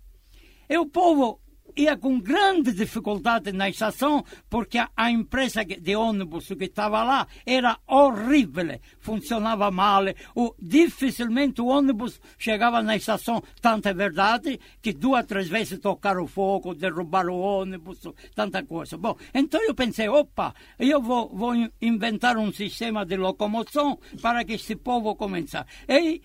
E 0.69 0.77
o 0.77 0.85
povo 0.85 1.41
ia 1.79 1.97
com 1.97 2.19
grande 2.19 2.73
dificuldade 2.73 3.51
na 3.51 3.69
estação, 3.69 4.23
porque 4.49 4.77
a, 4.77 5.11
empresa 5.11 5.63
de 5.63 5.95
ônibus 5.95 6.47
que 6.47 6.65
estava 6.65 7.03
lá 7.03 7.27
era 7.45 7.77
horrível, 7.87 8.79
funcionava 8.99 9.71
mal. 9.71 10.03
O, 10.35 10.53
dificilmente 10.59 11.61
o 11.61 11.67
ônibus 11.67 12.19
chegava 12.37 12.81
na 12.81 12.95
estação. 12.95 13.41
Tanto 13.61 13.87
é 13.87 13.93
verdade 13.93 14.59
que 14.81 14.93
duas, 14.93 15.25
três 15.25 15.47
vezes 15.47 15.79
tocaram 15.79 16.27
fogo, 16.27 16.75
derrubaram 16.75 17.33
o 17.33 17.39
ônibus, 17.39 17.99
tanta 18.35 18.63
coisa. 18.63 18.97
Bom, 18.97 19.15
então 19.33 19.61
eu 19.61 19.73
pensei, 19.73 20.09
opa, 20.09 20.53
eu 20.77 21.01
vou, 21.01 21.29
vou 21.33 21.55
in- 21.55 21.71
inventar 21.81 22.37
um 22.37 22.51
sistema 22.51 23.05
de 23.05 23.15
locomoção 23.15 23.99
para 24.21 24.43
que 24.43 24.53
esse 24.53 24.75
povo 24.75 25.15
começar. 25.15 25.65
E 25.87 26.21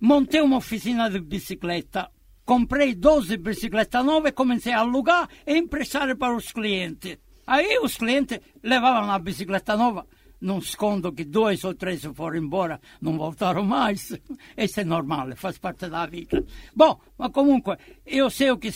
montei 0.00 0.40
uma 0.40 0.58
oficina 0.58 1.10
de 1.10 1.20
bicicleta 1.20 2.10
comprei 2.48 2.94
12 2.94 3.36
bicicletas 3.36 4.02
novas 4.02 4.30
e 4.30 4.32
comecei 4.32 4.72
a 4.72 4.78
alugar 4.78 5.28
e 5.46 5.58
emprestar 5.58 6.16
para 6.16 6.34
os 6.34 6.50
clientes. 6.50 7.18
Aí 7.46 7.78
os 7.78 7.98
clientes 7.98 8.40
levavam 8.62 9.10
a 9.10 9.18
bicicleta 9.18 9.76
nova. 9.76 10.06
Não 10.40 10.58
escondo 10.58 11.12
que 11.12 11.24
dois 11.24 11.62
ou 11.64 11.74
três 11.74 12.02
foram 12.14 12.38
embora, 12.38 12.80
não 13.02 13.18
voltaram 13.18 13.64
mais. 13.64 14.18
Isso 14.56 14.80
é 14.80 14.84
normal, 14.84 15.36
faz 15.36 15.58
parte 15.58 15.90
da 15.90 16.06
vida. 16.06 16.42
Bom, 16.74 16.98
mas 17.18 17.32
comunque, 17.32 17.76
eu 18.06 18.30
sei 18.30 18.50
o 18.50 18.56
que 18.56 18.72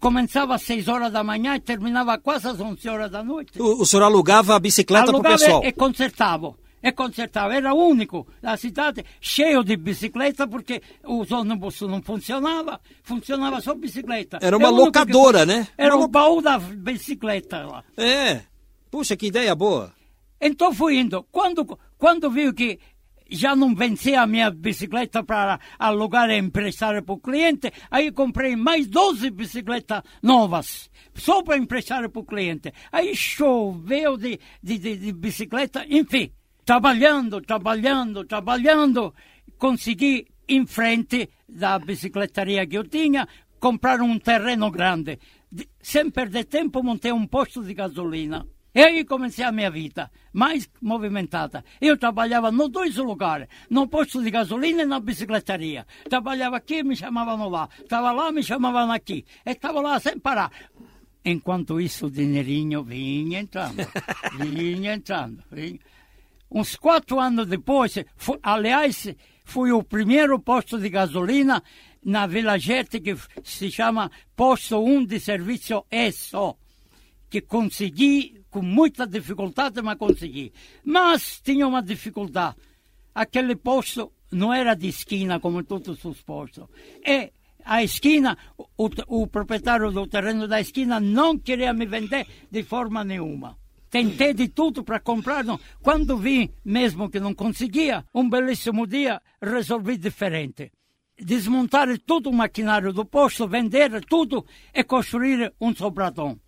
começava 0.00 0.54
às 0.54 0.62
6 0.62 0.88
horas 0.88 1.12
da 1.12 1.22
manhã 1.22 1.54
e 1.54 1.60
terminava 1.60 2.16
quase 2.16 2.48
às 2.48 2.58
11 2.58 2.88
horas 2.88 3.10
da 3.10 3.22
noite. 3.22 3.60
O, 3.60 3.82
o 3.82 3.84
senhor 3.84 4.04
alugava 4.04 4.56
a 4.56 4.58
bicicleta 4.58 5.12
para 5.12 5.18
o 5.18 5.22
pessoal. 5.22 5.62
e 5.62 5.72
consertava. 5.72 6.54
E 6.88 6.92
consertava. 6.92 7.54
Era 7.54 7.74
o 7.74 7.88
único 7.88 8.26
na 8.40 8.56
cidade 8.56 9.04
cheio 9.20 9.64
de 9.64 9.76
bicicleta, 9.76 10.46
porque 10.46 10.80
os 11.04 11.30
ônibus 11.32 11.80
não 11.80 12.00
funcionavam, 12.00 12.78
funcionava 13.02 13.60
só 13.60 13.74
bicicleta. 13.74 14.38
Era 14.40 14.56
uma 14.56 14.68
É 14.68 14.70
único 14.70 14.92
que- 14.92 14.98
locadora, 14.98 15.44
né? 15.44 15.66
Era 15.76 15.96
Uma 15.96 16.04
o 16.04 16.08
baú 16.08 16.40
da 16.40 16.58
bicicleta 16.58 17.66
lá. 17.66 17.84
É. 17.96 18.42
Puxa, 18.90 19.16
que 19.16 19.26
ideia 19.26 19.54
boa. 19.54 19.92
Então 20.40 20.72
fui 20.72 20.98
indo. 20.98 21.26
Quando, 21.32 21.78
quando 21.98 22.30
vi 22.30 22.52
que 22.52 22.78
já 23.28 23.56
não 23.56 23.74
vencia 23.74 24.20
a 24.22 24.26
minha 24.26 24.50
bicicleta 24.50 25.24
para 25.24 25.58
alugar 25.78 26.30
e 26.30 26.38
emprestar 26.38 27.02
para 27.02 27.12
o 27.14 27.18
cliente, 27.18 27.72
aí 27.90 28.12
comprei 28.12 28.54
mais 28.54 28.86
12 28.86 29.30
bicicletas 29.30 30.02
novas, 30.22 30.88
só 31.14 31.42
para 31.42 31.56
emprestar 31.58 32.08
para 32.08 32.20
o 32.20 32.24
cliente. 32.24 32.72
Aí 32.92 33.16
choveu 33.16 34.16
de, 34.16 34.38
de, 34.62 34.78
de, 34.78 34.96
de 34.96 35.12
bicicleta, 35.12 35.84
enfim, 35.88 36.30
trabalhando, 36.66 37.40
trabalhando, 37.40 38.24
trabalhando, 38.24 39.14
consegui 39.56 40.26
em 40.48 40.66
frente 40.66 41.30
da 41.48 41.78
bicicletaria 41.78 42.66
que 42.66 42.76
eu 42.76 42.84
tinha, 42.84 43.26
comprar 43.60 44.00
um 44.02 44.18
terreno 44.18 44.70
grande. 44.70 45.18
De- 45.50 45.68
sem 45.80 46.10
perder 46.10 46.44
tempo, 46.44 46.82
montei 46.82 47.12
um 47.12 47.26
posto 47.26 47.62
de 47.62 47.72
gasolina. 47.72 48.44
E 48.74 48.82
aí 48.82 49.04
comecei 49.06 49.42
a 49.42 49.50
minha 49.52 49.70
vida, 49.70 50.10
mais 50.34 50.68
movimentada. 50.82 51.64
Eu 51.80 51.96
trabalhava 51.96 52.50
nos 52.52 52.68
dois 52.68 52.96
lugares, 52.96 53.46
no 53.70 53.88
posto 53.88 54.22
de 54.22 54.30
gasolina 54.30 54.82
e 54.82 54.86
na 54.86 55.00
bicicletaria. 55.00 55.86
Trabalhava 56.10 56.56
aqui, 56.58 56.82
me 56.82 56.94
chamavam 56.94 57.48
lá. 57.48 57.70
Estava 57.80 58.12
lá, 58.12 58.30
me 58.30 58.42
chamavam 58.42 58.90
aqui. 58.92 59.24
Estava 59.46 59.80
lá 59.80 59.98
sem 59.98 60.18
parar. 60.18 60.50
Enquanto 61.24 61.80
isso, 61.80 62.06
o 62.06 62.10
dinheirinho 62.10 62.84
vinha 62.84 63.40
entrando, 63.40 63.76
vinha 64.38 64.94
entrando. 64.94 65.42
Vinha. 65.50 65.78
Uns 66.50 66.76
quatro 66.76 67.18
anos 67.20 67.46
depois, 67.46 67.94
fu- 68.16 68.38
aliás, 68.42 69.08
fui 69.44 69.72
o 69.72 69.82
primeiro 69.82 70.38
posto 70.40 70.78
de 70.78 70.88
gasolina 70.88 71.62
na 72.04 72.26
Vila 72.26 72.56
Gete 72.58 73.00
que 73.00 73.16
se 73.42 73.70
chama 73.70 74.10
Posto 74.36 74.78
1 74.82 75.04
de 75.06 75.18
Serviço 75.20 75.84
ESO 75.90 76.56
que 77.28 77.40
consegui 77.40 78.40
com 78.48 78.62
muita 78.62 79.06
dificuldade, 79.06 79.82
mas 79.82 79.98
consegui. 79.98 80.52
Mas 80.84 81.40
tinha 81.42 81.66
uma 81.66 81.82
dificuldade. 81.82 82.56
Aquele 83.12 83.56
posto 83.56 84.12
não 84.30 84.54
era 84.54 84.74
de 84.74 84.86
esquina 84.88 85.40
como 85.40 85.64
todos 85.64 86.04
os 86.04 86.22
postos. 86.22 86.68
E 87.04 87.32
a 87.64 87.82
esquina, 87.82 88.38
o, 88.56 88.88
o 89.08 89.26
proprietário 89.26 89.90
do 89.90 90.06
terreno 90.06 90.46
da 90.46 90.60
esquina 90.60 91.00
não 91.00 91.36
queria 91.36 91.72
me 91.72 91.84
vender 91.86 92.26
de 92.48 92.62
forma 92.62 93.02
nenhuma. 93.02 93.58
Tentei 93.90 94.34
de 94.34 94.48
tudo 94.48 94.82
para 94.82 95.00
comprar. 95.00 95.44
Não. 95.44 95.58
Quando 95.82 96.16
vi 96.16 96.52
mesmo 96.64 97.08
que 97.08 97.20
não 97.20 97.34
conseguia, 97.34 98.04
um 98.14 98.28
belíssimo 98.28 98.86
dia 98.86 99.20
resolvi 99.40 99.96
diferente. 99.96 100.72
Desmontar 101.18 101.88
todo 102.00 102.28
o 102.28 102.32
maquinário 102.32 102.92
do 102.92 103.04
posto, 103.04 103.48
vender 103.48 104.04
tudo 104.04 104.44
e 104.74 104.84
construir 104.84 105.52
um 105.60 105.74
sobradão. 105.74 106.38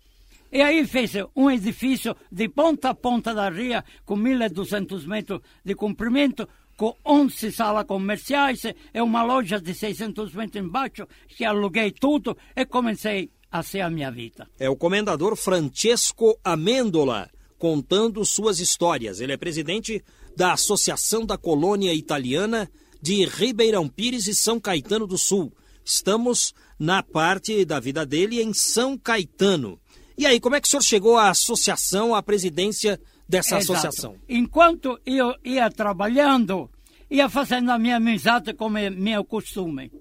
E 0.51 0.61
aí 0.61 0.85
fez 0.85 1.13
um 1.35 1.49
edifício 1.49 2.15
de 2.31 2.49
ponta 2.49 2.89
a 2.89 2.95
ponta 2.95 3.33
da 3.33 3.49
ria, 3.49 3.83
com 4.03 4.17
1.200 4.17 5.05
metros 5.05 5.41
de 5.63 5.75
comprimento, 5.75 6.47
com 6.75 6.95
11 7.05 7.51
salas 7.51 7.85
comerciais 7.85 8.63
e 8.93 9.01
uma 9.01 9.21
loja 9.21 9.59
de 9.59 9.73
600 9.73 10.33
metros 10.33 10.63
embaixo, 10.63 11.07
que 11.27 11.45
aluguei 11.45 11.91
tudo 11.91 12.35
e 12.55 12.65
comecei 12.65 13.29
a 13.51 13.63
ser 13.63 13.81
a 13.81 13.89
minha 13.89 14.11
vida. 14.11 14.47
É 14.59 14.69
o 14.69 14.75
comendador 14.75 15.35
Francesco 15.35 16.39
Amendola 16.43 17.29
contando 17.57 18.23
suas 18.23 18.59
histórias. 18.59 19.19
Ele 19.19 19.33
é 19.33 19.37
presidente 19.37 20.03
da 20.35 20.53
Associação 20.53 21.25
da 21.25 21.37
Colônia 21.37 21.93
Italiana 21.93 22.69
de 23.01 23.25
Ribeirão 23.25 23.87
Pires 23.87 24.27
e 24.27 24.33
São 24.33 24.59
Caetano 24.59 25.05
do 25.05 25.17
Sul. 25.17 25.51
Estamos 25.83 26.53
na 26.77 27.01
parte 27.01 27.65
da 27.65 27.79
vida 27.79 28.05
dele 28.05 28.41
em 28.41 28.53
São 28.53 28.97
Caetano. 28.97 29.79
E 30.17 30.25
aí, 30.25 30.39
como 30.39 30.55
é 30.55 30.61
que 30.61 30.67
o 30.67 30.69
senhor 30.69 30.81
chegou 30.81 31.17
à 31.17 31.29
associação, 31.29 32.13
à 32.13 32.21
presidência 32.21 32.99
dessa 33.27 33.57
Exato. 33.57 33.73
associação? 33.73 34.15
Enquanto 34.27 34.99
eu 35.05 35.33
ia 35.43 35.69
trabalhando, 35.69 36.69
ia 37.09 37.29
fazendo 37.29 37.71
a 37.71 37.79
minha 37.79 37.97
amizade 37.97 38.53
como 38.53 38.77
é 38.77 38.89
meu 38.89 39.23
costume. 39.23 39.91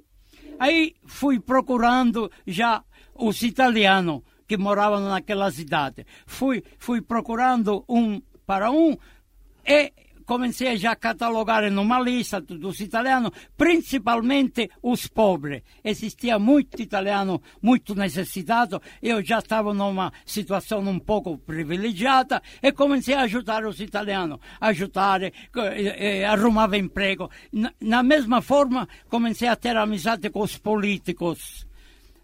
Aí 0.59 0.97
fui 1.07 1.39
procurando 1.39 2.31
já 2.47 2.83
os 3.19 3.43
italianos 3.43 4.23
que 4.47 4.57
moravam 4.57 5.01
naquela 5.01 5.51
cidade. 5.51 6.07
Fui, 6.27 6.63
fui 6.79 7.03
procurando 7.03 7.85
um 7.89 8.21
para 8.47 8.71
um 8.71 8.97
e 9.67 9.93
comecei 10.29 10.77
já 10.77 10.93
a 10.93 10.97
catalogar 10.97 11.71
numa 11.71 11.99
lista 11.99 12.39
dos 12.39 12.81
italianos, 12.81 13.31
principalmente 13.57 14.71
os 14.83 15.07
pobres. 15.07 15.63
Existia 15.83 16.39
muito 16.39 16.81
italiano 16.81 17.43
muito 17.63 17.95
necessitado, 17.95 18.81
eu 19.03 19.25
já 19.25 19.39
estava 19.39 19.73
numa 19.73 20.13
situação 20.27 20.81
um 20.81 20.99
pouco 20.99 21.39
privilegiada 21.39 22.43
e 22.63 22.71
comecei 22.73 23.15
a 23.15 23.23
ajudar 23.23 23.65
os 23.65 23.81
italianos, 23.81 24.39
ajudar, 24.61 25.23
eh, 25.23 25.33
eh, 25.55 26.25
arrumava 26.27 26.77
emprego. 26.77 27.31
Na 27.81 28.03
mesma 28.03 28.43
forma, 28.43 28.87
comecei 29.09 29.49
a 29.49 29.57
ter 29.57 29.77
amizade 29.79 30.29
com 30.29 30.41
os 30.41 30.59
políticos. 30.59 31.67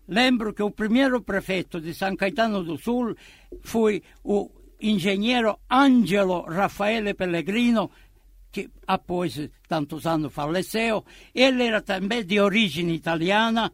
Lembro 0.08 0.52
que 0.52 0.62
o 0.62 0.70
primeiro 0.70 1.22
prefeito 1.22 1.80
de 1.80 1.94
San 1.94 2.16
Caetano 2.16 2.62
do 2.62 2.76
Sul 2.76 3.16
foi 3.62 4.02
o 4.22 4.50
engenheiro 4.80 5.58
Angelo 5.70 6.42
Raffaele 6.42 7.14
Pellegrino, 7.14 7.90
que 8.52 8.70
após 8.86 9.50
tantos 9.66 10.06
anos 10.06 10.32
faleceu. 10.32 11.04
Ele 11.34 11.64
era 11.64 11.80
também 11.80 12.24
de 12.24 12.38
origem 12.38 12.90
italiana 12.94 13.72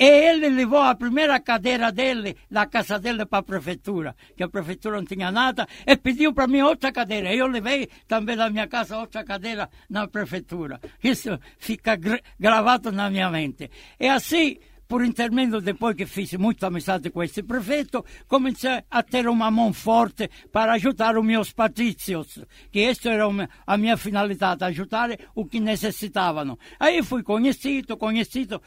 e 0.00 0.04
ele 0.04 0.48
levou 0.48 0.80
a 0.80 0.94
primeira 0.94 1.38
cadeira 1.40 1.92
dele, 1.92 2.34
da 2.50 2.64
casa 2.64 2.98
dele, 2.98 3.26
para 3.26 3.40
a 3.40 3.42
prefeitura, 3.42 4.16
que 4.34 4.42
a 4.42 4.48
prefeitura 4.48 4.96
não 4.96 5.04
tinha 5.04 5.30
nada, 5.30 5.68
e 5.86 5.94
pediu 5.94 6.32
para 6.32 6.46
mim 6.46 6.62
outra 6.62 6.90
cadeira. 6.90 7.34
Eu 7.34 7.46
levei 7.46 7.86
também 8.08 8.34
da 8.34 8.48
minha 8.48 8.66
casa 8.66 8.96
outra 8.96 9.22
cadeira 9.22 9.68
na 9.90 10.08
prefeitura. 10.08 10.80
Isso 11.04 11.38
fica 11.58 11.98
gravado 12.38 12.90
na 12.90 13.10
minha 13.10 13.28
mente. 13.28 13.70
E 13.98 14.08
assim, 14.08 14.56
por 14.90 15.04
intermédio, 15.04 15.60
depois 15.60 15.94
que 15.94 16.04
fiz 16.04 16.32
muita 16.32 16.66
amizade 16.66 17.10
com 17.10 17.22
esse 17.22 17.44
prefeito, 17.44 18.04
comecei 18.26 18.82
a 18.90 19.00
ter 19.04 19.28
uma 19.28 19.48
mão 19.48 19.72
forte 19.72 20.28
para 20.50 20.72
ajudar 20.72 21.16
os 21.16 21.24
meus 21.24 21.52
patrícios, 21.52 22.44
que 22.72 22.80
esta 22.80 23.08
era 23.08 23.24
a 23.64 23.76
minha 23.76 23.96
finalidade, 23.96 24.64
ajudar 24.64 25.10
o 25.32 25.46
que 25.46 25.60
necessitavam. 25.60 26.58
Aí 26.80 27.04
fui 27.04 27.22
conhecido, 27.22 27.96
conhecido. 27.96 28.60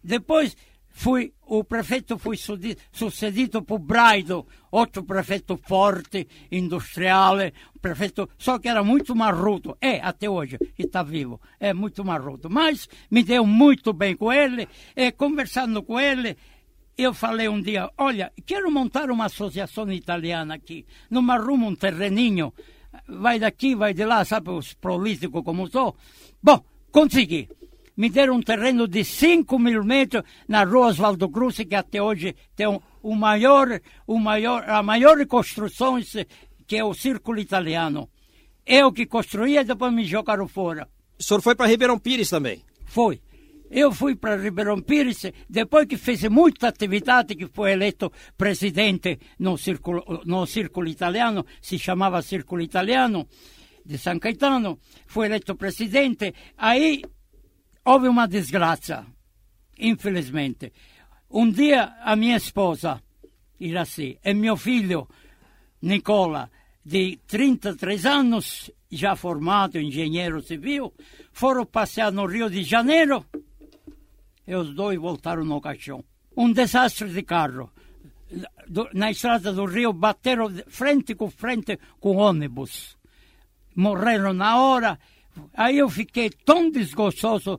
Depois 0.00 0.56
Fui, 0.96 1.32
o 1.42 1.64
prefeito 1.64 2.16
foi 2.16 2.36
sucedido 2.92 3.60
por 3.62 3.80
Braido, 3.80 4.46
outro 4.70 5.02
prefeito 5.02 5.56
forte, 5.56 6.26
industrial, 6.52 7.38
prefeito, 7.82 8.28
só 8.38 8.60
que 8.60 8.68
era 8.68 8.84
muito 8.84 9.14
marrudo. 9.14 9.76
É, 9.80 10.00
até 10.00 10.30
hoje, 10.30 10.56
está 10.78 11.02
vivo, 11.02 11.40
é 11.58 11.74
muito 11.74 12.04
marrudo. 12.04 12.48
Mas 12.48 12.88
me 13.10 13.24
deu 13.24 13.44
muito 13.44 13.92
bem 13.92 14.16
com 14.16 14.32
ele, 14.32 14.68
e 14.94 15.10
conversando 15.10 15.82
com 15.82 15.98
ele, 15.98 16.36
eu 16.96 17.12
falei 17.12 17.48
um 17.48 17.60
dia, 17.60 17.90
olha, 17.98 18.32
quero 18.46 18.70
montar 18.70 19.10
uma 19.10 19.24
associação 19.24 19.90
italiana 19.90 20.54
aqui, 20.54 20.86
não 21.10 21.28
arrumo 21.28 21.66
um 21.66 21.74
terreninho, 21.74 22.54
vai 23.08 23.40
daqui, 23.40 23.74
vai 23.74 23.92
de 23.92 24.04
lá, 24.04 24.24
sabe 24.24 24.50
os 24.50 24.74
políticos 24.74 25.42
como 25.42 25.68
sou? 25.68 25.96
Bom, 26.40 26.64
consegui 26.92 27.48
me 27.96 28.10
deram 28.10 28.36
um 28.36 28.42
terreno 28.42 28.86
de 28.88 29.04
5 29.04 29.58
mil 29.58 29.84
metros 29.84 30.24
na 30.48 30.64
rua 30.64 30.88
Oswaldo 30.88 31.28
Cruz, 31.28 31.56
que 31.56 31.74
até 31.74 32.02
hoje 32.02 32.34
tem 32.56 32.66
um, 32.66 32.80
o 33.02 33.14
maior, 33.14 33.80
o 34.06 34.18
maior, 34.18 34.68
a 34.68 34.82
maior 34.82 35.24
construção, 35.26 35.98
que 36.66 36.76
é 36.76 36.84
o 36.84 36.94
Círculo 36.94 37.38
Italiano. 37.38 38.08
Eu 38.66 38.92
que 38.92 39.06
construí 39.06 39.58
e 39.58 39.64
depois 39.64 39.92
me 39.92 40.04
jogaram 40.04 40.48
fora. 40.48 40.88
O 41.18 41.22
senhor 41.22 41.40
foi 41.42 41.54
para 41.54 41.66
Ribeirão 41.66 41.98
Pires 41.98 42.30
também? 42.30 42.62
Foi. 42.86 43.20
Eu 43.70 43.92
fui 43.92 44.14
para 44.14 44.36
Ribeirão 44.36 44.80
Pires, 44.80 45.32
depois 45.48 45.86
que 45.86 45.96
fez 45.96 46.22
muita 46.24 46.68
atividade, 46.68 47.34
que 47.34 47.46
foi 47.46 47.72
eleito 47.72 48.12
presidente 48.36 49.18
no 49.38 49.56
círculo, 49.58 50.02
no 50.24 50.46
círculo 50.46 50.88
italiano, 50.88 51.44
se 51.60 51.78
chamava 51.78 52.22
Círculo 52.22 52.62
Italiano, 52.62 53.26
de 53.84 53.98
San 53.98 54.18
Caetano, 54.18 54.78
foi 55.06 55.26
eleito 55.26 55.56
presidente, 55.56 56.32
aí 56.56 57.02
houve 57.84 58.08
uma 58.08 58.26
desgraça, 58.26 59.04
infelizmente. 59.78 60.72
Um 61.30 61.50
dia 61.50 61.94
a 62.02 62.16
minha 62.16 62.36
esposa, 62.36 63.02
Iraci, 63.58 64.18
e 64.24 64.34
meu 64.34 64.56
filho, 64.56 65.08
Nicola, 65.82 66.50
de 66.84 67.18
33 67.26 68.06
anos, 68.06 68.70
já 68.90 69.16
formado 69.16 69.78
engenheiro 69.78 70.40
civil, 70.42 70.92
foram 71.32 71.66
passear 71.66 72.12
no 72.12 72.26
Rio 72.26 72.48
de 72.48 72.62
Janeiro 72.62 73.24
e 74.46 74.54
os 74.54 74.74
dois 74.74 74.98
voltaram 74.98 75.44
no 75.44 75.60
caixão. 75.60 76.04
Um 76.36 76.52
desastre 76.52 77.08
de 77.08 77.22
carro. 77.22 77.70
Na 78.92 79.10
estrada 79.10 79.52
do 79.52 79.64
Rio 79.64 79.92
bateram 79.92 80.50
frente 80.68 81.14
com 81.14 81.30
frente 81.30 81.78
com 82.00 82.16
ônibus. 82.16 82.96
Morreram 83.74 84.32
na 84.32 84.58
hora 84.58 84.98
Aí 85.54 85.78
eu 85.78 85.88
fiquei 85.88 86.30
tão 86.30 86.70
desgostoso, 86.70 87.58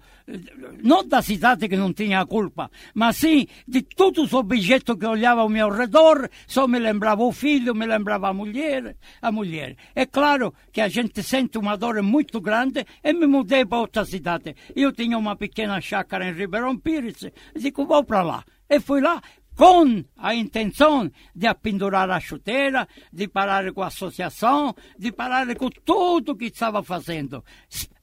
não 0.83 1.07
da 1.07 1.21
cidade 1.21 1.67
que 1.67 1.77
não 1.77 1.93
tinha 1.93 2.25
culpa, 2.25 2.69
mas 2.93 3.17
sim 3.17 3.47
de 3.67 3.81
todos 3.81 4.25
os 4.25 4.33
objetos 4.33 4.97
que 4.97 5.05
olhava 5.05 5.41
ao 5.41 5.49
meu 5.49 5.69
redor, 5.69 6.29
só 6.47 6.67
me 6.67 6.79
lembrava 6.79 7.23
o 7.23 7.31
filho, 7.31 7.73
me 7.73 7.85
lembrava 7.85 8.29
a 8.29 8.33
mulher, 8.33 8.95
a 9.21 9.31
mulher. 9.31 9.75
É 9.93 10.05
claro 10.05 10.53
que 10.71 10.81
a 10.81 10.87
gente 10.87 11.23
sente 11.23 11.57
uma 11.57 11.77
dor 11.77 12.01
muito 12.01 12.41
grande 12.41 12.85
e 13.03 13.13
me 13.13 13.27
mudei 13.27 13.65
para 13.65 13.79
outra 13.79 14.05
cidade. 14.05 14.55
Eu 14.75 14.91
tinha 14.91 15.17
uma 15.17 15.35
pequena 15.35 15.79
chácara 15.79 16.27
em 16.27 16.33
Ribeirão 16.33 16.77
Pires, 16.77 17.29
digo, 17.55 17.85
vou 17.85 18.03
para 18.03 18.21
lá. 18.21 18.43
E 18.67 18.79
fui 18.79 18.99
lá, 18.99 19.21
com 19.55 20.03
a 20.17 20.35
intenção 20.35 21.09
de 21.33 21.47
apendurar 21.47 22.09
a 22.09 22.19
chuteira, 22.19 22.87
de 23.11 23.27
parar 23.27 23.71
com 23.71 23.81
a 23.81 23.87
associação, 23.87 24.75
de 24.99 25.11
parar 25.11 25.53
com 25.55 25.69
tudo 25.69 26.35
que 26.35 26.45
estava 26.45 26.83
fazendo, 26.83 27.43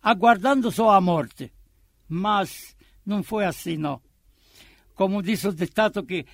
aguardando 0.02 0.70
só 0.70 0.90
a 0.90 1.00
morte. 1.00 1.52
Mas 2.08 2.74
não 3.04 3.22
foi 3.22 3.44
assim, 3.44 3.76
não. 3.76 4.00
Como 4.94 5.22
diz 5.22 5.44
o 5.44 5.52
ditado 5.52 6.02
que 6.04 6.24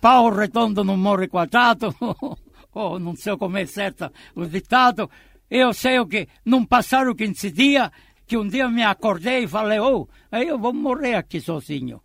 pau 0.00 0.30
redondo 0.30 0.84
não 0.84 0.96
morre 0.96 1.28
quadrado, 1.28 1.94
ou 2.72 2.98
não 2.98 3.16
sei 3.16 3.36
como 3.36 3.56
é 3.56 3.66
certo 3.66 4.12
o 4.34 4.46
ditado, 4.46 5.10
eu 5.50 5.72
sei 5.72 5.98
o 5.98 6.06
que 6.06 6.28
não 6.44 6.64
passaram 6.64 7.14
15 7.14 7.50
dias, 7.50 7.90
que 8.26 8.36
um 8.36 8.46
dia 8.46 8.68
me 8.68 8.82
acordei 8.82 9.44
e 9.44 9.48
falei, 9.48 9.80
oh, 9.80 10.06
eu 10.30 10.58
vou 10.58 10.72
morrer 10.72 11.14
aqui 11.14 11.40
sozinho 11.40 12.00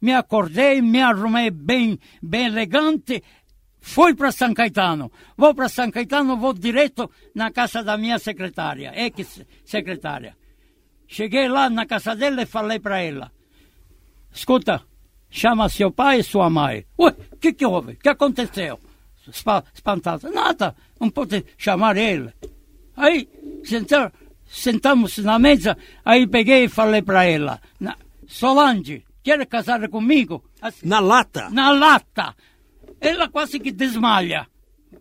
me 0.00 0.12
acordei, 0.12 0.80
me 0.80 1.00
arrumei 1.00 1.50
bem, 1.50 1.98
bem 2.22 2.46
elegante, 2.46 3.22
fui 3.80 4.14
para 4.14 4.32
São 4.32 4.54
Caetano. 4.54 5.10
Vou 5.36 5.54
para 5.54 5.68
São 5.68 5.90
Caetano, 5.90 6.36
vou 6.36 6.52
direto 6.52 7.10
na 7.34 7.50
casa 7.50 7.82
da 7.82 7.96
minha 7.96 8.18
secretária, 8.18 8.92
ex-secretária. 8.94 10.36
Cheguei 11.06 11.48
lá 11.48 11.68
na 11.68 11.86
casa 11.86 12.14
dela 12.14 12.42
e 12.42 12.46
falei 12.46 12.78
para 12.78 13.00
ela: 13.00 13.32
Escuta, 14.32 14.82
chama 15.28 15.68
seu 15.68 15.90
pai 15.90 16.20
e 16.20 16.22
sua 16.22 16.48
mãe. 16.48 16.86
Ué, 16.98 17.14
o 17.32 17.36
que, 17.36 17.52
que 17.52 17.66
houve? 17.66 17.92
O 17.92 17.96
que 17.96 18.08
aconteceu? 18.08 18.78
Espantado. 19.74 20.30
Nada, 20.30 20.74
não 21.00 21.10
pode 21.10 21.44
chamar 21.58 21.96
ele. 21.96 22.32
Aí, 22.96 23.28
sentamos 24.46 25.18
na 25.18 25.38
mesa, 25.38 25.76
aí 26.04 26.26
peguei 26.26 26.64
e 26.64 26.68
falei 26.68 27.02
para 27.02 27.24
ela: 27.24 27.60
Solange, 28.26 29.04
quer 29.22 29.44
casar 29.46 29.88
comigo? 29.88 30.44
Assim, 30.60 30.86
na 30.86 31.00
lata? 31.00 31.50
Na 31.50 31.70
lata. 31.70 32.34
Ela 33.00 33.28
quase 33.28 33.58
que 33.58 33.72
desmalha. 33.72 34.46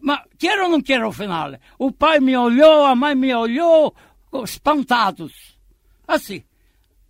Mas 0.01 0.21
quer 0.37 0.59
ou 0.61 0.69
não 0.69 0.81
quer 0.81 1.01
ao 1.01 1.11
final? 1.11 1.51
O 1.77 1.91
pai 1.91 2.19
me 2.19 2.35
olhou, 2.37 2.85
a 2.85 2.95
mãe 2.95 3.15
me 3.15 3.33
olhou, 3.33 3.93
espantados. 4.43 5.57
Assim. 6.07 6.43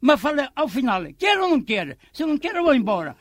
Mas 0.02 0.20
falei, 0.20 0.48
ao 0.56 0.68
final, 0.68 1.04
quer 1.18 1.38
ou 1.40 1.50
não 1.50 1.62
quer? 1.62 1.98
Se 2.14 2.26
não 2.26 2.38
quer, 2.38 2.56
eu 2.56 2.64
vou 2.64 2.74
embora. 2.74 3.16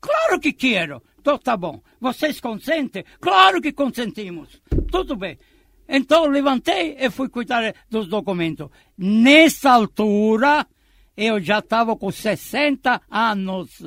Claro 0.00 0.40
que 0.40 0.52
quero. 0.52 1.02
Então 1.18 1.38
tá 1.38 1.56
bom. 1.56 1.80
Vocês 2.00 2.40
consentem? 2.40 3.04
Claro 3.20 3.60
que 3.60 3.72
consentimos. 3.72 4.60
Tudo 4.90 5.16
bem. 5.16 5.38
Então 5.88 6.26
levantei 6.26 6.96
e 6.98 7.08
fui 7.10 7.28
cuidar 7.28 7.74
dos 7.88 8.08
documentos. 8.08 8.68
Nessa 8.98 9.70
altura, 9.70 10.66
eu 11.16 11.40
já 11.40 11.58
estava 11.58 11.96
com 11.96 12.10
60 12.10 13.00
anos. 13.10 13.82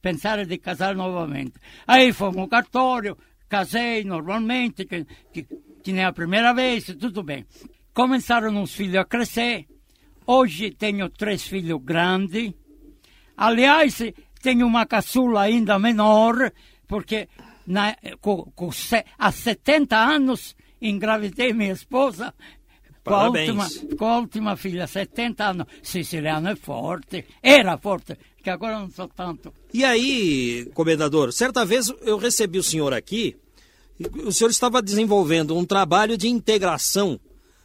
Pensar 0.00 0.44
de 0.44 0.58
casar 0.58 0.94
novamente. 0.94 1.54
Aí 1.86 2.12
fomos 2.12 2.38
ao 2.38 2.48
cartório, 2.48 3.16
casei 3.48 4.02
normalmente, 4.02 4.84
que, 4.84 5.06
que, 5.32 5.46
que 5.82 5.92
nem 5.92 6.04
a 6.04 6.12
primeira 6.12 6.52
vez, 6.52 6.86
tudo 6.98 7.22
bem. 7.22 7.46
Começaram 7.94 8.62
os 8.62 8.74
filhos 8.74 8.96
a 8.96 9.04
crescer. 9.04 9.66
Hoje 10.26 10.70
tenho 10.72 11.08
três 11.08 11.44
filhos 11.44 11.80
grandes. 11.82 12.52
Aliás, 13.36 13.98
tenho 14.42 14.66
uma 14.66 14.86
caçula 14.86 15.42
ainda 15.42 15.78
menor, 15.78 16.52
porque 16.88 17.28
na, 17.66 17.96
com, 18.20 18.50
com, 18.56 18.70
há 19.18 19.32
70 19.32 19.96
anos 19.96 20.56
engravidei 20.80 21.52
minha 21.52 21.72
esposa 21.72 22.34
com 23.04 23.14
a, 23.14 23.28
última, 23.28 23.68
com 23.98 24.06
a 24.06 24.18
última 24.18 24.56
filha, 24.56 24.86
70 24.86 25.44
anos. 25.44 25.66
Siciliano 25.82 26.48
é 26.48 26.56
forte, 26.56 27.24
era 27.42 27.76
forte, 27.76 28.16
que 28.42 28.48
agora 28.48 28.78
não 28.78 28.90
sou 28.90 29.08
tanto. 29.08 29.52
E 29.74 29.84
aí, 29.84 30.70
comendador, 30.74 31.32
certa 31.32 31.64
vez 31.64 31.92
eu 32.02 32.16
recebi 32.16 32.58
o 32.58 32.62
senhor 32.62 32.92
aqui, 32.92 33.36
o 34.24 34.32
senhor 34.32 34.50
estava 34.50 34.80
desenvolvendo 34.80 35.56
um 35.56 35.64
trabalho 35.64 36.16
de 36.16 36.28
integração 36.28 37.20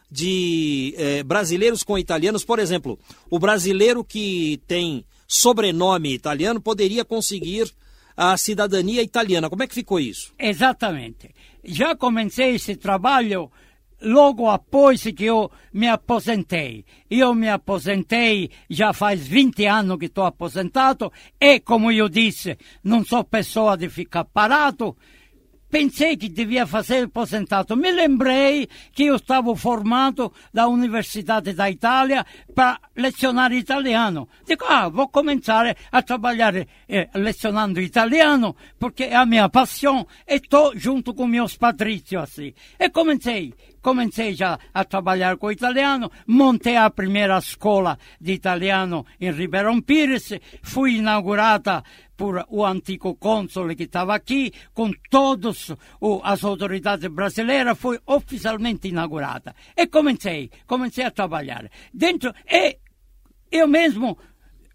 de 0.10 0.94
eh, 0.98 1.24
brasileiros 1.24 1.84
com 1.84 1.98
italianos. 1.98 2.46
Por 2.46 2.60
exemplo, 2.60 2.98
o 3.30 3.40
brasileiro 3.40 4.04
que 4.04 4.62
tem 4.68 5.06
sobrenome 5.28 6.14
italiano 6.14 6.62
poderia 6.62 7.04
conseguir 7.04 7.72
a 8.16 8.36
cidadania 8.38 9.04
italiana. 9.04 9.50
Como 9.50 9.62
é 9.62 9.68
que 9.68 9.76
ficou 9.76 10.00
isso? 10.00 10.34
Exatamente. 10.40 11.30
Já 11.64 11.96
comecei 11.96 12.56
esse 12.56 12.76
trabalho 12.76 13.52
logo 14.02 14.50
após 14.50 15.02
que 15.02 15.26
eu 15.26 15.52
me 15.74 15.88
aposentei. 15.88 16.86
Eu 17.10 17.34
me 17.34 17.50
aposentei 17.50 18.50
já 18.70 18.94
faz 18.94 19.28
20 19.28 19.66
anos 19.66 19.98
que 19.98 20.06
estou 20.06 20.26
aposentado 20.26 21.12
e, 21.40 21.60
como 21.60 21.92
eu 21.92 22.10
disse, 22.10 22.58
não 22.84 23.04
sou 23.04 23.24
pessoa 23.24 23.78
de 23.78 23.90
ficar 23.90 24.26
parado. 24.26 24.96
Pensei 25.70 26.16
que 26.16 26.30
devia 26.30 26.66
fazer 26.66 27.06
aposentado. 27.06 27.76
Me 27.76 27.92
lembrei 27.92 28.70
que 28.94 29.04
eu 29.08 29.18
estava 29.18 29.54
formado 29.54 30.32
da 30.54 30.66
Universidade 30.68 31.52
da 31.52 31.70
Itália 31.70 32.26
para 32.56 32.80
lecionar 32.96 33.52
italiano. 33.52 34.30
Digo, 34.46 34.64
ah, 34.66 34.88
vou 34.88 35.10
começar 35.10 35.76
a 35.92 36.02
trabalhar 36.02 36.56
eh, 36.56 37.10
lecionando 37.14 37.82
italiano, 37.82 38.56
porque 38.80 39.04
é 39.04 39.16
a 39.16 39.26
minha 39.26 39.50
paixão, 39.50 40.08
e 40.26 40.36
estou 40.36 40.72
junto 40.78 41.14
com 41.14 41.28
meus 41.28 41.58
patrícios 41.58 42.24
assim. 42.24 42.54
E 42.80 42.90
comecei 42.90 43.54
comecei 43.88 44.34
já 44.34 44.60
a 44.74 44.84
trabalhar 44.84 45.38
com 45.38 45.50
italiano, 45.50 46.12
montei 46.28 46.76
a 46.76 46.90
primeira 46.90 47.38
escola 47.38 47.98
de 48.20 48.34
italiano 48.34 49.06
em 49.18 49.32
Ribeirão 49.32 49.80
Pires, 49.80 50.34
fui 50.62 50.98
inaugurada 50.98 51.82
por 52.18 52.46
o 52.50 52.66
antigo 52.66 53.16
cônsul 53.16 53.74
que 53.78 53.84
estava 53.84 54.14
aqui, 54.14 54.52
com 54.74 54.92
todas 55.10 55.74
as 56.22 56.44
autoridades 56.44 57.10
brasileiras, 57.10 57.80
foi 57.80 57.98
oficialmente 58.06 58.90
inaugurada. 58.90 59.56
E 59.78 59.88
comecei, 59.88 60.52
comecei 60.66 61.06
a 61.06 61.12
trabalhar. 61.12 61.72
Dentro, 61.94 62.34
e 62.46 62.78
eu 63.50 63.70
mesmo 63.70 64.18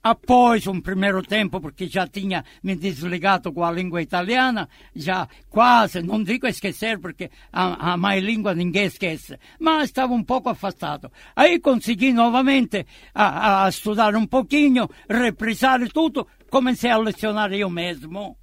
após 0.02 0.66
um 0.66 0.80
primeiro 0.80 1.22
tempo, 1.22 1.60
porque 1.60 1.86
já 1.86 2.06
tinha 2.06 2.44
me 2.62 2.74
desligado 2.74 3.52
com 3.52 3.64
a 3.64 3.70
língua 3.70 4.02
italiana, 4.02 4.68
já 4.94 5.28
quase, 5.48 6.02
não 6.02 6.22
digo 6.22 6.46
esquecer, 6.46 6.98
porque 6.98 7.30
a, 7.52 7.92
a 7.92 7.96
mais 7.96 8.22
língua 8.22 8.54
ninguém 8.54 8.86
esquece, 8.86 9.38
mas 9.60 9.84
estava 9.84 10.12
um 10.12 10.24
pouco 10.24 10.48
afastado. 10.48 11.10
Aí 11.36 11.60
consegui 11.60 12.12
novamente 12.12 12.84
a, 13.14 13.64
a 13.64 13.68
estudar 13.68 14.16
um 14.16 14.26
pouquinho, 14.26 14.88
reprisar 15.08 15.80
tudo, 15.90 16.26
comecei 16.50 16.90
a 16.90 16.96
lecionar 16.96 17.52
eu 17.52 17.70
mesmo. 17.70 18.36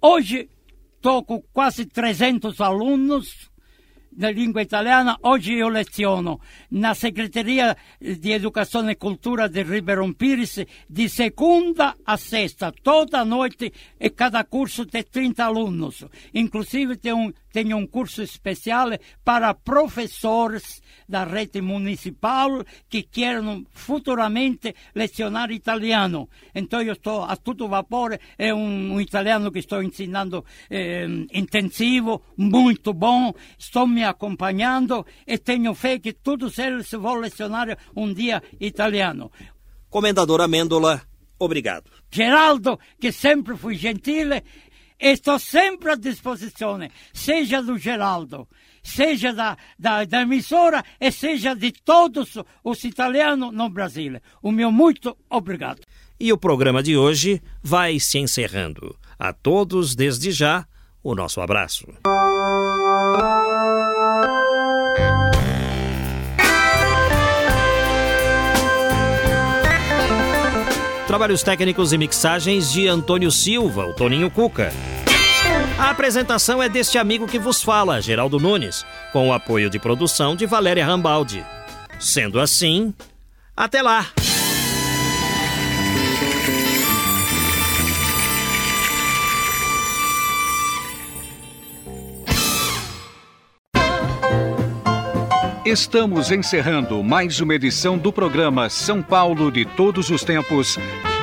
Hoje 0.00 0.48
estou 0.96 1.24
com 1.24 1.42
quase 1.52 1.84
300 1.84 2.60
alunos, 2.60 3.50
da 4.18 4.30
língua 4.30 4.62
italiana, 4.62 5.16
oggi 5.20 5.52
io 5.52 5.68
leziono 5.68 6.40
na 6.70 6.92
Segreteria 6.92 7.76
di 8.00 8.32
Educazione 8.32 8.92
e 8.92 8.96
Cultura 8.96 9.46
di 9.46 9.62
Ribeirão 9.62 10.12
Pires 10.12 10.60
di 10.88 11.08
seconda 11.08 11.96
a 12.02 12.16
sexta, 12.16 12.72
toda 12.82 13.22
noite 13.22 13.72
e 13.96 14.10
cada 14.10 14.42
curso 14.42 14.84
tem 14.86 15.04
30 15.04 15.44
alunos. 15.44 16.04
Inclusive 16.34 16.96
tem 16.96 17.12
um, 17.12 17.32
tenho 17.52 17.76
um 17.76 17.86
curso 17.86 18.22
especial 18.22 18.90
para 19.24 19.54
professores 19.54 20.82
da 21.08 21.24
rede 21.24 21.60
municipal 21.62 22.62
que 22.88 23.02
querem 23.02 23.66
futuramente 23.70 24.74
lecionar 24.94 25.50
italiano. 25.50 26.28
Então 26.54 26.82
eu 26.82 26.92
estou 26.92 27.22
a 27.22 27.34
todo 27.36 27.68
vapor, 27.68 28.18
é 28.36 28.52
um, 28.52 28.94
um 28.94 29.00
italiano 29.00 29.50
que 29.50 29.60
estou 29.60 29.82
ensinando 29.82 30.44
eh, 30.70 31.06
intensivo, 31.32 32.22
muito 32.36 32.92
bom, 32.92 33.32
estou 33.58 33.86
me 33.86 34.04
acompanhando 34.04 35.06
e 35.26 35.38
tenho 35.38 35.74
fé 35.74 35.98
que 35.98 36.12
todos 36.12 36.58
eles 36.58 36.90
vão 36.90 37.14
lecionar 37.14 37.76
um 37.96 38.12
dia 38.12 38.42
italiano. 38.60 39.30
Comendador 39.88 40.42
Amêndola, 40.42 41.02
obrigado. 41.38 41.90
Geraldo, 42.10 42.78
que 43.00 43.12
sempre 43.12 43.56
fui 43.56 43.74
gentile, 43.74 44.42
estou 44.98 45.38
sempre 45.38 45.92
à 45.92 45.94
disposição, 45.94 46.78
seja 47.12 47.62
do 47.62 47.78
Geraldo, 47.78 48.48
seja 48.82 49.32
da, 49.32 49.56
da, 49.78 50.04
da, 50.04 50.22
emissora 50.22 50.84
e 51.00 51.10
seja 51.12 51.54
de 51.54 51.72
todos 51.72 52.36
os 52.64 52.84
italianos 52.84 53.52
no 53.52 53.68
Brasil. 53.68 54.20
O 54.42 54.50
meu 54.50 54.72
muito 54.72 55.16
obrigado. 55.30 55.80
E 56.20 56.32
o 56.32 56.38
programa 56.38 56.82
de 56.82 56.96
hoje 56.96 57.40
vai 57.62 58.00
se 58.00 58.18
encerrando. 58.18 58.96
A 59.18 59.32
todos, 59.32 59.94
desde 59.94 60.32
já, 60.32 60.66
o 61.02 61.14
nosso 61.14 61.40
abraço. 61.40 61.86
Trabalhos 71.18 71.42
técnicos 71.42 71.92
e 71.92 71.98
mixagens 71.98 72.70
de 72.70 72.86
Antônio 72.86 73.32
Silva, 73.32 73.88
o 73.88 73.92
Toninho 73.92 74.30
Cuca. 74.30 74.72
A 75.76 75.90
apresentação 75.90 76.62
é 76.62 76.68
deste 76.68 76.96
amigo 76.96 77.26
que 77.26 77.40
vos 77.40 77.60
fala, 77.60 78.00
Geraldo 78.00 78.38
Nunes, 78.38 78.86
com 79.12 79.28
o 79.28 79.32
apoio 79.32 79.68
de 79.68 79.80
produção 79.80 80.36
de 80.36 80.46
Valéria 80.46 80.86
Rambaldi. 80.86 81.44
Sendo 81.98 82.38
assim, 82.38 82.94
até 83.56 83.82
lá! 83.82 84.06
Estamos 95.66 96.30
encerrando 96.30 97.02
mais 97.02 97.40
uma 97.40 97.56
edição 97.56 97.98
do 97.98 98.12
programa 98.12 98.70
São 98.70 99.02
Paulo 99.02 99.50
de 99.50 99.64
Todos 99.64 100.10
os 100.10 100.22
Tempos. 100.22 100.78